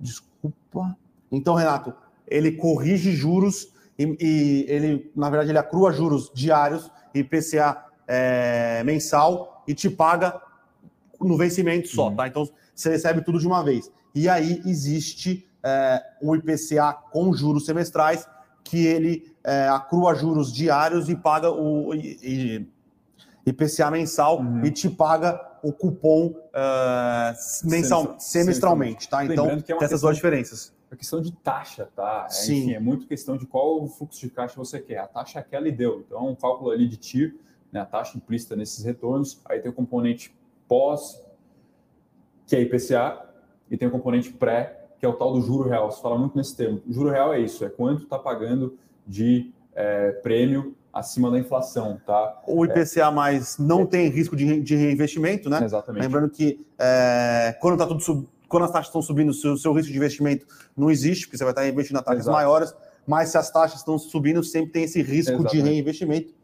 desculpa. 0.00 0.96
Então, 1.30 1.54
Renato, 1.54 1.94
ele 2.26 2.52
corrige 2.52 3.12
juros 3.12 3.72
e, 3.96 4.16
e, 4.20 4.66
ele, 4.68 5.12
na 5.14 5.30
verdade, 5.30 5.50
ele 5.50 5.58
acrua 5.58 5.92
juros 5.92 6.30
diários, 6.34 6.90
IPCA 7.14 7.84
é, 8.06 8.82
mensal 8.84 9.62
e 9.66 9.74
te 9.74 9.88
paga 9.88 10.40
no 11.20 11.36
vencimento 11.36 11.88
só, 11.88 12.08
uhum. 12.08 12.16
tá? 12.16 12.28
Então, 12.28 12.48
você 12.74 12.90
recebe 12.90 13.22
tudo 13.22 13.38
de 13.38 13.46
uma 13.46 13.62
vez. 13.62 13.90
E 14.14 14.28
aí 14.28 14.62
existe 14.66 15.46
é, 15.62 16.02
o 16.20 16.34
IPCA 16.34 16.92
com 17.12 17.32
juros 17.32 17.66
semestrais, 17.66 18.26
que 18.64 18.86
ele 18.86 19.34
é, 19.44 19.68
acrua 19.68 20.14
juros 20.14 20.52
diários 20.52 21.08
e 21.08 21.16
paga 21.16 21.50
o 21.50 21.94
e, 21.94 22.18
e 22.22 23.50
IPCA 23.50 23.90
mensal 23.90 24.40
uhum. 24.40 24.64
e 24.64 24.70
te 24.70 24.88
paga 24.88 25.40
o 25.62 25.72
cupom 25.72 26.28
uh, 26.28 27.68
mensal, 27.68 28.16
semestralmente, 28.18 29.08
tá? 29.08 29.24
Então, 29.24 29.46
é 29.50 29.60
tem 29.60 29.76
essas 29.80 30.00
duas 30.00 30.16
diferenças. 30.16 30.72
É 30.90 30.96
questão 30.96 31.20
de 31.20 31.32
taxa, 31.32 31.88
tá? 31.94 32.26
É, 32.28 32.32
Sim. 32.32 32.58
Enfim, 32.58 32.72
é 32.74 32.80
muito 32.80 33.06
questão 33.06 33.36
de 33.36 33.46
qual 33.46 33.86
fluxo 33.86 34.20
de 34.20 34.30
caixa 34.30 34.54
você 34.56 34.80
quer. 34.80 34.98
A 34.98 35.06
taxa 35.06 35.38
é 35.38 35.40
aquela 35.40 35.68
e 35.68 35.72
deu. 35.72 36.02
Então, 36.06 36.28
um 36.28 36.34
cálculo 36.34 36.70
ali 36.70 36.88
de 36.88 36.96
TIR, 36.96 37.36
né, 37.70 37.80
a 37.80 37.86
taxa 37.86 38.16
implícita 38.16 38.56
nesses 38.56 38.84
retornos. 38.84 39.40
Aí 39.44 39.60
tem 39.60 39.70
o 39.70 39.74
componente 39.74 40.34
pós, 40.70 41.20
que 42.46 42.54
é 42.54 42.60
IPCA, 42.60 43.26
e 43.68 43.76
tem 43.76 43.88
o 43.88 43.90
componente 43.90 44.30
pré, 44.30 44.84
que 45.00 45.04
é 45.04 45.08
o 45.08 45.14
tal 45.14 45.32
do 45.32 45.40
juro 45.40 45.68
real. 45.68 45.90
Você 45.90 46.00
fala 46.00 46.16
muito 46.16 46.36
nesse 46.38 46.56
termo. 46.56 46.80
O 46.88 46.92
juro 46.92 47.10
real 47.10 47.34
é 47.34 47.40
isso, 47.40 47.64
é 47.64 47.68
quanto 47.68 48.04
está 48.04 48.16
pagando 48.16 48.78
de 49.04 49.52
é, 49.74 50.12
prêmio 50.12 50.76
acima 50.92 51.28
da 51.28 51.38
inflação, 51.38 52.00
tá? 52.06 52.40
O 52.46 52.64
IPCA 52.64 53.10
mais 53.10 53.58
não 53.58 53.82
é. 53.82 53.86
tem 53.86 54.08
risco 54.08 54.36
de, 54.36 54.60
de 54.60 54.76
reinvestimento, 54.76 55.50
né? 55.50 55.64
Exatamente. 55.64 56.02
Lembrando 56.02 56.30
que 56.30 56.64
é, 56.78 57.56
quando 57.60 57.76
tá 57.76 57.86
tudo 57.86 58.00
sub, 58.00 58.28
quando 58.48 58.64
as 58.64 58.70
taxas 58.70 58.86
estão 58.86 59.02
subindo, 59.02 59.30
o 59.30 59.34
seu, 59.34 59.56
seu, 59.56 59.72
risco 59.72 59.90
de 59.90 59.96
investimento 59.96 60.46
não 60.76 60.88
existe, 60.88 61.26
porque 61.26 61.38
você 61.38 61.44
vai 61.44 61.52
estar 61.52 61.68
investindo 61.68 61.98
em 61.98 62.02
taxas 62.02 62.24
Exato. 62.24 62.36
maiores, 62.36 62.74
mas 63.06 63.28
se 63.30 63.38
as 63.38 63.50
taxas 63.50 63.80
estão 63.80 63.98
subindo, 63.98 64.42
sempre 64.42 64.70
tem 64.70 64.84
esse 64.84 65.02
risco 65.02 65.32
Exatamente. 65.32 65.56
de 65.56 65.62
reinvestimento. 65.62 66.34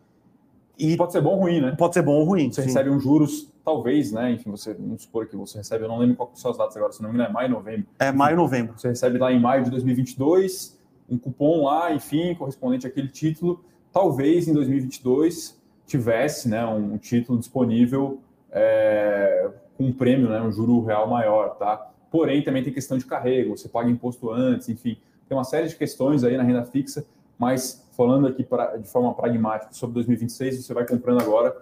E 0.79 0.97
pode 0.97 1.13
ser 1.13 1.21
bom 1.21 1.31
ou 1.31 1.41
ruim, 1.41 1.61
né? 1.61 1.75
Pode 1.77 1.95
ser 1.95 2.03
bom 2.03 2.15
ou 2.15 2.25
ruim. 2.25 2.51
Você 2.53 2.63
sim. 2.63 2.69
recebe 2.69 2.91
um 2.91 3.01
juros, 3.01 3.51
talvez, 3.67 4.13
né? 4.13 4.31
Enfim, 4.31 4.49
você, 4.49 4.73
vamos 4.73 5.03
supor 5.03 5.27
que 5.27 5.35
você 5.35 5.59
recebe, 5.59 5.85
eu 5.85 5.89
não 5.89 5.99
lembro 5.99 6.15
qual 6.15 6.31
são 6.35 6.53
as 6.53 6.57
datas 6.57 6.77
agora, 6.77 6.93
se 6.93 7.03
não 7.03 7.11
me 7.11 7.17
engano, 7.17 7.31
é 7.31 7.33
maio 7.33 7.51
novembro. 7.51 7.87
É 7.99 8.13
maio 8.13 8.37
novembro. 8.37 8.79
Você 8.79 8.87
recebe 8.87 9.19
lá 9.19 9.33
em 9.33 9.41
maio 9.41 9.65
de 9.65 9.71
2022 9.71 10.79
um 11.11 11.19
cupom 11.19 11.65
lá, 11.65 11.93
enfim, 11.93 12.33
correspondente 12.37 12.87
àquele 12.87 13.09
título. 13.09 13.65
Talvez 13.93 14.47
em 14.47 14.53
2022 14.53 15.61
tivesse 15.85 16.49
né, 16.49 16.65
um 16.65 16.97
título 16.97 17.39
disponível 17.39 18.21
é, 18.53 19.51
com 19.77 19.87
um 19.87 19.93
prêmio, 19.93 20.29
né, 20.29 20.41
um 20.41 20.53
juro 20.53 20.85
real 20.85 21.09
maior, 21.09 21.57
tá? 21.57 21.91
Porém, 22.09 22.43
também 22.45 22.63
tem 22.63 22.73
questão 22.73 22.97
de 22.97 23.05
carrego, 23.05 23.57
você 23.57 23.69
paga 23.69 23.91
imposto 23.91 24.31
antes, 24.31 24.69
enfim, 24.69 24.97
tem 25.29 25.37
uma 25.37 25.45
série 25.45 25.67
de 25.67 25.75
questões 25.75 26.23
aí 26.23 26.37
na 26.37 26.45
renda 26.45 26.65
fixa, 26.65 27.05
mas 27.37 27.85
falando 27.97 28.29
aqui 28.29 28.45
pra, 28.45 28.77
de 28.77 28.89
forma 28.89 29.13
pragmática 29.13 29.73
sobre 29.73 29.95
2026, 29.95 30.65
você 30.65 30.73
vai 30.75 30.87
comprando 30.87 31.21
agora, 31.21 31.55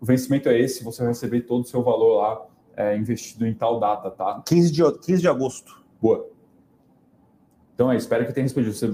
o 0.00 0.04
vencimento 0.04 0.48
é 0.48 0.58
esse, 0.58 0.84
você 0.84 1.02
vai 1.02 1.12
receber 1.12 1.42
todo 1.42 1.62
o 1.62 1.66
seu 1.66 1.82
valor 1.82 2.18
lá 2.18 2.46
é, 2.76 2.96
investido 2.96 3.46
em 3.46 3.54
tal 3.54 3.80
data, 3.80 4.10
tá? 4.10 4.42
15 4.46 4.70
de, 4.70 4.98
15 4.98 5.20
de 5.20 5.28
agosto. 5.28 5.82
Boa. 6.00 6.28
Então, 7.74 7.90
é, 7.90 7.96
espero 7.96 8.26
que 8.26 8.32
tenha 8.32 8.44
recebido. 8.44 8.72
Você, 8.72 8.88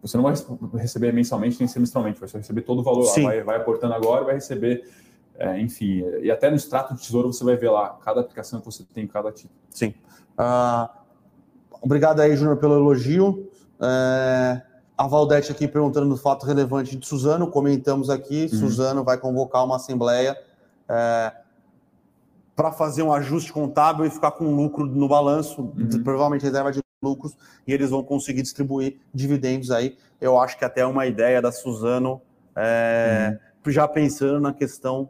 você 0.00 0.16
não 0.16 0.24
vai 0.24 0.34
receber 0.80 1.12
mensalmente 1.12 1.58
nem 1.58 1.68
semestralmente, 1.68 2.20
você 2.20 2.32
vai 2.32 2.42
receber 2.42 2.62
todo 2.62 2.80
o 2.80 2.82
valor 2.82 3.04
Sim. 3.04 3.22
lá, 3.22 3.30
vai, 3.30 3.42
vai 3.42 3.56
aportando 3.56 3.94
agora 3.94 4.24
vai 4.24 4.34
receber, 4.34 4.88
é, 5.36 5.60
enfim. 5.60 6.04
E 6.22 6.30
até 6.30 6.48
no 6.48 6.56
extrato 6.56 6.94
de 6.94 7.00
tesouro 7.00 7.32
você 7.32 7.42
vai 7.42 7.56
ver 7.56 7.70
lá 7.70 7.98
cada 8.04 8.20
aplicação 8.20 8.60
que 8.60 8.66
você 8.66 8.84
tem 8.84 9.04
em 9.04 9.08
cada 9.08 9.32
título. 9.32 9.58
Sim. 9.70 9.94
Uh, 10.38 10.88
obrigado 11.82 12.20
aí, 12.20 12.36
Júnior, 12.36 12.56
pelo 12.58 12.74
elogio. 12.74 13.50
É, 13.80 14.62
a 14.98 15.06
Valdete 15.06 15.52
aqui 15.52 15.68
perguntando 15.68 16.06
no 16.06 16.16
fato 16.16 16.44
relevante 16.44 16.96
de 16.96 17.06
Suzano, 17.06 17.46
comentamos 17.46 18.10
aqui, 18.10 18.48
uhum. 18.52 18.58
Suzano 18.58 19.04
vai 19.04 19.16
convocar 19.16 19.64
uma 19.64 19.76
assembleia 19.76 20.36
é, 20.88 21.32
para 22.56 22.72
fazer 22.72 23.04
um 23.04 23.12
ajuste 23.12 23.52
contábil 23.52 24.04
e 24.04 24.10
ficar 24.10 24.32
com 24.32 24.56
lucro 24.56 24.84
no 24.84 25.06
balanço, 25.06 25.62
uhum. 25.62 26.02
provavelmente 26.02 26.42
reserva 26.42 26.72
de 26.72 26.80
lucros 27.00 27.36
e 27.64 27.72
eles 27.72 27.90
vão 27.90 28.02
conseguir 28.02 28.42
distribuir 28.42 28.98
dividendos 29.14 29.70
aí. 29.70 29.96
Eu 30.20 30.36
acho 30.36 30.58
que 30.58 30.64
até 30.64 30.80
é 30.80 30.86
uma 30.86 31.06
ideia 31.06 31.40
da 31.40 31.52
Suzano, 31.52 32.20
é, 32.56 33.38
uhum. 33.64 33.70
já 33.70 33.86
pensando 33.86 34.40
na 34.40 34.52
questão 34.52 35.08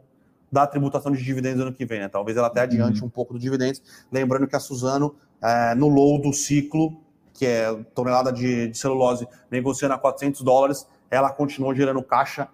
da 0.51 0.67
tributação 0.67 1.11
de 1.11 1.23
dividendos 1.23 1.61
ano 1.61 1.73
que 1.73 1.83
vem, 1.83 1.99
né? 1.99 2.07
Talvez 2.07 2.37
ela 2.37 2.45
até 2.45 2.61
adiante 2.61 3.01
uhum. 3.01 3.07
um 3.07 3.09
pouco 3.09 3.33
do 3.33 3.39
dividendos, 3.39 3.81
lembrando 4.11 4.47
que 4.47 4.55
a 4.55 4.59
Suzano, 4.59 5.15
é, 5.41 5.73
no 5.73 5.87
low 5.87 6.21
do 6.21 6.31
ciclo, 6.31 7.01
que 7.39 7.45
é 7.45 7.73
tonelada 7.95 8.33
de, 8.33 8.67
de 8.67 8.77
celulose 8.77 9.25
negociando 9.49 9.93
a 9.93 9.97
400 9.97 10.41
dólares, 10.41 10.85
ela 11.09 11.31
continuou 11.31 11.73
gerando 11.73 12.03
caixa, 12.03 12.49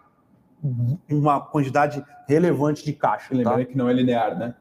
uma 1.09 1.41
quantidade 1.41 2.05
relevante 2.27 2.85
de 2.85 2.93
caixa. 2.93 3.29
Tá? 3.29 3.35
Lembrando 3.35 3.65
que 3.65 3.75
não 3.75 3.89
é 3.89 3.93
linear, 3.93 4.37
né? 4.37 4.53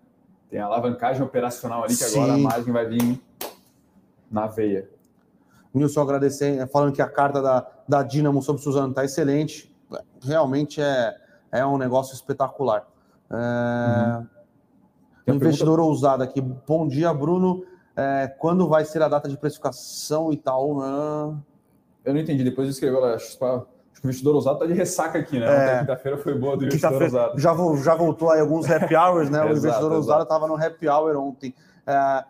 Tem 0.49 0.59
a 0.59 0.65
alavancagem 0.65 1.23
operacional 1.23 1.85
ali, 1.85 1.95
que 1.95 2.05
Sim. 2.05 2.21
agora 2.21 2.33
a 2.33 2.39
margem 2.39 2.73
vai 2.73 2.87
vir 2.89 3.21
na 4.31 4.47
veia. 4.47 4.89
Nilson 5.75 6.01
agradecendo, 6.01 6.67
falando 6.69 6.95
que 6.95 7.03
a 7.03 7.09
carta 7.09 7.43
da, 7.43 7.67
da 7.87 8.03
Dinamo 8.03 8.41
sobre 8.41 8.63
Suzano 8.63 8.89
está 8.89 9.05
excelente. 9.05 9.71
Realmente 10.23 10.81
é, 10.81 11.15
é 11.53 11.67
um 11.67 11.77
negócio 11.77 12.15
espetacular. 12.15 12.89
É... 13.31 14.23
Uhum. 15.27 15.35
Investidor 15.35 15.77
pergunta... 15.77 15.83
ousado 15.83 16.23
aqui. 16.23 16.41
Bom 16.41 16.89
dia, 16.89 17.13
Bruno. 17.13 17.63
É, 17.97 18.27
quando 18.39 18.69
vai 18.69 18.85
ser 18.85 19.03
a 19.03 19.09
data 19.09 19.29
de 19.29 19.37
precificação 19.37 20.33
e 20.33 20.37
tal? 20.37 20.79
Né? 20.79 21.37
Eu 22.05 22.15
não 22.15 22.21
entendi. 22.21 22.43
Depois 22.43 22.67
eu 22.67 22.73
escrevi 22.73 22.97
lá, 22.97 23.15
acho 23.15 23.39
que 23.39 23.45
o 23.45 23.67
investidor 24.05 24.35
ousado 24.35 24.57
está 24.57 24.67
de 24.67 24.73
ressaca 24.73 25.19
aqui, 25.19 25.39
né? 25.39 25.77
É, 25.77 25.79
quinta-feira 25.81 26.19
foi 26.19 26.35
boa 26.37 26.57
do 26.57 26.65
investidor 26.65 27.03
ousado. 27.03 27.41
Já, 27.41 27.55
já 27.83 27.95
voltou 27.95 28.31
aí 28.31 28.41
alguns 28.41 28.69
happy 28.71 28.95
hours, 28.95 29.31
né? 29.31 29.43
o 29.43 29.51
investidor 29.57 29.93
ousado 29.93 30.25
estava 30.25 30.47
no 30.47 30.57
happy 30.57 30.89
hour 30.89 31.17
ontem. 31.17 31.55
É, 31.87 32.25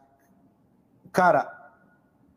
cara, 1.11 1.51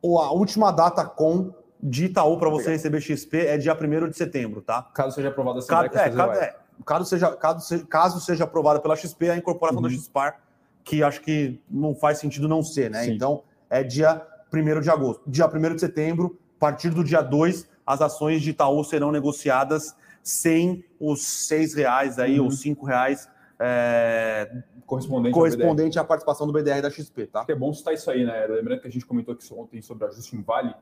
a 0.03 0.31
última 0.31 0.71
data 0.71 1.05
com 1.05 1.53
de 1.81 2.05
Itaú 2.05 2.37
para 2.37 2.49
você 2.49 2.71
receber 2.71 3.01
XP 3.01 3.45
é 3.45 3.57
dia 3.57 3.75
1 3.75 4.09
de 4.09 4.17
setembro, 4.17 4.61
tá? 4.61 4.83
Caso 4.93 5.15
seja 5.15 5.29
aprovada 5.29 5.59
essa 5.59 5.67
caso, 5.67 5.85
é, 5.85 6.09
caso, 6.09 6.31
é, 6.31 6.55
caso, 6.85 7.05
seja, 7.05 7.35
caso, 7.35 7.87
caso 7.87 8.19
seja 8.19 8.43
aprovada 8.45 8.79
pela 8.79 8.95
XP, 8.95 9.29
a 9.29 9.37
incorporação 9.37 9.81
uhum. 9.81 9.87
da 9.87 9.93
XPAR, 9.93 10.39
que 10.87 11.03
acho 11.03 11.21
que 11.21 11.59
não 11.69 11.93
faz 11.93 12.17
sentido 12.17 12.47
não 12.47 12.63
ser, 12.63 12.89
né? 12.89 13.03
Sim. 13.03 13.11
Então, 13.11 13.43
é 13.69 13.83
dia 13.83 14.25
1 14.51 14.79
de 14.79 14.89
agosto. 14.89 15.21
Dia 15.27 15.45
1 15.45 15.75
de 15.75 15.81
setembro, 15.81 16.39
a 16.55 16.59
partir 16.59 16.89
do 16.89 17.03
dia 17.03 17.21
2, 17.21 17.67
as 17.85 18.01
ações 18.01 18.41
de 18.41 18.51
Itaú 18.51 18.81
serão 18.85 19.11
negociadas 19.11 19.93
sem 20.23 20.85
os 20.97 21.21
seis 21.21 21.73
reais 21.73 22.17
aí, 22.17 22.39
uhum. 22.39 22.45
ou 22.45 22.51
cinco 22.51 22.85
reais 22.85 23.29
é, 23.59 24.49
correspondente, 24.85 25.33
correspondente 25.33 25.99
à 25.99 26.03
participação 26.05 26.47
do 26.47 26.53
BDR 26.53 26.81
da 26.81 26.89
XP, 26.89 27.27
tá? 27.27 27.39
Acho 27.39 27.47
que 27.47 27.51
é 27.51 27.55
bom 27.55 27.73
citar 27.73 27.93
isso 27.93 28.09
aí, 28.09 28.25
né? 28.25 28.45
Lembrando 28.47 28.81
que 28.81 28.87
a 28.87 28.91
gente 28.91 29.05
comentou 29.05 29.33
aqui 29.33 29.53
ontem 29.53 29.81
sobre 29.81 30.05
ajuste 30.05 30.37
em 30.37 30.41
Vale, 30.41 30.73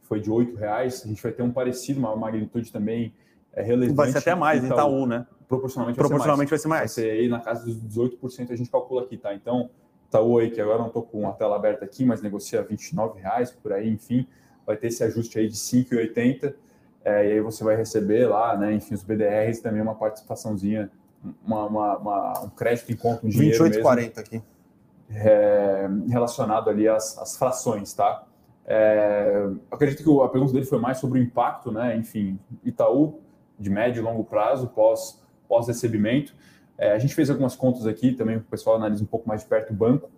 que 0.00 0.06
foi 0.06 0.20
de 0.20 0.30
R$ 0.30 0.54
reais. 0.58 1.02
A 1.04 1.08
gente 1.08 1.22
vai 1.22 1.32
ter 1.32 1.42
um 1.42 1.52
parecido, 1.52 2.00
uma 2.00 2.14
magnitude 2.14 2.70
também 2.70 3.14
é, 3.54 3.62
relevante. 3.62 3.96
Vai 3.96 4.12
ser 4.12 4.18
até 4.18 4.34
mais 4.34 4.62
em 4.62 4.66
Itaú, 4.66 5.06
né? 5.06 5.26
Proporcionalmente, 5.48 5.98
Proporcionalmente 5.98 6.50
vai 6.50 6.58
ser 6.58 6.68
mais. 6.68 6.80
Vai 6.80 6.88
ser, 6.88 7.10
aí 7.10 7.28
na 7.28 7.40
casa 7.40 7.64
dos 7.64 7.76
18% 7.76 8.50
a 8.50 8.56
gente 8.56 8.70
calcula 8.70 9.02
aqui, 9.02 9.16
tá? 9.16 9.34
Então, 9.34 9.70
Itaú 10.06 10.38
aí, 10.38 10.50
que 10.50 10.60
agora 10.60 10.78
não 10.78 10.88
estou 10.88 11.02
com 11.02 11.26
a 11.28 11.32
tela 11.32 11.56
aberta 11.56 11.84
aqui, 11.84 12.04
mas 12.04 12.20
negocia 12.20 12.60
R$ 12.60 12.76
reais 13.16 13.50
por 13.50 13.72
aí, 13.72 13.88
enfim, 13.88 14.26
vai 14.66 14.76
ter 14.76 14.88
esse 14.88 15.02
ajuste 15.02 15.38
aí 15.38 15.48
de 15.48 15.56
5,80 15.56 16.54
é, 17.04 17.28
e 17.28 17.32
aí 17.32 17.40
você 17.40 17.64
vai 17.64 17.76
receber 17.76 18.26
lá, 18.26 18.56
né, 18.56 18.74
enfim, 18.74 18.94
os 18.94 19.02
BDRs 19.02 19.60
também 19.60 19.80
uma 19.80 19.94
participaçãozinha 19.94 20.90
uma, 21.44 21.66
uma, 21.66 21.96
uma, 21.96 22.44
um 22.44 22.50
crédito 22.50 22.92
em 22.92 22.96
conta, 22.96 23.26
um 23.26 23.28
dinheiro 23.28 23.64
28,40 23.64 24.18
aqui. 24.18 24.42
É, 25.10 25.88
relacionado 26.08 26.68
ali 26.68 26.86
às, 26.86 27.16
às 27.18 27.36
frações, 27.36 27.92
tá? 27.94 28.24
É, 28.66 29.48
acredito 29.70 30.04
que 30.04 30.22
a 30.22 30.28
pergunta 30.28 30.52
dele 30.52 30.66
foi 30.66 30.78
mais 30.78 30.98
sobre 30.98 31.18
o 31.18 31.22
impacto, 31.22 31.72
né? 31.72 31.96
Enfim, 31.96 32.38
Itaú, 32.62 33.20
de 33.58 33.70
médio 33.70 34.00
e 34.00 34.02
longo 34.02 34.22
prazo, 34.22 34.68
pós, 34.68 35.22
pós 35.48 35.66
recebimento. 35.66 36.34
É, 36.76 36.92
a 36.92 36.98
gente 36.98 37.14
fez 37.14 37.30
algumas 37.30 37.56
contas 37.56 37.86
aqui, 37.86 38.12
também 38.12 38.36
o 38.36 38.40
pessoal 38.42 38.76
analisa 38.76 39.02
um 39.02 39.06
pouco 39.06 39.28
mais 39.28 39.42
de 39.42 39.48
perto 39.48 39.70
o 39.70 39.74
banco. 39.74 40.10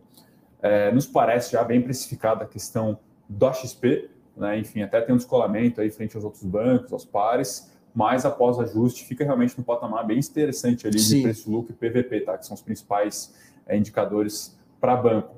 É, 0.60 0.92
nos 0.92 1.06
parece 1.06 1.52
já 1.52 1.64
bem 1.64 1.80
precificada 1.80 2.44
a 2.44 2.46
questão 2.46 2.98
do 3.28 3.52
XP, 3.52 4.10
né? 4.36 4.58
enfim, 4.58 4.82
até 4.82 5.00
tem 5.00 5.14
um 5.14 5.18
descolamento 5.18 5.80
aí 5.80 5.90
frente 5.90 6.16
aos 6.16 6.24
outros 6.24 6.42
bancos, 6.42 6.92
aos 6.92 7.04
pares 7.04 7.70
mas 7.94 8.24
após 8.24 8.58
ajuste 8.58 9.04
fica 9.04 9.24
realmente 9.24 9.56
no 9.58 9.64
patamar 9.64 10.06
bem 10.06 10.18
interessante 10.18 10.86
ali 10.86 10.98
Sim. 10.98 11.16
de 11.16 11.22
preço-lucro 11.22 11.72
e 11.72 11.74
PVP, 11.74 12.20
tá? 12.20 12.38
que 12.38 12.46
são 12.46 12.54
os 12.54 12.62
principais 12.62 13.34
é, 13.66 13.76
indicadores 13.76 14.56
para 14.80 14.96
banco. 14.96 15.34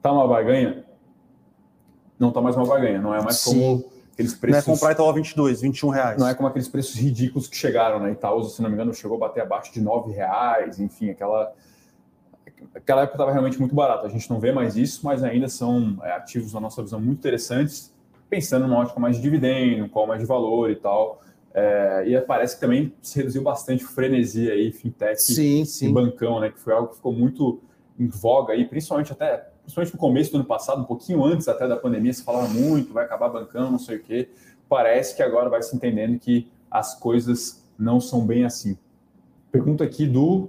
Tá 0.00 0.12
uma 0.12 0.26
barganha? 0.26 0.84
Não 2.18 2.32
tá 2.32 2.40
mais 2.40 2.56
uma 2.56 2.66
barganha, 2.66 3.00
não 3.00 3.14
é 3.14 3.22
mais 3.22 3.36
Sim. 3.38 3.50
como 3.50 3.91
aqueles 4.12 4.34
preços. 4.34 4.66
Não 4.66 4.74
é 4.74 4.76
comprar 4.76 4.92
estava 4.92 5.12
22, 5.12 5.60
21 5.60 5.88
reais. 5.88 6.18
Não 6.18 6.28
é 6.28 6.34
como 6.34 6.48
aqueles 6.48 6.68
preços 6.68 6.94
ridículos 6.94 7.48
que 7.48 7.56
chegaram, 7.56 8.00
né? 8.00 8.12
Itaúsa, 8.12 8.50
se 8.50 8.62
não 8.62 8.68
me 8.68 8.74
engano, 8.74 8.94
chegou 8.94 9.16
a 9.16 9.20
bater 9.20 9.42
abaixo 9.42 9.72
de 9.72 9.80
9 9.80 10.12
reais, 10.12 10.78
enfim, 10.78 11.10
aquela. 11.10 11.52
Aquela 12.74 13.02
época 13.02 13.16
estava 13.16 13.32
realmente 13.32 13.58
muito 13.58 13.74
barato. 13.74 14.06
A 14.06 14.08
gente 14.08 14.30
não 14.30 14.38
vê 14.38 14.52
mais 14.52 14.76
isso, 14.76 15.00
mas 15.04 15.24
ainda 15.24 15.48
são 15.48 15.98
é, 16.02 16.12
ativos, 16.12 16.52
na 16.52 16.60
nossa 16.60 16.80
visão, 16.80 17.00
muito 17.00 17.18
interessantes, 17.18 17.92
pensando 18.30 18.68
numa 18.68 18.78
ótica 18.78 19.00
mais 19.00 19.16
de 19.16 19.22
dividendo, 19.22 19.88
qual 19.88 20.06
mais 20.06 20.20
de 20.20 20.26
valor 20.26 20.70
e 20.70 20.76
tal. 20.76 21.20
É, 21.52 22.04
e 22.06 22.20
parece 22.20 22.54
que 22.54 22.60
também 22.60 22.94
se 23.02 23.18
reduziu 23.18 23.42
bastante 23.42 23.84
o 23.84 23.88
frenesi 23.88 24.50
aí, 24.50 24.70
fintech 24.70 25.20
sim, 25.20 25.64
sim. 25.64 25.88
e 25.88 25.92
bancão, 25.92 26.40
né? 26.40 26.50
Que 26.50 26.60
foi 26.60 26.72
algo 26.72 26.88
que 26.88 26.96
ficou 26.96 27.12
muito 27.12 27.60
em 27.98 28.06
voga 28.06 28.52
aí, 28.52 28.64
principalmente 28.64 29.12
até 29.12 29.51
principalmente 29.62 29.92
no 29.92 29.98
começo 29.98 30.32
do 30.32 30.36
ano 30.36 30.44
passado, 30.44 30.82
um 30.82 30.84
pouquinho 30.84 31.24
antes 31.24 31.48
até 31.48 31.66
da 31.66 31.76
pandemia, 31.76 32.12
se 32.12 32.22
falava 32.22 32.48
muito, 32.48 32.92
vai 32.92 33.04
acabar 33.04 33.28
bancando, 33.28 33.70
não 33.70 33.78
sei 33.78 33.96
o 33.96 34.02
quê. 34.02 34.28
Parece 34.68 35.16
que 35.16 35.22
agora 35.22 35.48
vai 35.48 35.62
se 35.62 35.74
entendendo 35.74 36.18
que 36.18 36.50
as 36.70 36.98
coisas 36.98 37.64
não 37.78 38.00
são 38.00 38.26
bem 38.26 38.44
assim. 38.44 38.76
Pergunta 39.50 39.84
aqui 39.84 40.06
do 40.06 40.48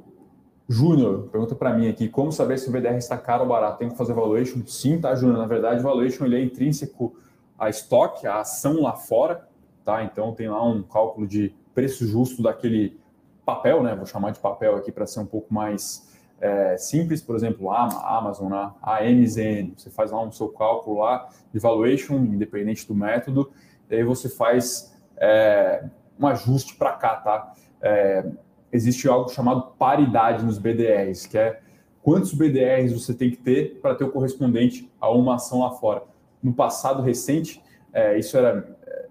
Júnior, 0.68 1.28
pergunta 1.30 1.54
para 1.54 1.74
mim 1.74 1.90
aqui, 1.90 2.08
como 2.08 2.32
saber 2.32 2.58
se 2.58 2.70
o 2.70 2.72
VDR 2.72 2.96
está 2.96 3.18
caro 3.18 3.44
ou 3.44 3.50
barato? 3.50 3.78
Tem 3.78 3.90
que 3.90 3.98
fazer 3.98 4.14
valuation? 4.14 4.62
Sim, 4.66 5.00
tá, 5.00 5.14
Júnior? 5.14 5.38
Na 5.38 5.46
verdade, 5.46 5.82
o 5.82 5.84
valuation 5.84 6.26
ele 6.26 6.38
é 6.38 6.44
intrínseco 6.44 7.14
a 7.60 7.70
estoque, 7.70 8.26
a 8.26 8.40
ação 8.40 8.82
lá 8.82 8.94
fora, 8.94 9.48
tá? 9.84 10.04
Então 10.04 10.34
tem 10.34 10.50
lá 10.50 10.64
um 10.66 10.82
cálculo 10.82 11.28
de 11.28 11.54
preço 11.76 12.08
justo 12.08 12.42
daquele 12.42 12.98
papel, 13.46 13.84
né? 13.84 13.96
Vou 13.96 14.06
chamar 14.06 14.32
de 14.32 14.40
papel 14.40 14.76
aqui 14.76 14.92
para 14.92 15.06
ser 15.06 15.20
um 15.20 15.26
pouco 15.26 15.54
mais 15.54 16.13
é, 16.44 16.76
simples, 16.76 17.22
por 17.22 17.38
exemplo, 17.38 17.72
a 17.72 18.18
Amazon, 18.18 18.52
a 18.52 18.98
AMZN, 18.98 19.76
você 19.78 19.90
faz 19.90 20.12
lá 20.12 20.22
um 20.22 20.30
seu 20.30 20.50
cálculo 20.50 21.00
lá 21.00 21.30
de 21.54 21.58
valuation, 21.58 22.18
independente 22.18 22.86
do 22.86 22.94
método, 22.94 23.50
e 23.90 23.96
aí 23.96 24.04
você 24.04 24.28
faz 24.28 24.94
é, 25.16 25.86
um 26.20 26.28
ajuste 26.28 26.76
para 26.76 26.92
cá, 26.92 27.16
tá? 27.16 27.54
É, 27.82 28.26
existe 28.74 29.08
algo 29.08 29.30
chamado 29.30 29.72
paridade 29.80 30.44
nos 30.44 30.58
BDRs, 30.58 31.26
que 31.28 31.38
é 31.38 31.62
quantos 32.02 32.34
BDRs 32.34 32.92
você 32.92 33.14
tem 33.14 33.32
que 33.32 33.38
ter 33.38 33.80
para 33.82 33.96
ter 33.96 34.04
o 34.04 34.12
correspondente 34.12 34.92
a 35.00 35.10
uma 35.10 35.36
ação 35.36 35.62
lá 35.62 35.72
fora. 35.72 36.04
No 36.42 36.54
passado 36.54 37.02
recente, 37.02 37.64
é, 37.94 38.20
isso 38.20 38.38
era 38.38 38.78
é, 38.86 39.08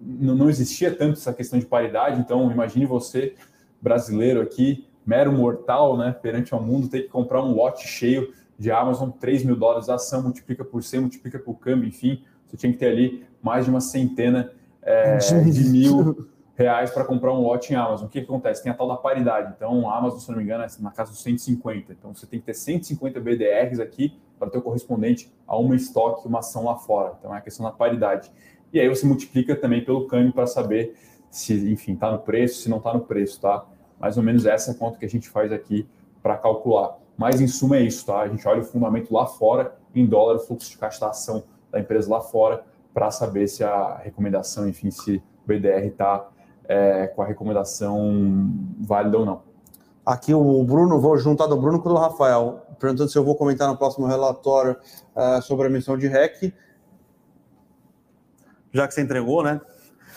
não 0.00 0.48
existia 0.48 0.94
tanto 0.96 1.18
essa 1.18 1.34
questão 1.34 1.58
de 1.58 1.66
paridade, 1.66 2.18
então 2.18 2.50
imagine 2.50 2.86
você, 2.86 3.34
brasileiro 3.82 4.40
aqui, 4.40 4.88
mero 5.04 5.32
mortal, 5.32 5.96
né, 5.96 6.16
perante 6.20 6.54
ao 6.54 6.62
mundo, 6.62 6.88
ter 6.88 7.02
que 7.02 7.08
comprar 7.08 7.42
um 7.42 7.54
lote 7.54 7.86
cheio 7.86 8.32
de 8.58 8.70
Amazon, 8.70 9.10
3 9.10 9.44
mil 9.44 9.56
dólares 9.56 9.88
a 9.88 9.94
ação, 9.94 10.22
multiplica 10.22 10.64
por 10.64 10.82
100, 10.82 11.00
multiplica 11.00 11.38
por 11.38 11.54
câmbio, 11.54 11.88
enfim, 11.88 12.22
você 12.46 12.56
tinha 12.56 12.72
que 12.72 12.78
ter 12.78 12.86
ali 12.86 13.26
mais 13.42 13.64
de 13.64 13.70
uma 13.70 13.80
centena 13.80 14.52
é, 14.82 15.16
de 15.16 15.64
mil 15.64 16.28
reais 16.56 16.90
para 16.90 17.04
comprar 17.04 17.32
um 17.32 17.40
lote 17.40 17.72
em 17.72 17.76
Amazon. 17.76 18.06
O 18.06 18.08
que, 18.08 18.20
que, 18.20 18.24
acontece? 18.24 18.62
Tem 18.62 18.70
a 18.70 18.74
tal 18.74 18.86
da 18.86 18.96
paridade. 18.96 19.52
Então, 19.56 19.90
a 19.90 19.98
Amazon, 19.98 20.20
se 20.20 20.30
não 20.30 20.38
me 20.38 20.44
engano, 20.44 20.62
é 20.62 20.66
na 20.80 20.90
casa 20.90 21.10
dos 21.10 21.22
150. 21.22 21.92
Então, 21.92 22.14
você 22.14 22.26
tem 22.26 22.38
que 22.38 22.46
ter 22.46 22.54
150 22.54 23.20
BDRs 23.20 23.80
aqui 23.80 24.16
para 24.38 24.48
ter 24.48 24.58
o 24.58 24.62
correspondente 24.62 25.32
a 25.46 25.56
uma 25.56 25.74
estoque, 25.74 26.28
uma 26.28 26.38
ação 26.38 26.64
lá 26.64 26.76
fora. 26.76 27.14
Então, 27.18 27.34
é 27.34 27.38
a 27.38 27.40
questão 27.40 27.66
da 27.66 27.72
paridade. 27.72 28.30
E 28.72 28.80
aí 28.80 28.88
você 28.88 29.06
multiplica 29.06 29.56
também 29.56 29.84
pelo 29.84 30.06
câmbio 30.06 30.32
para 30.32 30.46
saber 30.46 30.96
se, 31.30 31.54
enfim, 31.72 31.94
está 31.94 32.12
no 32.12 32.20
preço, 32.20 32.62
se 32.62 32.68
não 32.68 32.78
está 32.78 32.94
no 32.94 33.00
preço, 33.00 33.40
tá? 33.40 33.66
Mais 34.00 34.16
ou 34.16 34.22
menos 34.22 34.46
essa 34.46 34.70
é 34.70 34.74
a 34.74 34.76
conta 34.76 34.98
que 34.98 35.04
a 35.04 35.08
gente 35.08 35.28
faz 35.28 35.52
aqui 35.52 35.88
para 36.22 36.36
calcular. 36.36 36.98
Mas 37.16 37.40
em 37.40 37.46
suma 37.46 37.76
é 37.76 37.82
isso, 37.82 38.06
tá? 38.06 38.20
A 38.20 38.28
gente 38.28 38.46
olha 38.46 38.60
o 38.60 38.64
fundamento 38.64 39.12
lá 39.12 39.26
fora, 39.26 39.76
em 39.94 40.04
dólar, 40.04 40.36
o 40.36 40.40
fluxo 40.40 40.70
de 40.70 40.78
caixa 40.78 41.00
da 41.00 41.10
ação 41.10 41.44
da 41.70 41.78
empresa 41.78 42.10
lá 42.10 42.20
fora, 42.20 42.64
para 42.92 43.10
saber 43.10 43.48
se 43.48 43.62
a 43.64 43.96
recomendação, 43.96 44.68
enfim, 44.68 44.90
se 44.90 45.16
o 45.16 45.46
BDR 45.46 45.86
está 45.86 46.28
é, 46.66 47.06
com 47.08 47.22
a 47.22 47.26
recomendação 47.26 48.50
válida 48.80 49.18
ou 49.18 49.26
não. 49.26 49.42
Aqui 50.04 50.34
o 50.34 50.64
Bruno, 50.64 51.00
vou 51.00 51.16
juntar 51.16 51.46
do 51.46 51.56
Bruno 51.56 51.80
com 51.80 51.88
o 51.88 51.96
Rafael, 51.96 52.62
perguntando 52.78 53.08
se 53.08 53.16
eu 53.16 53.24
vou 53.24 53.34
comentar 53.34 53.68
no 53.68 53.76
próximo 53.76 54.06
relatório 54.06 54.76
uh, 55.16 55.40
sobre 55.40 55.66
a 55.66 55.70
emissão 55.70 55.96
de 55.96 56.06
REC. 56.06 56.52
Já 58.70 58.86
que 58.86 58.92
você 58.92 59.00
entregou, 59.00 59.42
né? 59.42 59.60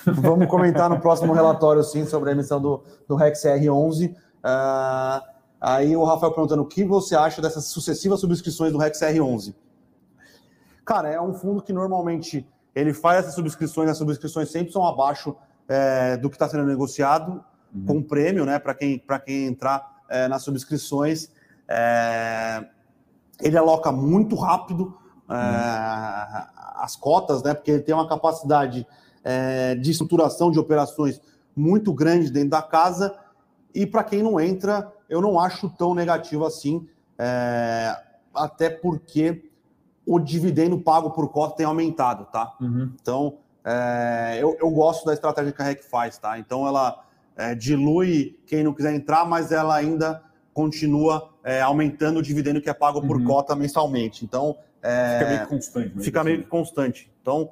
Vamos 0.06 0.48
comentar 0.48 0.90
no 0.90 1.00
próximo 1.00 1.34
relatório, 1.34 1.84
sim, 1.84 2.06
sobre 2.06 2.30
a 2.30 2.34
emissão 2.34 2.62
do, 2.62 2.84
do 3.08 3.16
REX 3.16 3.44
R11. 3.44 4.14
Uh, 4.14 5.22
aí 5.60 5.96
o 5.96 6.04
Rafael 6.04 6.32
perguntando 6.34 6.64
o 6.64 6.66
que 6.66 6.84
você 6.84 7.16
acha 7.16 7.42
dessas 7.42 7.66
sucessivas 7.66 8.20
subscrições 8.20 8.72
do 8.72 8.78
REX 8.78 9.00
R11. 9.00 9.56
Cara, 10.86 11.10
é 11.10 11.20
um 11.20 11.34
fundo 11.34 11.62
que 11.62 11.74
normalmente 11.74 12.48
ele 12.74 12.94
faz 12.94 13.20
essas 13.20 13.34
subscrições, 13.34 13.90
as 13.90 13.98
subscrições 13.98 14.50
sempre 14.50 14.72
são 14.72 14.86
abaixo 14.86 15.36
é, 15.68 16.16
do 16.16 16.30
que 16.30 16.36
está 16.36 16.48
sendo 16.48 16.64
negociado, 16.64 17.44
uhum. 17.74 17.86
com 17.86 18.04
prêmio, 18.04 18.46
né, 18.46 18.60
para 18.60 18.74
quem, 18.74 19.04
quem 19.26 19.48
entrar 19.48 20.04
é, 20.08 20.28
nas 20.28 20.44
subscrições. 20.44 21.30
É, 21.68 22.66
ele 23.42 23.58
aloca 23.58 23.92
muito 23.92 24.36
rápido 24.36 24.98
é, 25.30 25.34
uhum. 25.34 26.48
as 26.78 26.96
cotas, 26.96 27.44
né, 27.44 27.54
porque 27.54 27.72
ele 27.72 27.82
tem 27.82 27.94
uma 27.94 28.08
capacidade 28.08 28.88
é, 29.30 29.76
de 29.76 29.92
estruturação 29.92 30.50
de 30.50 30.58
operações 30.58 31.22
muito 31.54 31.92
grande 31.92 32.32
dentro 32.32 32.52
da 32.52 32.62
casa. 32.62 33.14
E 33.76 33.86
para 33.86 34.02
quem 34.02 34.24
não 34.24 34.40
entra, 34.40 34.90
eu 35.10 35.20
não 35.20 35.38
acho 35.38 35.70
tão 35.70 35.94
negativo 35.94 36.46
assim, 36.46 36.88
é, 37.20 37.94
até 38.34 38.70
porque 38.70 39.52
o 40.06 40.18
dividendo 40.18 40.80
pago 40.80 41.12
por 41.12 41.30
cota 41.30 41.58
tem 41.58 41.66
aumentado, 41.66 42.26
tá? 42.32 42.56
Uhum. 42.62 42.94
Então, 43.02 43.40
é, 43.66 44.38
eu, 44.40 44.56
eu, 44.62 44.72
gosto 44.72 45.06
da 45.06 45.14
estratégia 45.14 45.52
que 45.52 45.62
a 45.62 45.66
REC 45.66 45.84
faz, 45.84 46.18
tá? 46.18 46.40
Então, 46.40 46.66
ela 46.66 47.04
é, 47.36 47.54
dilui 47.54 48.40
quem 48.48 48.64
não 48.64 48.74
quiser 48.74 48.96
entrar, 48.96 49.26
mas 49.26 49.52
ela 49.52 49.76
ainda 49.76 50.24
continua 50.54 51.30
é, 51.44 51.60
aumentando 51.60 52.20
o 52.20 52.24
dividendo 52.24 52.62
que 52.62 52.70
é 52.70 52.74
pago 52.74 53.06
por 53.06 53.18
uhum. 53.18 53.26
cota 53.26 53.54
mensalmente. 53.58 54.24
Então, 54.24 54.56
é, 54.82 55.20
fica 55.20 55.30
meio 55.30 55.48
constante. 55.48 56.00
Fica 56.00 56.22
assim. 56.22 56.30
meio 56.30 56.48
constante. 56.48 57.12
Então, 57.22 57.52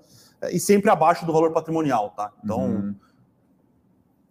e 0.51 0.59
sempre 0.59 0.89
abaixo 0.89 1.25
do 1.25 1.33
valor 1.33 1.51
patrimonial, 1.51 2.11
tá? 2.11 2.31
Então, 2.43 2.59
uhum. 2.59 2.95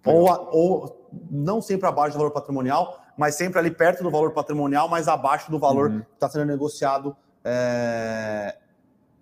ou, 0.05 0.49
ou 0.53 1.11
não 1.31 1.61
sempre 1.61 1.89
abaixo 1.89 2.17
do 2.17 2.19
valor 2.19 2.33
patrimonial, 2.33 3.01
mas 3.17 3.35
sempre 3.35 3.59
ali 3.59 3.71
perto 3.71 4.03
do 4.03 4.11
valor 4.11 4.33
patrimonial, 4.33 4.89
mas 4.89 5.09
abaixo 5.09 5.51
do 5.51 5.59
valor 5.59 5.91
uhum. 5.91 6.01
que 6.01 6.15
está 6.15 6.29
sendo 6.29 6.45
negociado 6.45 7.17
é, 7.45 8.57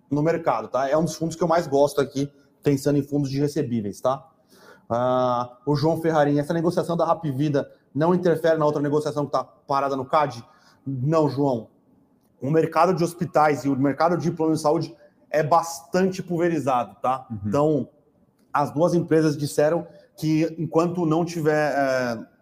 no 0.09 0.21
mercado, 0.23 0.67
tá? 0.67 0.89
É 0.89 0.97
um 0.97 1.03
dos 1.03 1.15
fundos 1.15 1.35
que 1.35 1.43
eu 1.43 1.47
mais 1.47 1.67
gosto 1.67 2.01
aqui, 2.01 2.31
pensando 2.61 2.97
em 2.97 3.03
fundos 3.03 3.29
de 3.29 3.39
recebíveis, 3.39 3.99
tá? 4.01 4.27
Ah, 4.89 5.57
o 5.65 5.75
João 5.75 6.01
Ferrarim, 6.01 6.39
essa 6.39 6.53
negociação 6.53 6.95
da 6.95 7.05
Rap 7.05 7.29
Vida 7.31 7.69
não 7.93 8.13
interfere 8.13 8.57
na 8.57 8.65
outra 8.65 8.81
negociação 8.81 9.25
que 9.25 9.29
está 9.29 9.43
parada 9.43 9.95
no 9.95 10.05
CAD? 10.05 10.43
Não, 10.85 11.29
João. 11.29 11.69
O 12.41 12.49
mercado 12.49 12.93
de 12.93 13.03
hospitais 13.03 13.63
e 13.63 13.69
o 13.69 13.75
mercado 13.75 14.17
de 14.17 14.29
plano 14.31 14.53
de 14.53 14.59
saúde 14.59 14.95
é 15.33 15.41
bastante 15.41 16.21
pulverizado, 16.21 16.95
tá? 17.01 17.25
Uhum. 17.29 17.39
Então, 17.45 17.89
as 18.53 18.71
duas 18.71 18.93
empresas 18.93 19.35
disseram 19.35 19.87
que 20.15 20.55
enquanto 20.59 21.05
não 21.05 21.25
tiver. 21.25 21.73
É, 21.75 22.33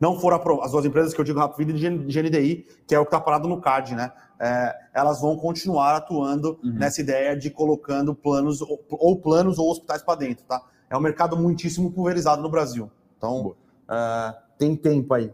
não 0.00 0.18
for 0.18 0.32
aprovado, 0.32 0.66
as 0.66 0.72
duas 0.72 0.84
empresas 0.84 1.14
que 1.14 1.20
eu 1.20 1.24
digo 1.24 1.38
Rapvida 1.38 1.72
e 1.72 1.78
GNDI, 1.78 2.66
que 2.86 2.94
é 2.94 2.98
o 2.98 3.04
que 3.04 3.08
está 3.08 3.20
parado 3.20 3.46
no 3.46 3.60
CAD, 3.60 3.94
né? 3.94 4.12
É, 4.40 4.74
elas 4.94 5.20
vão 5.20 5.36
continuar 5.36 5.94
atuando 5.94 6.58
uhum. 6.64 6.72
nessa 6.72 7.00
ideia 7.00 7.36
de 7.36 7.50
colocando 7.50 8.14
planos, 8.14 8.60
ou, 8.62 8.82
ou 8.90 9.20
planos 9.20 9.58
ou 9.58 9.70
hospitais 9.70 10.02
para 10.02 10.18
dentro, 10.18 10.44
tá? 10.46 10.62
É 10.88 10.96
um 10.96 11.00
mercado 11.00 11.36
muitíssimo 11.36 11.92
pulverizado 11.92 12.42
no 12.42 12.48
Brasil. 12.48 12.90
Então, 13.16 13.54
é, 13.88 14.34
tem 14.58 14.74
tempo 14.74 15.12
aí. 15.14 15.30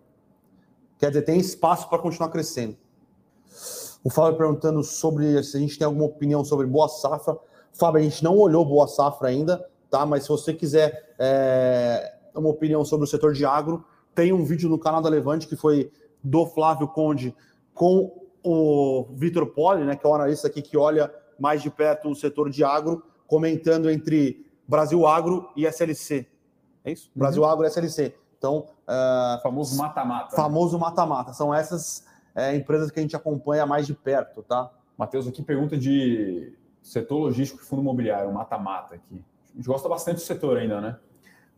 Quer 0.99 1.09
dizer, 1.09 1.22
tem 1.22 1.39
espaço 1.39 1.89
para 1.89 1.99
continuar 1.99 2.29
crescendo. 2.31 2.77
O 4.07 4.09
Fábio 4.09 4.39
perguntando 4.39 4.85
sobre 4.85 5.43
se 5.43 5.57
a 5.57 5.61
gente 5.61 5.77
tem 5.77 5.85
alguma 5.85 6.05
opinião 6.05 6.45
sobre 6.45 6.65
Boa 6.65 6.89
Safra. 6.89 7.37
Fábio, 7.73 7.99
a 7.99 8.03
gente 8.05 8.23
não 8.23 8.39
olhou 8.39 8.65
Boa 8.65 8.87
Safra 8.87 9.27
ainda, 9.27 9.69
tá? 9.91 10.07
Mas 10.07 10.23
se 10.23 10.29
você 10.29 10.55
quiser 10.55 11.13
é, 11.19 12.15
uma 12.33 12.49
opinião 12.49 12.85
sobre 12.85 13.03
o 13.03 13.07
setor 13.09 13.33
de 13.33 13.45
agro, 13.45 13.85
tem 14.15 14.33
um 14.33 14.45
vídeo 14.45 14.69
no 14.71 14.79
canal 14.79 15.03
da 15.03 15.09
Levante 15.09 15.49
que 15.49 15.57
foi 15.57 15.91
do 16.23 16.47
Flávio 16.47 16.87
Conde 16.87 17.35
com 17.75 18.17
o 18.45 19.09
Vitor 19.11 19.45
Poli, 19.45 19.83
né, 19.83 19.97
que 19.97 20.07
é 20.07 20.09
o 20.09 20.15
analista 20.15 20.47
aqui 20.47 20.63
que 20.63 20.77
olha 20.77 21.13
mais 21.37 21.61
de 21.61 21.69
perto 21.69 22.09
o 22.09 22.15
setor 22.15 22.49
de 22.49 22.63
agro, 22.63 23.03
comentando 23.27 23.91
entre 23.91 24.47
Brasil 24.69 25.05
Agro 25.05 25.51
e 25.57 25.67
SLC. 25.67 26.29
É 26.85 26.93
isso? 26.93 27.07
Uhum. 27.09 27.19
Brasil 27.19 27.45
Agro 27.45 27.65
e 27.65 27.67
SLC. 27.67 28.15
Então, 28.39 28.69
uh, 28.87 29.43
famoso 29.43 29.77
mata-mata. 29.77 30.31
Né? 30.31 30.37
Famoso 30.37 30.79
mata-mata. 30.79 31.33
São 31.33 31.53
essas 31.53 32.05
é, 32.37 32.55
empresas 32.55 32.91
que 32.91 33.01
a 33.01 33.03
gente 33.03 33.16
acompanha 33.16 33.66
mais 33.66 33.87
de 33.87 33.95
perto, 33.95 34.43
tá? 34.43 34.70
Matheus, 34.97 35.26
aqui 35.26 35.43
pergunta 35.43 35.76
de 35.76 36.53
setor 36.82 37.18
logístico 37.18 37.62
e 37.62 37.66
fundo 37.66 37.82
imobiliário, 37.82 38.32
mata-mata 38.32 38.95
aqui. 38.95 39.24
A 39.53 39.57
gente 39.57 39.66
gosta 39.66 39.89
bastante 39.89 40.16
do 40.16 40.20
setor 40.20 40.59
ainda, 40.59 40.80
né? 40.80 40.97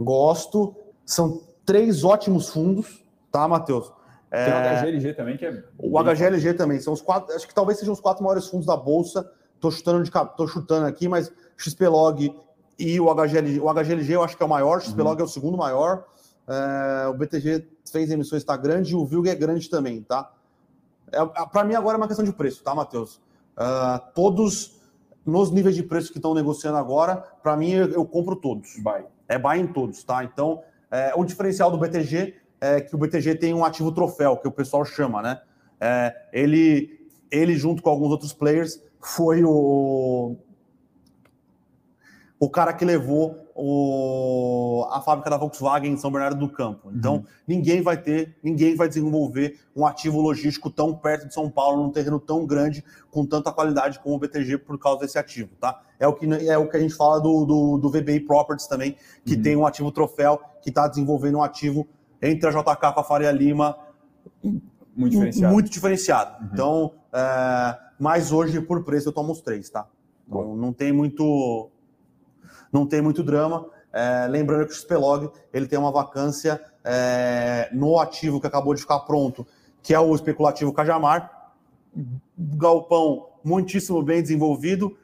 Gosto. 0.00 0.74
São 1.04 1.42
três 1.66 2.04
ótimos 2.04 2.48
fundos, 2.48 3.04
tá, 3.30 3.46
Matheus? 3.46 3.92
É... 4.30 4.44
Tem 4.44 4.54
o 4.54 4.80
HGLG 4.80 5.14
também, 5.14 5.36
que 5.36 5.44
é. 5.44 5.64
O 5.76 6.02
HGLG 6.02 6.54
também. 6.54 6.80
São 6.80 6.92
os 6.92 7.02
quatro, 7.02 7.34
acho 7.34 7.46
que 7.46 7.54
talvez 7.54 7.78
sejam 7.78 7.92
os 7.92 8.00
quatro 8.00 8.22
maiores 8.22 8.46
fundos 8.46 8.66
da 8.66 8.76
Bolsa 8.76 9.30
tô 9.60 9.70
chutando, 9.70 10.02
de, 10.02 10.10
tô 10.36 10.46
chutando 10.46 10.86
aqui, 10.86 11.08
mas 11.08 11.32
XPlog 11.56 12.34
e 12.78 13.00
o 13.00 13.12
HGLG, 13.12 13.60
o 13.60 13.72
HGLG 13.72 14.12
eu 14.12 14.22
acho 14.22 14.36
que 14.36 14.42
é 14.42 14.46
o 14.46 14.48
maior, 14.48 14.78
o 14.78 14.80
XPlog 14.80 15.16
uhum. 15.16 15.20
é 15.20 15.24
o 15.24 15.28
segundo 15.28 15.58
maior. 15.58 16.04
É, 16.46 17.08
o 17.08 17.14
BTG 17.14 17.66
fez 17.90 18.10
emissões, 18.10 18.42
está 18.42 18.56
grande, 18.56 18.92
e 18.92 18.96
o 18.96 19.04
VILG 19.04 19.28
é 19.28 19.34
grande 19.34 19.68
também, 19.68 20.02
tá? 20.02 20.32
É, 21.12 21.46
Para 21.46 21.64
mim 21.64 21.74
agora 21.74 21.96
é 21.96 21.98
uma 21.98 22.06
questão 22.06 22.24
de 22.24 22.32
preço, 22.32 22.62
tá, 22.62 22.74
Matheus? 22.74 23.16
Uh, 23.56 24.00
todos 24.14 24.78
nos 25.24 25.50
níveis 25.50 25.74
de 25.74 25.82
preço 25.82 26.10
que 26.10 26.18
estão 26.18 26.34
negociando 26.34 26.78
agora, 26.78 27.16
para 27.42 27.56
mim 27.56 27.72
eu, 27.72 27.88
eu, 27.88 28.06
compro 28.06 28.36
todos. 28.36 28.76
Buy. 28.78 29.04
É 29.28 29.38
buy 29.38 29.58
em 29.58 29.66
todos, 29.66 30.02
tá? 30.02 30.24
Então, 30.24 30.62
é, 30.90 31.12
o 31.14 31.24
diferencial 31.24 31.70
do 31.70 31.76
BTG 31.76 32.34
é 32.60 32.80
que 32.80 32.94
o 32.94 32.98
BTG 32.98 33.34
tem 33.34 33.52
um 33.52 33.64
ativo 33.64 33.92
troféu, 33.92 34.36
que 34.36 34.48
o 34.48 34.50
pessoal 34.50 34.84
chama, 34.84 35.20
né? 35.20 35.40
É, 35.80 36.14
ele, 36.32 37.08
ele, 37.30 37.54
junto 37.54 37.82
com 37.82 37.90
alguns 37.90 38.10
outros 38.10 38.32
players, 38.32 38.82
foi 39.00 39.44
o, 39.44 40.36
o 42.40 42.48
cara 42.48 42.72
que 42.72 42.84
levou 42.84 43.36
o, 43.54 44.86
a 44.92 45.00
fábrica 45.00 45.28
da 45.28 45.36
Volkswagen 45.36 45.92
em 45.92 45.96
São 45.96 46.10
Bernardo 46.10 46.38
do 46.38 46.48
Campo. 46.48 46.90
Então, 46.94 47.16
uhum. 47.16 47.24
ninguém 47.46 47.82
vai 47.82 47.96
ter, 47.96 48.36
ninguém 48.42 48.76
vai 48.76 48.88
desenvolver 48.88 49.58
um 49.74 49.84
ativo 49.84 50.20
logístico 50.20 50.70
tão 50.70 50.94
perto 50.94 51.26
de 51.26 51.34
São 51.34 51.50
Paulo, 51.50 51.82
num 51.82 51.90
terreno 51.90 52.20
tão 52.20 52.46
grande, 52.46 52.84
com 53.10 53.26
tanta 53.26 53.50
qualidade 53.50 53.98
como 53.98 54.14
o 54.14 54.18
BTG 54.18 54.58
por 54.58 54.78
causa 54.78 55.00
desse 55.00 55.18
ativo, 55.18 55.50
tá? 55.60 55.82
É 55.98 56.06
o 56.06 56.12
que, 56.12 56.26
é 56.26 56.56
o 56.56 56.68
que 56.68 56.76
a 56.76 56.80
gente 56.80 56.94
fala 56.94 57.20
do, 57.20 57.44
do, 57.44 57.78
do 57.78 57.90
VBI 57.90 58.20
Properties 58.20 58.68
também, 58.68 58.96
que 59.24 59.34
uhum. 59.34 59.42
tem 59.42 59.56
um 59.56 59.66
ativo 59.66 59.90
troféu, 59.90 60.40
que 60.62 60.68
está 60.68 60.86
desenvolvendo 60.86 61.38
um 61.38 61.42
ativo 61.42 61.88
entre 62.22 62.48
a 62.48 62.52
JK 62.52 62.92
com 62.94 63.00
a 63.00 63.04
Faria 63.04 63.32
Lima 63.32 63.76
muito 64.98 65.12
diferenciado. 65.12 65.52
Muito 65.52 65.70
diferenciado. 65.70 66.42
Uhum. 66.42 66.50
Então, 66.52 66.92
é, 67.12 67.78
mas 67.98 68.32
hoje, 68.32 68.60
por 68.60 68.84
preço, 68.84 69.08
eu 69.08 69.12
tomo 69.12 69.32
os 69.32 69.40
três, 69.40 69.70
tá? 69.70 69.86
Então, 70.26 70.56
não 70.56 70.72
tem 70.72 70.92
muito 70.92 71.70
não 72.72 72.86
tem 72.86 73.00
muito 73.00 73.22
drama. 73.22 73.66
É, 73.92 74.26
lembrando 74.28 74.66
que 74.66 74.72
o 74.72 74.74
XPlog 74.74 75.30
ele 75.52 75.66
tem 75.66 75.78
uma 75.78 75.90
vacância 75.90 76.60
é, 76.84 77.68
no 77.72 77.98
ativo 77.98 78.40
que 78.40 78.46
acabou 78.46 78.74
de 78.74 78.80
ficar 78.80 79.00
pronto, 79.00 79.46
que 79.82 79.94
é 79.94 80.00
o 80.00 80.14
especulativo 80.14 80.72
Cajamar. 80.72 81.52
Galpão 82.36 83.28
muitíssimo 83.42 84.02
bem 84.02 84.20
desenvolvido, 84.20 84.96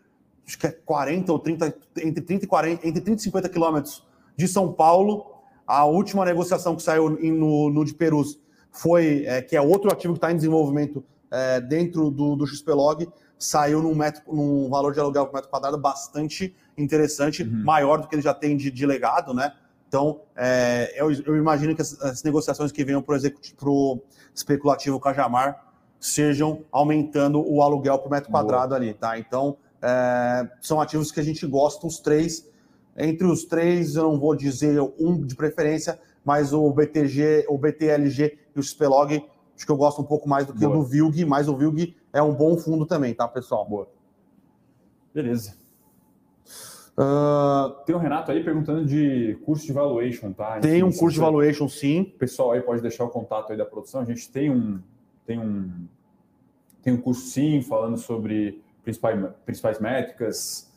acho 0.46 0.58
que 0.58 0.66
é 0.66 0.70
40 0.70 1.32
ou 1.32 1.38
30, 1.38 1.74
entre 2.02 2.22
30 2.22 2.44
e 2.44 2.48
40, 2.48 2.86
entre 2.86 3.00
30 3.00 3.20
e 3.20 3.24
50 3.24 3.48
quilômetros 3.48 4.06
de 4.36 4.46
São 4.46 4.72
Paulo. 4.72 5.32
A 5.66 5.86
última 5.86 6.24
negociação 6.24 6.76
que 6.76 6.82
saiu 6.82 7.08
no, 7.10 7.70
no 7.70 7.84
de 7.84 7.94
Perus 7.94 8.38
foi, 8.70 9.24
é, 9.24 9.40
que 9.40 9.56
é 9.56 9.60
outro 9.60 9.90
ativo 9.90 10.12
que 10.12 10.18
está 10.18 10.30
em 10.30 10.36
desenvolvimento 10.36 11.02
é, 11.30 11.60
dentro 11.60 12.10
do, 12.10 12.36
do 12.36 12.46
XPlog, 12.46 13.08
saiu 13.38 13.82
num, 13.82 13.94
metro, 13.94 14.22
num 14.32 14.68
valor 14.68 14.92
de 14.92 15.00
aluguel 15.00 15.26
por 15.26 15.34
metro 15.34 15.50
quadrado 15.50 15.78
bastante 15.78 16.54
interessante, 16.76 17.42
uhum. 17.42 17.64
maior 17.64 18.00
do 18.00 18.08
que 18.08 18.14
ele 18.14 18.22
já 18.22 18.34
tem 18.34 18.56
de, 18.56 18.70
de 18.70 18.86
legado, 18.86 19.32
né? 19.32 19.52
Então, 19.88 20.22
é, 20.34 20.92
eu, 20.96 21.12
eu, 21.12 21.36
imagino 21.36 21.74
que 21.74 21.80
as, 21.80 22.00
as, 22.00 22.22
negociações 22.24 22.72
que 22.72 22.84
venham 22.84 23.00
para 23.00 23.14
o 23.14 24.02
especulativo 24.34 24.98
Cajamar 24.98 25.72
sejam 26.00 26.64
aumentando 26.72 27.40
o 27.40 27.62
aluguel 27.62 27.98
por 27.98 28.10
metro 28.10 28.30
quadrado 28.30 28.70
Boa. 28.70 28.80
ali, 28.80 28.92
tá? 28.92 29.16
Então, 29.18 29.56
é, 29.80 30.48
são 30.60 30.80
ativos 30.80 31.12
que 31.12 31.20
a 31.20 31.22
gente 31.22 31.46
gosta, 31.46 31.86
os 31.86 32.00
três. 32.00 32.48
Entre 32.96 33.24
os 33.24 33.44
três, 33.44 33.94
eu 33.94 34.02
não 34.02 34.18
vou 34.18 34.34
dizer 34.34 34.80
um 34.98 35.24
de 35.24 35.36
preferência, 35.36 35.98
mas 36.24 36.52
o 36.52 36.70
BTG, 36.72 37.46
o 37.48 37.56
BTLG 37.56 38.38
e 38.56 38.58
o 38.58 38.62
XPlog, 38.62 39.24
acho 39.54 39.66
que 39.66 39.70
eu 39.70 39.76
gosto 39.76 40.02
um 40.02 40.04
pouco 40.04 40.28
mais 40.28 40.46
do 40.46 40.52
que 40.52 40.60
Boa. 40.60 40.76
o 40.76 40.78
do 40.80 40.84
VILG, 40.84 41.24
mas 41.24 41.48
o 41.48 41.56
VILG 41.56 41.94
é 42.14 42.22
um 42.22 42.32
bom 42.32 42.56
fundo 42.56 42.86
também, 42.86 43.12
tá, 43.12 43.26
pessoal? 43.28 43.66
Boa. 43.66 43.88
Beleza. 45.12 45.56
Uh, 46.96 47.84
tem 47.84 47.94
o 47.94 47.98
Renato 47.98 48.30
aí 48.30 48.42
perguntando 48.44 48.86
de 48.86 49.36
curso 49.44 49.66
de 49.66 49.72
valuation, 49.72 50.32
tá? 50.32 50.60
Tem 50.60 50.84
um 50.84 50.92
curso 50.92 51.14
de 51.14 51.20
valuation, 51.20 51.68
sim. 51.68 52.02
O 52.02 52.18
pessoal 52.18 52.52
aí 52.52 52.62
pode 52.62 52.80
deixar 52.80 53.04
o 53.04 53.08
contato 53.08 53.50
aí 53.50 53.58
da 53.58 53.66
produção. 53.66 54.00
A 54.00 54.04
gente 54.04 54.30
tem 54.30 54.48
um, 54.48 54.80
tem 55.26 55.40
um, 55.40 55.88
tem 56.82 56.92
um 56.92 57.00
curso, 57.00 57.22
sim, 57.22 57.60
falando 57.62 57.98
sobre 57.98 58.62
principais, 58.84 59.18
principais 59.44 59.80
métricas, 59.80 60.72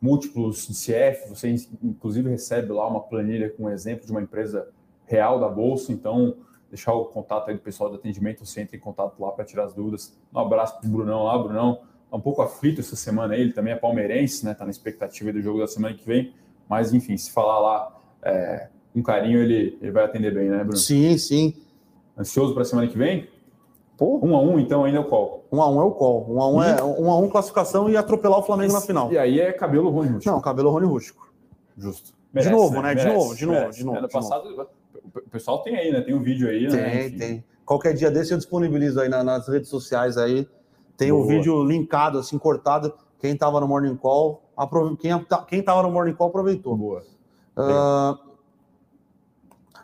múltiplos 0.00 0.66
de 0.66 0.72
CF. 0.72 1.28
Você, 1.28 1.54
inclusive, 1.82 2.30
recebe 2.30 2.72
lá 2.72 2.88
uma 2.88 3.00
planilha 3.00 3.50
com 3.50 3.64
um 3.64 3.70
exemplo 3.70 4.06
de 4.06 4.10
uma 4.10 4.22
empresa 4.22 4.70
real 5.04 5.38
da 5.38 5.50
Bolsa. 5.50 5.92
Então, 5.92 6.34
deixar 6.68 6.92
o 6.92 7.06
contato 7.06 7.48
aí 7.48 7.54
do 7.54 7.60
pessoal 7.60 7.90
do 7.90 7.96
atendimento, 7.96 8.44
você 8.44 8.60
entra 8.60 8.76
em 8.76 8.80
contato 8.80 9.20
lá 9.20 9.30
para 9.32 9.44
tirar 9.44 9.64
as 9.64 9.74
dúvidas. 9.74 10.16
Um 10.34 10.38
abraço 10.38 10.78
para 10.78 10.88
o 10.88 10.92
Brunão 10.92 11.24
lá, 11.24 11.38
Brunão 11.38 11.80
Tá 12.10 12.16
um 12.16 12.20
pouco 12.20 12.40
aflito 12.40 12.80
essa 12.80 12.96
semana 12.96 13.36
ele 13.36 13.52
também 13.52 13.72
é 13.72 13.76
palmeirense, 13.76 14.44
né? 14.44 14.54
Tá 14.54 14.64
na 14.64 14.70
expectativa 14.70 15.30
do 15.30 15.42
jogo 15.42 15.58
da 15.58 15.66
semana 15.66 15.94
que 15.94 16.06
vem. 16.06 16.32
Mas, 16.68 16.92
enfim, 16.92 17.16
se 17.16 17.30
falar 17.30 17.58
lá 17.58 18.00
é, 18.22 18.68
com 18.94 19.02
carinho, 19.02 19.40
ele, 19.40 19.78
ele 19.80 19.90
vai 19.90 20.04
atender 20.04 20.32
bem, 20.32 20.48
né, 20.48 20.58
Bruno? 20.58 20.76
Sim, 20.76 21.18
sim. 21.18 21.54
Ansioso 22.16 22.54
para 22.54 22.62
a 22.62 22.64
semana 22.64 22.88
que 22.88 22.96
vem? 22.96 23.28
Pô. 23.96 24.18
Um 24.22 24.34
a 24.34 24.40
um, 24.40 24.58
então, 24.58 24.84
ainda 24.84 24.98
é 24.98 25.00
o 25.00 25.04
qual? 25.04 25.44
Um 25.52 25.60
a 25.60 25.68
um 25.68 25.80
é 25.80 25.84
o 25.84 25.90
qual. 25.90 26.30
Um 26.30 26.40
a 26.40 26.48
um 26.48 26.62
é 26.62 26.82
um 26.82 27.10
a 27.10 27.18
um 27.18 27.28
classificação 27.28 27.90
e 27.90 27.96
atropelar 27.96 28.38
o 28.38 28.42
Flamengo 28.42 28.72
na 28.72 28.80
final. 28.80 29.12
E 29.12 29.18
aí 29.18 29.40
é 29.40 29.52
cabelo 29.52 29.90
Rony 29.90 30.08
Rústico. 30.08 30.34
Não, 30.34 30.40
cabelo 30.40 30.70
Rony 30.70 30.86
Rústico. 30.86 31.30
Justo. 31.76 32.14
Merece, 32.32 32.50
de 32.50 32.56
novo, 32.56 32.74
né? 32.76 32.94
Merece, 32.94 33.06
de 33.06 33.12
novo, 33.12 33.34
de 33.34 33.46
novo, 33.46 33.70
de 33.70 33.84
novo. 33.84 33.98
Ano 33.98 34.08
passado, 34.08 34.68
o 35.26 35.30
pessoal 35.30 35.62
tem 35.62 35.76
aí, 35.76 35.92
né? 35.92 36.00
Tem 36.00 36.14
um 36.14 36.22
vídeo 36.22 36.48
aí, 36.48 36.68
tem, 36.68 36.76
né? 36.76 36.90
Tem, 36.90 37.18
tem. 37.18 37.44
Qualquer 37.64 37.94
dia 37.94 38.10
desse 38.10 38.32
eu 38.32 38.38
disponibilizo 38.38 39.00
aí 39.00 39.08
nas 39.08 39.46
redes 39.48 39.68
sociais 39.68 40.16
aí 40.16 40.48
tem 40.98 41.12
o 41.12 41.20
um 41.20 41.26
vídeo 41.26 41.62
linkado, 41.62 42.18
assim, 42.18 42.36
cortado. 42.36 42.92
Quem 43.20 43.32
estava 43.32 43.60
no 43.60 43.68
Morning 43.68 43.96
Call, 43.96 44.42
aprove... 44.56 44.96
quem 44.96 45.60
estava 45.60 45.82
no 45.82 45.90
Morning 45.90 46.14
Call 46.14 46.28
aproveitou. 46.28 46.76
Boa. 46.76 47.04
Uh, 47.56 48.18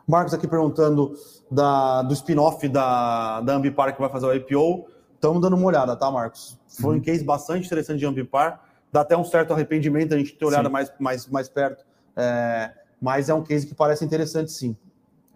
Marcos 0.07 0.35
aqui 0.35 0.47
perguntando 0.47 1.15
da, 1.51 2.03
do 2.03 2.13
spin-off 2.15 2.69
da, 2.69 3.41
da 3.41 3.55
Ambipar 3.55 3.95
que 3.95 4.01
vai 4.01 4.11
fazer 4.11 4.27
o 4.27 4.35
IPO. 4.35 4.89
Estamos 5.15 5.41
dando 5.41 5.55
uma 5.57 5.67
olhada, 5.67 5.97
tá, 5.97 6.11
Marcos? 6.11 6.59
Foi 6.81 6.95
uhum. 6.95 6.97
um 6.99 7.01
case 7.01 7.25
bastante 7.25 7.67
interessante 7.67 8.01
de 8.01 8.07
Ambipar. 8.07 8.61
Dá 8.93 9.01
até 9.01 9.17
um 9.17 9.25
certo 9.25 9.53
arrependimento 9.53 10.15
a 10.15 10.19
gente 10.19 10.35
ter 10.35 10.45
olhado 10.45 10.69
mais, 10.69 10.93
mais, 10.99 11.27
mais 11.29 11.49
perto. 11.49 11.85
É, 12.17 12.73
mas 13.01 13.29
é 13.29 13.35
um 13.35 13.43
case 13.43 13.67
que 13.67 13.75
parece 13.75 14.05
interessante, 14.05 14.51
sim. 14.51 14.77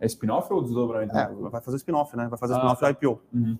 É 0.00 0.06
spin-off 0.06 0.52
ou 0.52 0.62
desdobramento? 0.62 1.16
É, 1.16 1.28
vai 1.50 1.60
fazer 1.60 1.76
spin-off, 1.76 2.16
né? 2.16 2.28
Vai 2.28 2.38
fazer 2.38 2.54
ah, 2.54 2.56
spin-off 2.56 2.80
tá. 2.80 2.90
IPO. 2.90 3.20
Uhum. 3.32 3.58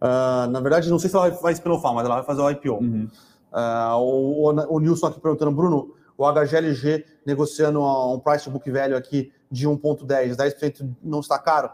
Uh, 0.00 0.48
na 0.50 0.60
verdade, 0.60 0.88
não 0.90 0.98
sei 0.98 1.10
se 1.10 1.16
ela 1.16 1.28
vai, 1.30 1.52
spin-offar, 1.52 1.92
mas 1.92 2.04
ela 2.04 2.16
vai 2.16 2.24
fazer 2.24 2.40
o 2.40 2.50
IPO. 2.50 2.74
Uhum. 2.74 3.08
Uh, 3.52 3.96
o, 3.96 4.76
o, 4.76 4.78
Nilson 4.78 5.06
aqui 5.08 5.20
perguntando, 5.20 5.50
Bruno, 5.50 5.94
o 6.16 6.24
HGLG 6.30 7.04
negociando 7.26 7.82
um 7.82 8.20
price 8.20 8.48
book 8.48 8.70
velho 8.70 8.96
aqui 8.96 9.32
de 9.50 9.66
1,10, 9.68 10.36
10% 10.36 10.88
não 11.02 11.20
está 11.20 11.38
caro? 11.38 11.70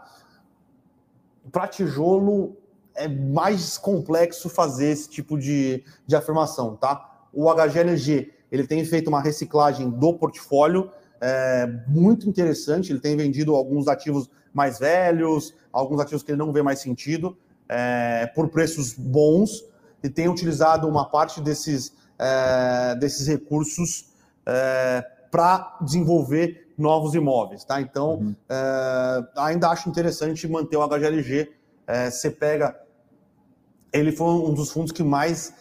Para 1.51 1.67
tijolo 1.67 2.57
é 2.95 3.07
mais 3.07 3.77
complexo 3.77 4.49
fazer 4.49 4.87
esse 4.87 5.09
tipo 5.09 5.37
de, 5.37 5.83
de 6.07 6.15
afirmação, 6.15 6.75
tá? 6.75 7.27
O 7.31 7.53
HGLG 7.53 8.33
ele 8.51 8.65
tem 8.65 8.83
feito 8.85 9.07
uma 9.07 9.21
reciclagem 9.21 9.89
do 9.89 10.13
portfólio 10.13 10.89
é, 11.21 11.67
muito 11.87 12.29
interessante, 12.29 12.91
ele 12.91 12.99
tem 12.99 13.15
vendido 13.15 13.55
alguns 13.55 13.87
ativos 13.87 14.29
mais 14.53 14.79
velhos, 14.79 15.53
alguns 15.71 15.99
ativos 15.99 16.23
que 16.23 16.31
ele 16.31 16.39
não 16.39 16.51
vê 16.51 16.61
mais 16.61 16.79
sentido 16.79 17.37
é, 17.67 18.27
por 18.33 18.49
preços 18.49 18.93
bons 18.93 19.65
e 20.03 20.09
tem 20.09 20.29
utilizado 20.29 20.87
uma 20.87 21.09
parte 21.09 21.41
desses, 21.41 21.93
é, 22.19 22.95
desses 22.95 23.27
recursos 23.27 24.13
é, 24.45 25.03
para 25.31 25.77
desenvolver 25.81 26.73
novos 26.77 27.15
imóveis. 27.15 27.63
Tá? 27.63 27.81
Então, 27.81 28.15
uhum. 28.15 28.35
É, 28.47 29.23
ainda 29.37 29.69
acho 29.69 29.89
interessante 29.89 30.47
manter 30.47 30.77
o 30.77 30.87
HGLG. 30.87 31.51
É, 31.87 32.09
você 32.09 32.29
pega. 32.29 32.79
Ele 33.91 34.11
foi 34.11 34.27
um 34.27 34.53
dos 34.53 34.71
fundos 34.71 34.91
que 34.91 35.03
mais 35.03 35.53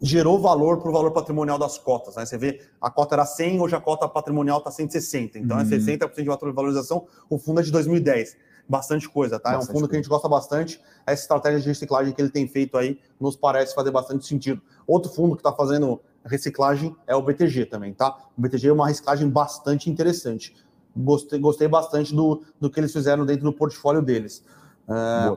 gerou 0.00 0.38
valor 0.40 0.80
para 0.80 0.90
o 0.90 0.92
valor 0.92 1.12
patrimonial 1.12 1.58
das 1.58 1.78
cotas. 1.78 2.16
Né? 2.16 2.26
Você 2.26 2.36
vê, 2.36 2.60
a 2.80 2.90
cota 2.90 3.14
era 3.14 3.24
100, 3.24 3.60
hoje 3.60 3.74
a 3.74 3.80
cota 3.80 4.08
patrimonial 4.08 4.58
está 4.58 4.70
160. 4.70 5.38
Então, 5.38 5.56
uhum. 5.56 5.62
é 5.62 5.66
60% 5.66 6.14
de 6.14 6.52
valorização. 6.52 7.06
O 7.30 7.38
fundo 7.38 7.60
é 7.60 7.62
de 7.62 7.72
2010 7.72 8.36
bastante 8.68 9.08
coisa, 9.08 9.38
tá? 9.38 9.50
Bastante 9.50 9.68
é 9.68 9.70
um 9.70 9.74
fundo 9.74 9.88
que 9.88 9.94
a 9.94 9.98
gente 9.98 10.08
gosta 10.08 10.28
bastante. 10.28 10.80
Essa 11.06 11.22
estratégia 11.22 11.60
de 11.60 11.68
reciclagem 11.68 12.12
que 12.12 12.20
ele 12.20 12.30
tem 12.30 12.48
feito 12.48 12.76
aí 12.76 12.98
nos 13.20 13.36
parece 13.36 13.74
fazer 13.74 13.90
bastante 13.90 14.26
sentido. 14.26 14.60
Outro 14.86 15.12
fundo 15.12 15.36
que 15.36 15.40
está 15.40 15.52
fazendo 15.52 16.00
reciclagem 16.24 16.96
é 17.06 17.14
o 17.14 17.22
BTG 17.22 17.66
também, 17.66 17.92
tá? 17.92 18.16
O 18.36 18.40
BTG 18.40 18.68
é 18.68 18.72
uma 18.72 18.88
reciclagem 18.88 19.28
bastante 19.28 19.90
interessante. 19.90 20.54
Gostei, 20.96 21.38
gostei 21.38 21.68
bastante 21.68 22.14
do, 22.14 22.42
do 22.60 22.70
que 22.70 22.80
eles 22.80 22.92
fizeram 22.92 23.26
dentro 23.26 23.44
do 23.44 23.52
portfólio 23.52 24.00
deles. 24.00 24.44
É, 24.88 25.36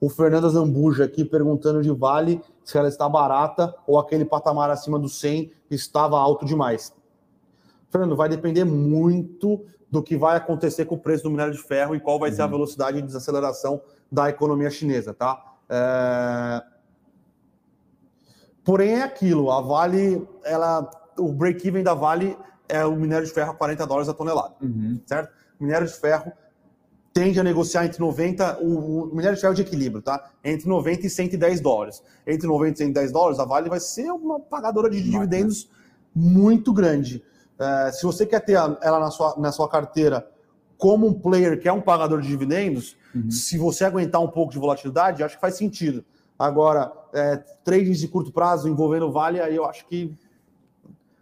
o 0.00 0.08
Fernando 0.08 0.48
Zambuja 0.50 1.04
aqui 1.04 1.24
perguntando 1.24 1.82
de 1.82 1.90
Vale 1.90 2.40
se 2.64 2.76
ela 2.76 2.88
está 2.88 3.08
barata 3.08 3.74
ou 3.86 3.98
aquele 3.98 4.24
patamar 4.24 4.70
acima 4.70 4.98
do 4.98 5.08
100 5.08 5.50
estava 5.70 6.18
alto 6.18 6.44
demais. 6.44 6.94
Fernando, 7.88 8.16
vai 8.16 8.28
depender 8.28 8.64
muito 8.64 9.64
do 9.90 10.02
que 10.02 10.16
vai 10.16 10.36
acontecer 10.36 10.84
com 10.84 10.96
o 10.96 10.98
preço 10.98 11.24
do 11.24 11.30
minério 11.30 11.52
de 11.52 11.62
ferro 11.62 11.94
e 11.94 12.00
qual 12.00 12.18
vai 12.18 12.30
uhum. 12.30 12.36
ser 12.36 12.42
a 12.42 12.44
uhum. 12.44 12.50
velocidade 12.50 13.00
de 13.00 13.06
desaceleração 13.06 13.80
da 14.10 14.28
economia 14.28 14.70
chinesa, 14.70 15.14
tá? 15.14 15.42
É... 15.68 16.62
Porém, 18.64 18.94
é 18.94 19.02
aquilo, 19.02 19.50
a 19.50 19.60
Vale, 19.60 20.26
ela, 20.44 20.90
o 21.16 21.32
break-even 21.32 21.84
da 21.84 21.94
Vale 21.94 22.36
é 22.68 22.84
o 22.84 22.96
minério 22.96 23.24
de 23.24 23.32
ferro 23.32 23.52
a 23.52 23.54
40 23.54 23.86
dólares 23.86 24.08
a 24.08 24.14
tonelada, 24.14 24.54
Uhum. 24.60 25.00
certo? 25.06 25.32
Minério 25.58 25.86
de 25.86 25.92
ferro 25.94 26.32
tende 27.16 27.40
a 27.40 27.42
negociar 27.42 27.86
entre 27.86 27.98
90, 27.98 28.58
o, 28.60 29.04
o 29.04 29.06
minério 29.06 29.34
de 29.36 29.40
ferro 29.40 29.54
de 29.54 29.62
equilíbrio, 29.62 30.02
tá? 30.02 30.22
Entre 30.44 30.68
90 30.68 31.06
e 31.06 31.08
110 31.08 31.60
dólares. 31.62 32.02
Entre 32.26 32.46
90 32.46 32.74
e 32.74 32.76
110 32.76 33.10
dólares, 33.10 33.38
a 33.40 33.46
Vale 33.46 33.70
vai 33.70 33.80
ser 33.80 34.10
uma 34.10 34.38
pagadora 34.38 34.90
de 34.90 34.98
Máquina. 34.98 35.20
dividendos 35.20 35.70
muito 36.14 36.74
grande. 36.74 37.24
É, 37.58 37.90
se 37.90 38.02
você 38.04 38.26
quer 38.26 38.40
ter 38.40 38.52
ela 38.52 39.00
na 39.00 39.10
sua, 39.10 39.34
na 39.38 39.50
sua 39.50 39.66
carteira 39.66 40.28
como 40.76 41.06
um 41.06 41.14
player 41.14 41.58
que 41.58 41.66
é 41.66 41.72
um 41.72 41.80
pagador 41.80 42.20
de 42.20 42.28
dividendos, 42.28 42.94
Uhum. 43.14 43.30
se 43.30 43.56
você 43.56 43.82
aguentar 43.86 44.20
um 44.20 44.28
pouco 44.28 44.52
de 44.52 44.58
volatilidade, 44.58 45.22
acho 45.22 45.36
que 45.36 45.40
faz 45.40 45.54
sentido. 45.54 46.04
Agora, 46.38 46.92
é, 47.14 47.36
trades 47.64 47.98
de 47.98 48.08
curto 48.08 48.30
prazo 48.30 48.68
envolvendo 48.68 49.10
Vale, 49.10 49.40
aí 49.40 49.56
eu 49.56 49.64
acho 49.64 49.86
que 49.86 50.14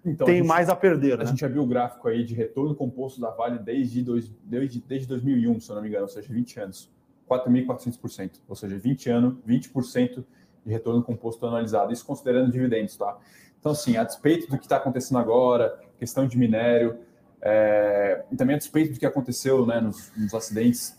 Então, 0.04 0.26
tem 0.26 0.38
gente- 0.38 0.46
mais 0.46 0.68
a 0.68 0.76
perder, 0.76 1.14
A 1.14 1.16
né? 1.18 1.26
gente 1.26 1.44
abriu 1.44 1.62
o 1.62 1.66
gráfico 1.66 2.06
aí 2.08 2.24
de 2.24 2.34
retorno 2.34 2.74
composto 2.74 3.20
da 3.20 3.30
Vale 3.30 3.58
desde, 3.58 4.02
dois, 4.02 4.30
desde, 4.44 4.80
desde 4.80 5.08
2001, 5.08 5.60
se 5.60 5.70
eu 5.70 5.76
não 5.76 5.82
me 5.82 5.88
engano, 5.88 6.02
ou 6.02 6.08
seja, 6.08 6.32
20 6.32 6.60
anos. 6.60 6.92
4.400%, 7.28 8.42
ou 8.46 8.54
seja, 8.54 8.76
20 8.78 9.08
anos, 9.08 9.34
20% 9.46 10.24
de 10.64 10.70
retorno 10.72 11.02
composto 11.02 11.44
anualizado, 11.46 11.92
isso 11.92 12.04
considerando 12.04 12.50
dividendos, 12.52 12.96
tá? 12.96 13.16
Então, 13.58 13.72
assim, 13.72 13.96
a 13.96 14.04
despeito 14.04 14.46
do 14.50 14.58
que 14.58 14.64
está 14.64 14.76
acontecendo 14.76 15.18
agora, 15.18 15.78
questão 15.98 16.26
de 16.26 16.36
minério, 16.36 16.98
é, 17.40 18.24
e 18.30 18.36
também 18.36 18.56
a 18.56 18.58
despeito 18.58 18.92
do 18.92 18.98
que 18.98 19.06
aconteceu 19.06 19.64
né, 19.66 19.80
nos, 19.80 20.12
nos 20.16 20.34
acidentes, 20.34 20.98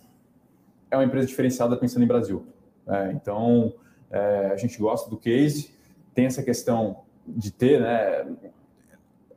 é 0.89 0.97
uma 0.97 1.06
empresa 1.06 1.28
diferenciada 1.28 1.78
pensando 1.78 2.03
em 2.03 2.08
Brasil. 2.08 2.45
né? 2.88 3.12
então, 3.14 3.74
é, 4.10 4.47
a 4.47 4.58
gente 4.58 4.78
gosta 4.80 5.10
do 5.10 5.18
case, 5.18 5.76
tem 6.14 6.26
essa 6.26 6.41
questão 6.41 7.03
de 7.28 7.51
ter, 7.51 7.82
né, 7.82 8.26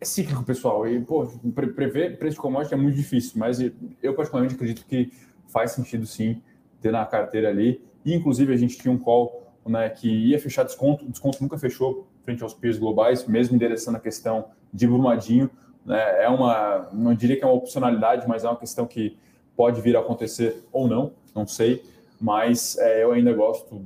é 0.01 0.05
cíclico, 0.05 0.45
pessoal. 0.45 0.87
E, 0.87 1.01
pô, 1.01 1.27
pre- 1.55 1.69
prever 1.69 2.19
preço 2.19 2.37
de 2.37 2.41
commodity 2.43 2.75
é 2.75 2.77
muito 2.77 2.95
difícil, 2.97 3.33
mas 3.37 3.59
eu 4.03 4.15
particularmente 4.15 4.55
acredito 4.55 4.85
que 4.87 5.13
faz 5.49 5.73
sentido 5.73 6.07
sim 6.07 6.41
ter 6.81 6.93
na 6.93 7.05
carteira 7.05 7.49
ali. 7.49 7.83
E, 8.05 8.15
inclusive, 8.15 8.53
a 8.53 8.57
gente 8.57 8.79
tinha 8.79 8.93
um 8.93 8.99
call 8.99 9.53
né, 9.67 9.89
que 9.91 10.09
ia 10.09 10.39
fechar 10.39 10.63
desconto, 10.63 11.05
desconto 11.07 11.43
nunca 11.43 11.59
fechou 11.59 12.07
frente 12.25 12.43
aos 12.43 12.55
peers 12.55 12.79
globais, 12.79 13.27
mesmo 13.27 13.57
endereçando 13.57 13.97
a 13.97 14.01
questão 14.01 14.47
de 14.73 14.87
Brumadinho. 14.87 15.51
Né, 15.85 16.25
é 16.25 16.29
uma, 16.29 16.89
não 16.93 17.15
diria 17.15 17.37
que 17.37 17.43
é 17.43 17.47
uma 17.47 17.55
opcionalidade, 17.55 18.29
mas 18.29 18.45
é 18.45 18.49
uma 18.49 18.57
questão 18.57 18.87
que 18.87 19.17
pode 19.57 19.81
vir 19.81 19.97
a 19.97 20.01
acontecer 20.01 20.63
ou 20.71 20.87
não, 20.87 21.13
não 21.35 21.47
sei. 21.47 21.83
Mas 22.21 22.77
é, 22.79 23.03
eu 23.03 23.13
ainda 23.13 23.33
gosto 23.33 23.85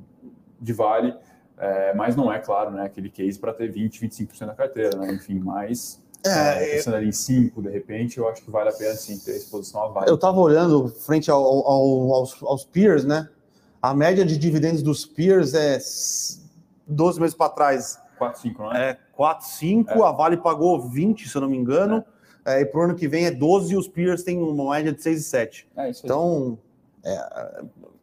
de 0.61 0.73
Vale. 0.73 1.15
É, 1.57 1.95
mas 1.95 2.17
não 2.17 2.33
é, 2.33 2.39
claro, 2.41 2.71
né, 2.73 2.85
aquele 2.85 3.09
case 3.09 3.39
para 3.39 3.53
ter 3.53 3.71
20, 3.71 4.01
25% 4.01 4.47
da 4.47 4.55
carteira, 4.55 4.97
né? 4.97 5.13
enfim, 5.13 5.39
mas 5.39 6.02
é, 6.25 6.65
É, 6.73 6.77
pensando 6.77 6.97
ali 6.97 7.09
em 7.09 7.13
5, 7.13 7.63
de 7.63 7.69
repente, 7.71 8.19
eu 8.19 8.29
acho 8.29 8.43
que 8.43 8.51
vale 8.51 8.69
a 8.71 8.73
pena 8.73 8.95
sim 8.95 9.19
ter 9.19 9.37
exposição 9.37 9.83
a 9.83 9.89
Vale. 9.89 10.11
eu 10.11 10.15
estava 10.15 10.39
olhando 10.41 10.89
frente 10.89 11.31
ao- 11.31 11.43
ao- 11.43 12.13
aos, 12.15 12.43
aos 12.43 12.65
peers, 12.65 13.05
né? 13.05 13.29
A 13.81 13.93
média 13.95 14.25
de 14.25 14.39
dividendos 14.39 14.83
dos 14.83 15.05
peers 15.05 15.55
é 15.55 15.75
s- 15.77 16.41
12 16.87 17.21
meses 17.21 17.35
para 17.35 17.49
trás 17.51 17.99
4, 18.19 18.41
5, 18.41 18.63
não 18.63 18.73
é? 18.73 18.91
é 18.91 18.99
4, 19.13 19.49
5, 19.49 19.91
É. 19.91 20.07
a 20.07 20.13
Vale 20.13 20.37
pagou 20.37 20.81
20, 20.89 21.29
se 21.29 21.35
eu 21.37 21.41
não 21.41 21.49
me 21.49 21.57
engano, 21.57 22.05
é, 22.45 22.61
e 22.61 22.67
pro 22.67 22.83
ano 22.83 22.95
que 22.95 23.09
vem 23.09 23.27
é 23.27 23.31
12 23.31 23.73
e 23.75 23.77
os 23.77 23.89
peers 23.89 24.23
têm 24.23 24.41
uma 24.41 24.73
média 24.75 24.93
de 24.93 25.03
6 25.03 25.21
e 25.21 25.25
7. 25.25 25.69
É, 25.77 25.91
isso 25.91 26.01
aí. 26.03 26.05
Então, 26.05 26.59
é, 27.05 27.13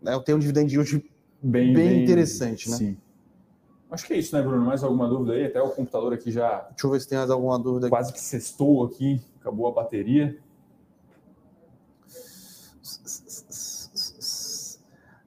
é, 0.08 0.14
eu 0.14 0.20
tenho 0.22 0.38
um 0.38 0.42
dividend 0.42 0.74
yield 0.74 1.06
bem 1.42 2.04
interessante, 2.04 2.70
né? 2.70 2.76
Sim. 2.76 2.98
Acho 3.92 4.06
que 4.06 4.14
é 4.14 4.18
isso, 4.18 4.36
né, 4.36 4.42
Bruno? 4.42 4.64
Mais 4.66 4.84
alguma 4.84 5.08
dúvida 5.08 5.34
aí? 5.34 5.46
Até 5.46 5.62
o 5.62 5.70
computador 5.70 6.14
aqui 6.14 6.32
já 6.32 6.60
Deixa 6.70 6.86
eu 6.86 6.92
ver 6.92 7.00
se 7.02 7.08
tem 7.08 7.18
mais 7.18 7.32
alguma 7.32 7.58
dúvida 7.58 7.88
aqui. 7.88 7.96
quase 7.96 8.14
que 8.14 8.20
sextou 8.20 8.86
aqui, 8.86 9.20
acabou 9.40 9.68
a 9.68 9.72
bateria. 9.72 10.38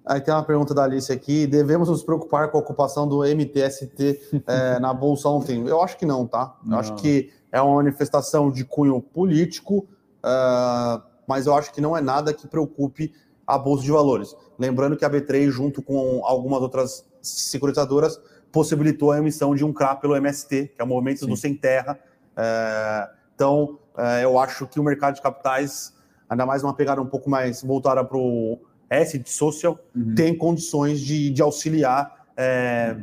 Aí 0.04 0.20
tem 0.20 0.34
uma 0.34 0.42
pergunta 0.44 0.74
da 0.74 0.82
Alice 0.84 1.12
aqui. 1.12 1.46
Devemos 1.46 1.88
nos 1.88 2.02
preocupar 2.02 2.50
com 2.50 2.58
a 2.58 2.60
ocupação 2.60 3.06
do 3.06 3.22
MTST 3.24 4.42
eh, 4.46 4.78
na 4.80 4.92
Bolsa 4.92 5.28
ontem? 5.28 5.64
Eu 5.66 5.80
acho 5.80 5.96
que 5.96 6.04
não, 6.04 6.26
tá? 6.26 6.56
Eu 6.64 6.70
Não. 6.70 6.78
acho 6.78 6.94
que 6.96 7.30
é 7.52 7.60
uma 7.60 7.76
manifestação 7.76 8.50
de 8.50 8.64
cunho 8.64 9.00
político, 9.00 9.86
ah, 10.22 11.02
mas 11.26 11.46
eu 11.46 11.54
acho 11.54 11.72
que 11.72 11.80
não 11.80 11.96
é 11.96 12.00
nada 12.00 12.32
que 12.32 12.48
preocupe 12.48 13.12
a 13.46 13.56
Bolsa 13.56 13.84
de 13.84 13.90
Valores. 13.92 14.34
Lembrando 14.58 14.96
que 14.96 15.04
a 15.04 15.10
B3, 15.10 15.50
junto 15.50 15.80
com 15.82 16.22
algumas 16.24 16.62
outras 16.62 17.04
securitizadoras, 17.20 18.20
possibilitou 18.52 19.10
a 19.10 19.18
emissão 19.18 19.54
de 19.54 19.64
um 19.64 19.72
CRA 19.72 19.96
pelo 19.96 20.14
MST, 20.14 20.72
que 20.74 20.80
é 20.80 20.84
o 20.84 20.86
Movimento 20.86 21.20
Sim. 21.20 21.26
do 21.28 21.36
Sem 21.36 21.54
Terra. 21.54 21.98
Eh, 22.36 23.10
então, 23.34 23.78
eh, 23.96 24.24
eu 24.24 24.38
acho 24.38 24.66
que 24.66 24.78
o 24.78 24.84
mercado 24.84 25.14
de 25.14 25.22
capitais, 25.22 25.94
ainda 26.28 26.44
mais 26.44 26.62
uma 26.62 26.74
pegada 26.74 27.00
um 27.00 27.06
pouco 27.06 27.30
mais 27.30 27.62
voltada 27.62 28.04
para 28.04 28.16
o 28.18 28.60
asset 28.90 29.28
social, 29.32 29.78
Uhum. 29.96 30.14
tem 30.14 30.36
condições 30.36 31.00
de, 31.00 31.30
de 31.30 31.40
auxiliar 31.42 32.26
é, 32.36 32.96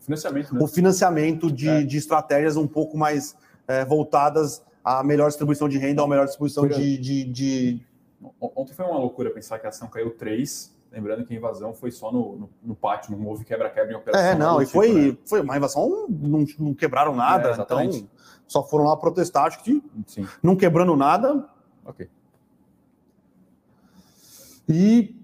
Financiamento, 0.00 0.54
né? 0.54 0.60
o 0.62 0.66
financiamento 0.66 1.50
de, 1.52 1.68
É. 1.68 1.82
de 1.82 1.96
estratégias 1.96 2.56
um 2.56 2.66
pouco 2.66 2.96
mais 2.98 3.34
é, 3.68 3.84
voltadas 3.84 4.62
à 4.84 5.02
melhor 5.04 5.28
distribuição 5.28 5.68
de 5.68 5.78
renda, 5.78 6.02
à 6.02 6.06
melhor 6.08 6.24
distribuição 6.26 6.66
de, 6.66 6.98
de, 6.98 7.24
de- 7.24 7.80
Ontem 8.40 8.74
foi 8.74 8.84
uma 8.84 8.98
loucura 8.98 9.30
pensar 9.30 9.58
que 9.58 9.64
a 9.66 9.70
ação 9.70 9.88
caiu 9.88 10.10
3, 10.10 10.74
lembrando 10.92 11.24
que 11.24 11.32
a 11.32 11.36
invasão 11.36 11.72
foi 11.72 11.90
só 11.90 12.10
no, 12.12 12.36
no, 12.36 12.50
no 12.62 12.74
pátio, 12.74 13.16
não 13.16 13.26
houve 13.26 13.44
quebra-quebra 13.44 13.92
em 13.92 13.96
operação. 13.96 14.26
É, 14.26 14.34
não, 14.34 14.60
e 14.60 14.66
tipo, 14.66 14.78
foi, 14.78 15.10
né? 15.12 15.16
foi 15.24 15.40
uma 15.40 15.56
invasão, 15.56 16.06
não, 16.08 16.44
não 16.58 16.74
quebraram 16.74 17.14
nada, 17.14 17.50
É, 17.50 17.62
então 17.62 18.08
só 18.46 18.66
foram 18.66 18.86
lá 18.86 18.96
protestar, 18.96 19.46
acho 19.46 19.62
que 19.62 19.82
Sim, 20.06 20.26
não 20.42 20.56
quebrando 20.56 20.96
nada. 20.96 21.48
ok. 21.84 22.08
E 24.68 25.16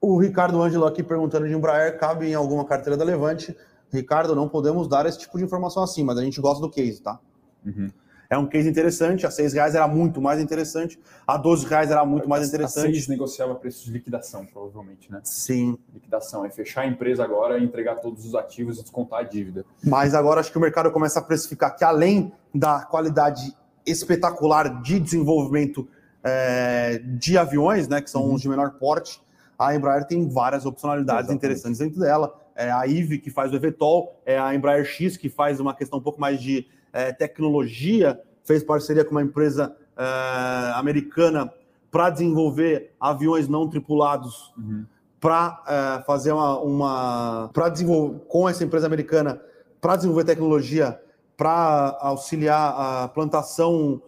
o 0.00 0.18
Ricardo 0.18 0.60
Ângelo 0.60 0.86
aqui 0.86 1.02
perguntando 1.02 1.46
de 1.48 1.54
Embraer, 1.54 1.98
cabe 1.98 2.28
em 2.28 2.34
alguma 2.34 2.64
carteira 2.64 2.96
da 2.96 3.04
Levante? 3.04 3.56
Ricardo, 3.90 4.34
não 4.34 4.48
podemos 4.48 4.88
dar 4.88 5.06
esse 5.06 5.18
tipo 5.18 5.38
de 5.38 5.44
informação 5.44 5.82
assim, 5.82 6.04
mas 6.04 6.18
a 6.18 6.22
gente 6.22 6.40
gosta 6.40 6.60
do 6.60 6.70
case, 6.70 7.00
tá? 7.00 7.18
Uhum. 7.64 7.90
É 8.34 8.38
um 8.38 8.46
case 8.46 8.68
interessante, 8.68 9.24
a 9.24 9.30
6 9.30 9.52
reais 9.52 9.76
era 9.76 9.86
muito 9.86 10.20
mais 10.20 10.40
interessante, 10.40 10.98
a 11.24 11.36
12 11.36 11.66
reais 11.66 11.88
era 11.92 12.04
muito 12.04 12.28
mais 12.28 12.42
A- 12.42 12.46
A 12.46 12.48
interessante. 12.48 12.90
seis 12.92 13.06
negociava 13.06 13.54
preços 13.54 13.84
de 13.84 13.92
liquidação, 13.92 14.44
provavelmente, 14.44 15.10
né? 15.10 15.20
Sim, 15.22 15.78
Liquidação 15.94 16.44
é 16.44 16.50
fechar 16.50 16.80
a 16.80 16.86
empresa 16.88 17.22
agora, 17.22 17.60
entregar 17.62 17.94
todos 18.00 18.26
os 18.26 18.34
ativos 18.34 18.76
e 18.80 18.82
descontar 18.82 19.20
a 19.20 19.22
dívida. 19.22 19.64
mas 19.84 20.14
agora 20.16 20.40
acho 20.40 20.50
que 20.50 20.58
o 20.58 20.60
mercado 20.60 20.90
começa 20.90 21.20
a 21.20 21.22
precificar 21.22 21.76
que 21.76 21.84
além 21.84 22.32
da 22.52 22.80
qualidade 22.80 23.54
espetacular 23.86 24.82
de 24.82 24.98
desenvolvimento 24.98 25.86
é, 26.24 27.00
de 27.04 27.38
aviões, 27.38 27.86
né, 27.86 28.00
que 28.00 28.10
são 28.10 28.24
Uhum. 28.24 28.34
os 28.34 28.42
de 28.42 28.48
menor 28.48 28.72
porte, 28.80 29.20
a 29.56 29.76
Embraer 29.76 30.06
tem 30.06 30.26
várias 30.28 30.66
opcionalidades 30.66 31.26
Exatamente. 31.26 31.38
interessantes 31.38 31.78
dentro 31.78 32.00
dela. 32.00 32.34
É 32.56 32.68
a 32.72 32.84
IVE, 32.86 33.18
que 33.18 33.30
faz 33.30 33.52
o 33.52 33.56
eVTOL, 33.56 34.20
é 34.26 34.36
a 34.38 34.52
Embraer 34.54 34.84
X, 34.86 35.16
que 35.16 35.28
faz 35.28 35.60
uma 35.60 35.72
questão 35.74 36.00
um 36.00 36.02
pouco 36.02 36.20
mais 36.20 36.40
de 36.40 36.66
é, 36.94 37.12
tecnologia, 37.12 38.18
fez 38.44 38.62
parceria 38.62 39.04
com 39.04 39.10
uma 39.10 39.22
empresa 39.22 39.76
é, 39.96 40.72
americana 40.76 41.52
para 41.90 42.08
desenvolver 42.10 42.92
aviões 42.98 43.46
não 43.48 43.68
tripulados 43.68 44.52
Uhum. 44.56 44.84
para 45.20 46.02
fazer 46.06 46.32
uma, 46.32 46.58
uma 46.60 47.50
para 47.52 47.68
desenvolver 47.68 48.20
com 48.28 48.48
essa 48.48 48.64
empresa 48.64 48.86
americana 48.86 49.40
para 49.80 49.96
desenvolver 49.96 50.24
tecnologia 50.24 51.00
para 51.36 51.96
auxiliar 52.00 52.74
a 52.76 53.08
plantação 53.08 54.00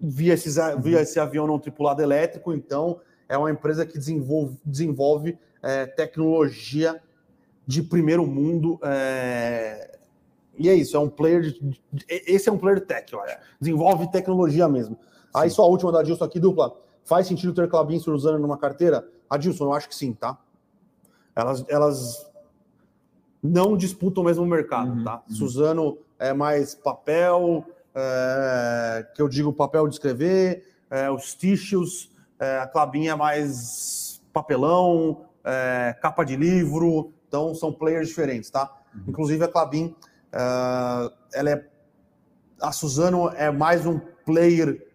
via, 0.00 0.34
esses, 0.34 0.58
a- 0.58 0.74
via 0.74 1.00
esse 1.00 1.18
avião 1.20 1.46
não 1.46 1.58
tripulado 1.58 2.02
elétrico. 2.02 2.52
Então, 2.52 2.98
é 3.28 3.36
uma 3.38 3.50
empresa 3.50 3.86
que 3.86 3.96
desenvolve, 3.98 4.56
desenvolve 4.64 5.38
é, 5.62 5.86
tecnologia 5.86 7.00
de 7.66 7.82
primeiro 7.82 8.26
mundo. 8.26 8.78
é, 8.82 9.98
e 10.58 10.68
é 10.68 10.74
isso, 10.74 10.96
é 10.96 11.00
um 11.00 11.08
player. 11.08 11.42
De, 11.42 11.82
esse 12.08 12.48
é 12.48 12.52
um 12.52 12.58
player 12.58 12.84
tech, 12.84 13.12
eu 13.12 13.20
acho. 13.20 13.36
Desenvolve 13.60 14.10
tecnologia 14.10 14.68
mesmo. 14.68 14.98
Aí, 15.34 15.48
Sim. 15.48 15.56
só 15.56 15.62
a 15.62 15.66
última 15.66 15.90
da 15.90 16.02
Dilson 16.02 16.24
aqui, 16.24 16.38
dupla. 16.38 16.76
Faz 17.04 17.26
sentido 17.26 17.52
ter 17.52 17.68
Clabin 17.68 17.96
e 17.96 18.00
Suzano 18.00 18.38
numa 18.38 18.56
carteira? 18.58 19.08
Adilson, 19.28 19.64
eu 19.64 19.72
acho 19.72 19.88
que 19.88 19.94
sim, 19.94 20.12
tá? 20.12 20.38
Elas, 21.34 21.64
elas 21.68 22.30
não 23.42 23.76
disputam 23.76 24.22
o 24.22 24.26
mesmo 24.26 24.44
mercado, 24.46 24.92
Uhum, 24.92 25.04
tá? 25.04 25.22
uhum. 25.28 25.34
Suzano 25.34 25.98
é 26.18 26.32
mais 26.32 26.74
papel, 26.74 27.64
é, 27.94 29.06
que 29.14 29.22
eu 29.22 29.28
digo 29.28 29.52
papel 29.52 29.88
de 29.88 29.94
escrever, 29.94 30.64
é, 30.90 31.10
os 31.10 31.34
tissues, 31.34 32.10
é, 32.38 32.58
a 32.58 32.66
Clabin 32.66 33.08
é 33.08 33.14
mais 33.14 34.22
papelão, 34.32 35.24
é, 35.44 35.96
capa 36.00 36.24
de 36.24 36.36
livro, 36.36 37.12
então 37.26 37.54
são 37.54 37.72
players 37.72 38.08
diferentes, 38.08 38.50
tá? 38.50 38.70
Uhum. 38.94 39.04
Inclusive 39.08 39.42
a 39.44 39.48
Clabin, 39.48 39.96
é, 40.32 41.12
ela 41.34 41.50
é 41.50 41.68
a 42.60 42.70
Suzano 42.72 43.28
é 43.30 43.50
mais 43.50 43.84
um 43.86 43.98
player 44.24 44.86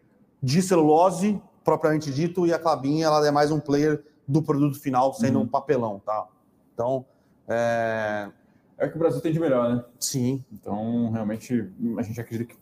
de 0.42 0.62
celulose, 0.62 1.42
propriamente 1.64 2.12
dito, 2.14 2.48
e 2.48 2.54
a 2.54 2.60
Clabin 2.60 3.02
ela 3.02 3.26
é 3.28 3.32
mais 3.32 3.52
um 3.52 3.60
player 3.60 4.04
do 4.28 4.42
produto 4.42 4.80
final, 4.80 5.14
sendo 5.14 5.40
Uhum. 5.40 5.46
um 5.46 5.48
papelão, 5.48 6.00
tá? 6.00 6.28
Então, 6.74 7.06
é, 7.48 8.30
é 8.78 8.86
o 8.86 8.90
que 8.90 8.96
o 8.96 9.00
Brasil 9.00 9.20
tem 9.20 9.34
de 9.34 9.40
melhor, 9.40 9.74
né? 9.74 9.84
Sim. 10.00 10.46
Então, 10.52 11.10
realmente, 11.12 11.70
a 11.98 12.02
gente 12.02 12.20
acredita 12.22 12.54
que 12.54 12.60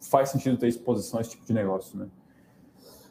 faz 0.00 0.30
sentido 0.30 0.58
ter 0.58 0.68
exposição 0.68 1.18
a 1.18 1.22
esse 1.22 1.30
tipo 1.30 1.46
de 1.46 1.52
negócio, 1.52 1.98
né? 1.98 2.08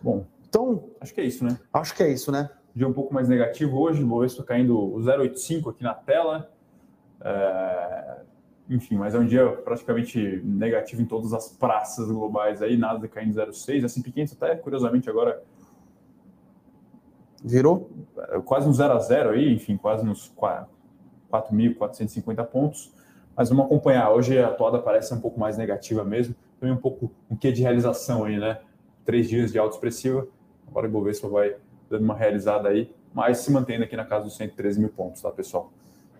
Bom, 0.01 0.25
então, 0.47 0.89
acho 0.99 1.13
que 1.13 1.21
é 1.21 1.25
isso, 1.25 1.43
né? 1.43 1.59
Acho 1.71 1.95
que 1.95 2.03
é 2.03 2.11
isso, 2.11 2.31
né? 2.31 2.49
Dia 2.75 2.87
um 2.87 2.93
pouco 2.93 3.13
mais 3.13 3.27
negativo 3.27 3.77
hoje, 3.79 4.03
o 4.03 4.07
Bovespa 4.07 4.43
caindo 4.43 4.77
o 4.77 4.97
0,85 4.99 5.69
aqui 5.69 5.83
na 5.83 5.93
tela. 5.93 6.51
É... 7.21 8.21
Enfim, 8.69 8.97
mas 8.97 9.15
é 9.15 9.19
um 9.19 9.25
dia 9.25 9.47
praticamente 9.49 10.41
negativo 10.43 11.01
em 11.01 11.05
todas 11.05 11.33
as 11.33 11.49
praças 11.49 12.07
globais 12.09 12.61
aí, 12.61 12.77
nada 12.77 13.07
caindo 13.07 13.33
0,6. 13.33 13.83
Assim, 13.83 14.01
pequeno 14.01 14.29
até, 14.31 14.55
curiosamente, 14.55 15.09
agora 15.09 15.41
Virou? 17.43 17.89
É, 18.17 18.39
quase 18.39 18.67
um 18.67 18.73
0 18.73 18.93
a 18.93 18.99
0 18.99 19.29
aí, 19.31 19.53
enfim, 19.53 19.77
quase 19.77 20.07
uns 20.07 20.31
4.450 21.31 22.45
pontos. 22.45 22.93
Mas 23.35 23.49
vamos 23.49 23.65
acompanhar. 23.65 24.11
Hoje 24.11 24.37
a 24.37 24.51
toada 24.51 24.79
parece 24.79 25.13
um 25.13 25.21
pouco 25.21 25.39
mais 25.39 25.57
negativa 25.57 26.03
mesmo. 26.03 26.35
Também 26.59 26.75
um 26.75 26.79
pouco 26.79 27.11
um 27.29 27.35
quê 27.35 27.51
de 27.51 27.61
realização 27.61 28.25
aí, 28.25 28.37
né? 28.37 28.59
Três 29.05 29.29
dias 29.29 29.51
de 29.51 29.59
alta 29.59 29.75
expressiva. 29.75 30.27
Agora 30.67 30.85
o 30.85 30.89
Ibovespa 30.89 31.27
vai 31.29 31.55
dando 31.89 32.03
uma 32.03 32.15
realizada 32.15 32.69
aí, 32.69 32.93
mas 33.13 33.39
se 33.39 33.51
mantendo 33.51 33.83
aqui 33.83 33.95
na 33.95 34.05
casa 34.05 34.25
dos 34.25 34.35
113 34.35 34.79
mil 34.79 34.89
pontos, 34.89 35.21
tá, 35.21 35.31
pessoal? 35.31 35.71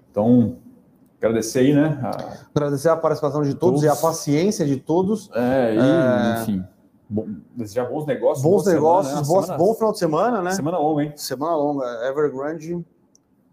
Então, 0.10 0.58
agradecer 1.20 1.60
aí, 1.60 1.74
né? 1.74 2.00
A... 2.02 2.48
Agradecer 2.56 2.90
a 2.90 2.98
participação 2.98 3.44
de 3.44 3.54
todos, 3.54 3.82
todos, 3.82 3.84
e 3.84 3.88
a 3.88 3.96
paciência 3.96 4.66
de 4.66 4.78
todos. 4.78 5.30
É, 5.34 5.76
e, 5.76 5.78
é... 5.78 6.42
enfim. 6.42 6.64
Bom, 7.10 7.28
desejar 7.56 7.86
bons 7.86 8.06
negócios. 8.06 8.44
Bons 8.44 8.66
negócios, 8.66 9.14
semana, 9.14 9.22
né? 9.22 9.28
bom, 9.28 9.42
semana, 9.42 9.58
bom 9.58 9.74
final 9.74 9.92
de 9.92 10.00
semana, 10.00 10.42
né? 10.44 10.52
Semana 10.52 10.78
longa, 10.78 11.04
hein? 11.04 11.14
Semana 11.16 11.56
longa. 11.56 11.86
Evergrande. 12.08 12.86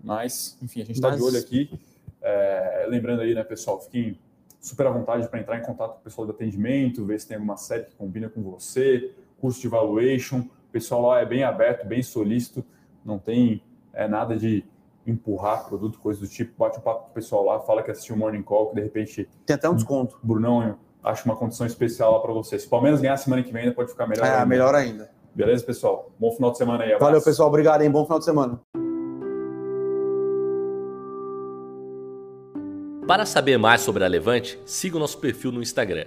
Mas, 0.03 0.59
enfim, 0.63 0.83
a 0.83 0.85
gente 0.85 0.97
está 0.97 1.09
Mas... 1.09 1.19
de 1.19 1.23
olho 1.23 1.39
aqui. 1.39 1.71
É, 2.23 2.87
lembrando 2.89 3.23
aí, 3.23 3.35
né, 3.35 3.43
pessoal, 3.45 3.81
fiquem 3.81 4.19
super 4.61 4.87
à 4.87 4.91
vontade 4.91 5.29
para 5.29 5.39
entrar 5.39 5.59
em 5.59 5.63
contato 5.63 5.93
com 5.95 6.01
o 6.01 6.03
pessoal 6.03 6.27
do 6.27 6.33
atendimento, 6.33 7.05
ver 7.05 7.21
se 7.21 7.29
tem 7.29 7.37
alguma 7.37 7.57
série 7.57 7.85
que 7.85 7.95
combina 7.95 8.29
com 8.29 8.43
você, 8.43 9.13
curso 9.41 9.61
de 9.61 9.69
valuation. 9.69 10.41
O 10.41 10.73
pessoal 10.73 11.03
lá 11.03 11.21
é 11.21 11.25
bem 11.25 11.45
aberto, 11.45 11.87
bem 11.87 12.03
solícito, 12.03 12.65
não 13.05 13.19
tem 13.19 13.63
é, 13.93 14.09
nada 14.09 14.37
de 14.37 14.65
empurrar 15.07 15.67
produto, 15.69 15.99
coisa 15.99 16.21
do 16.21 16.29
tipo. 16.29 16.53
Bate 16.59 16.79
um 16.79 16.83
papo 16.83 17.05
com 17.05 17.11
o 17.11 17.15
pessoal 17.15 17.45
lá, 17.45 17.61
fala 17.61 17.83
que 17.83 17.91
assistiu 17.91 18.15
o 18.15 18.19
Morning 18.19 18.43
Call, 18.43 18.71
que 18.71 18.77
de 18.77 18.83
repente. 18.83 19.29
Tem 19.45 19.55
até 19.55 19.69
um 19.69 19.75
desconto. 19.75 20.19
Brunão 20.23 20.77
acho 21.03 21.25
uma 21.25 21.37
condição 21.37 21.67
especial 21.67 22.13
lá 22.13 22.21
para 22.21 22.33
você. 22.33 22.59
Se 22.59 22.67
o 22.67 22.71
Palmeiras 22.71 23.01
ganhar 23.01 23.17
semana 23.17 23.43
que 23.43 23.53
vem, 23.53 23.63
ainda 23.63 23.75
pode 23.75 23.91
ficar 23.91 24.07
melhor. 24.07 24.27
É, 24.27 24.33
ainda. 24.33 24.47
melhor 24.47 24.75
ainda. 24.75 25.11
Beleza, 25.35 25.65
pessoal? 25.65 26.11
Bom 26.19 26.33
final 26.33 26.51
de 26.51 26.59
semana 26.59 26.85
aí. 26.85 26.93
Abraço. 26.93 27.05
Valeu, 27.05 27.23
pessoal. 27.23 27.49
Obrigado, 27.49 27.83
hein? 27.83 27.91
Bom 27.91 28.05
final 28.05 28.19
de 28.19 28.25
semana. 28.25 28.61
Para 33.07 33.25
saber 33.25 33.57
mais 33.57 33.83
sobre 33.83 34.03
a 34.03 34.09
Levante, 34.09 34.59
siga 34.67 34.97
o 34.97 34.99
nosso 34.99 35.19
perfil 35.19 35.53
no 35.53 35.63
Instagram, 35.63 36.07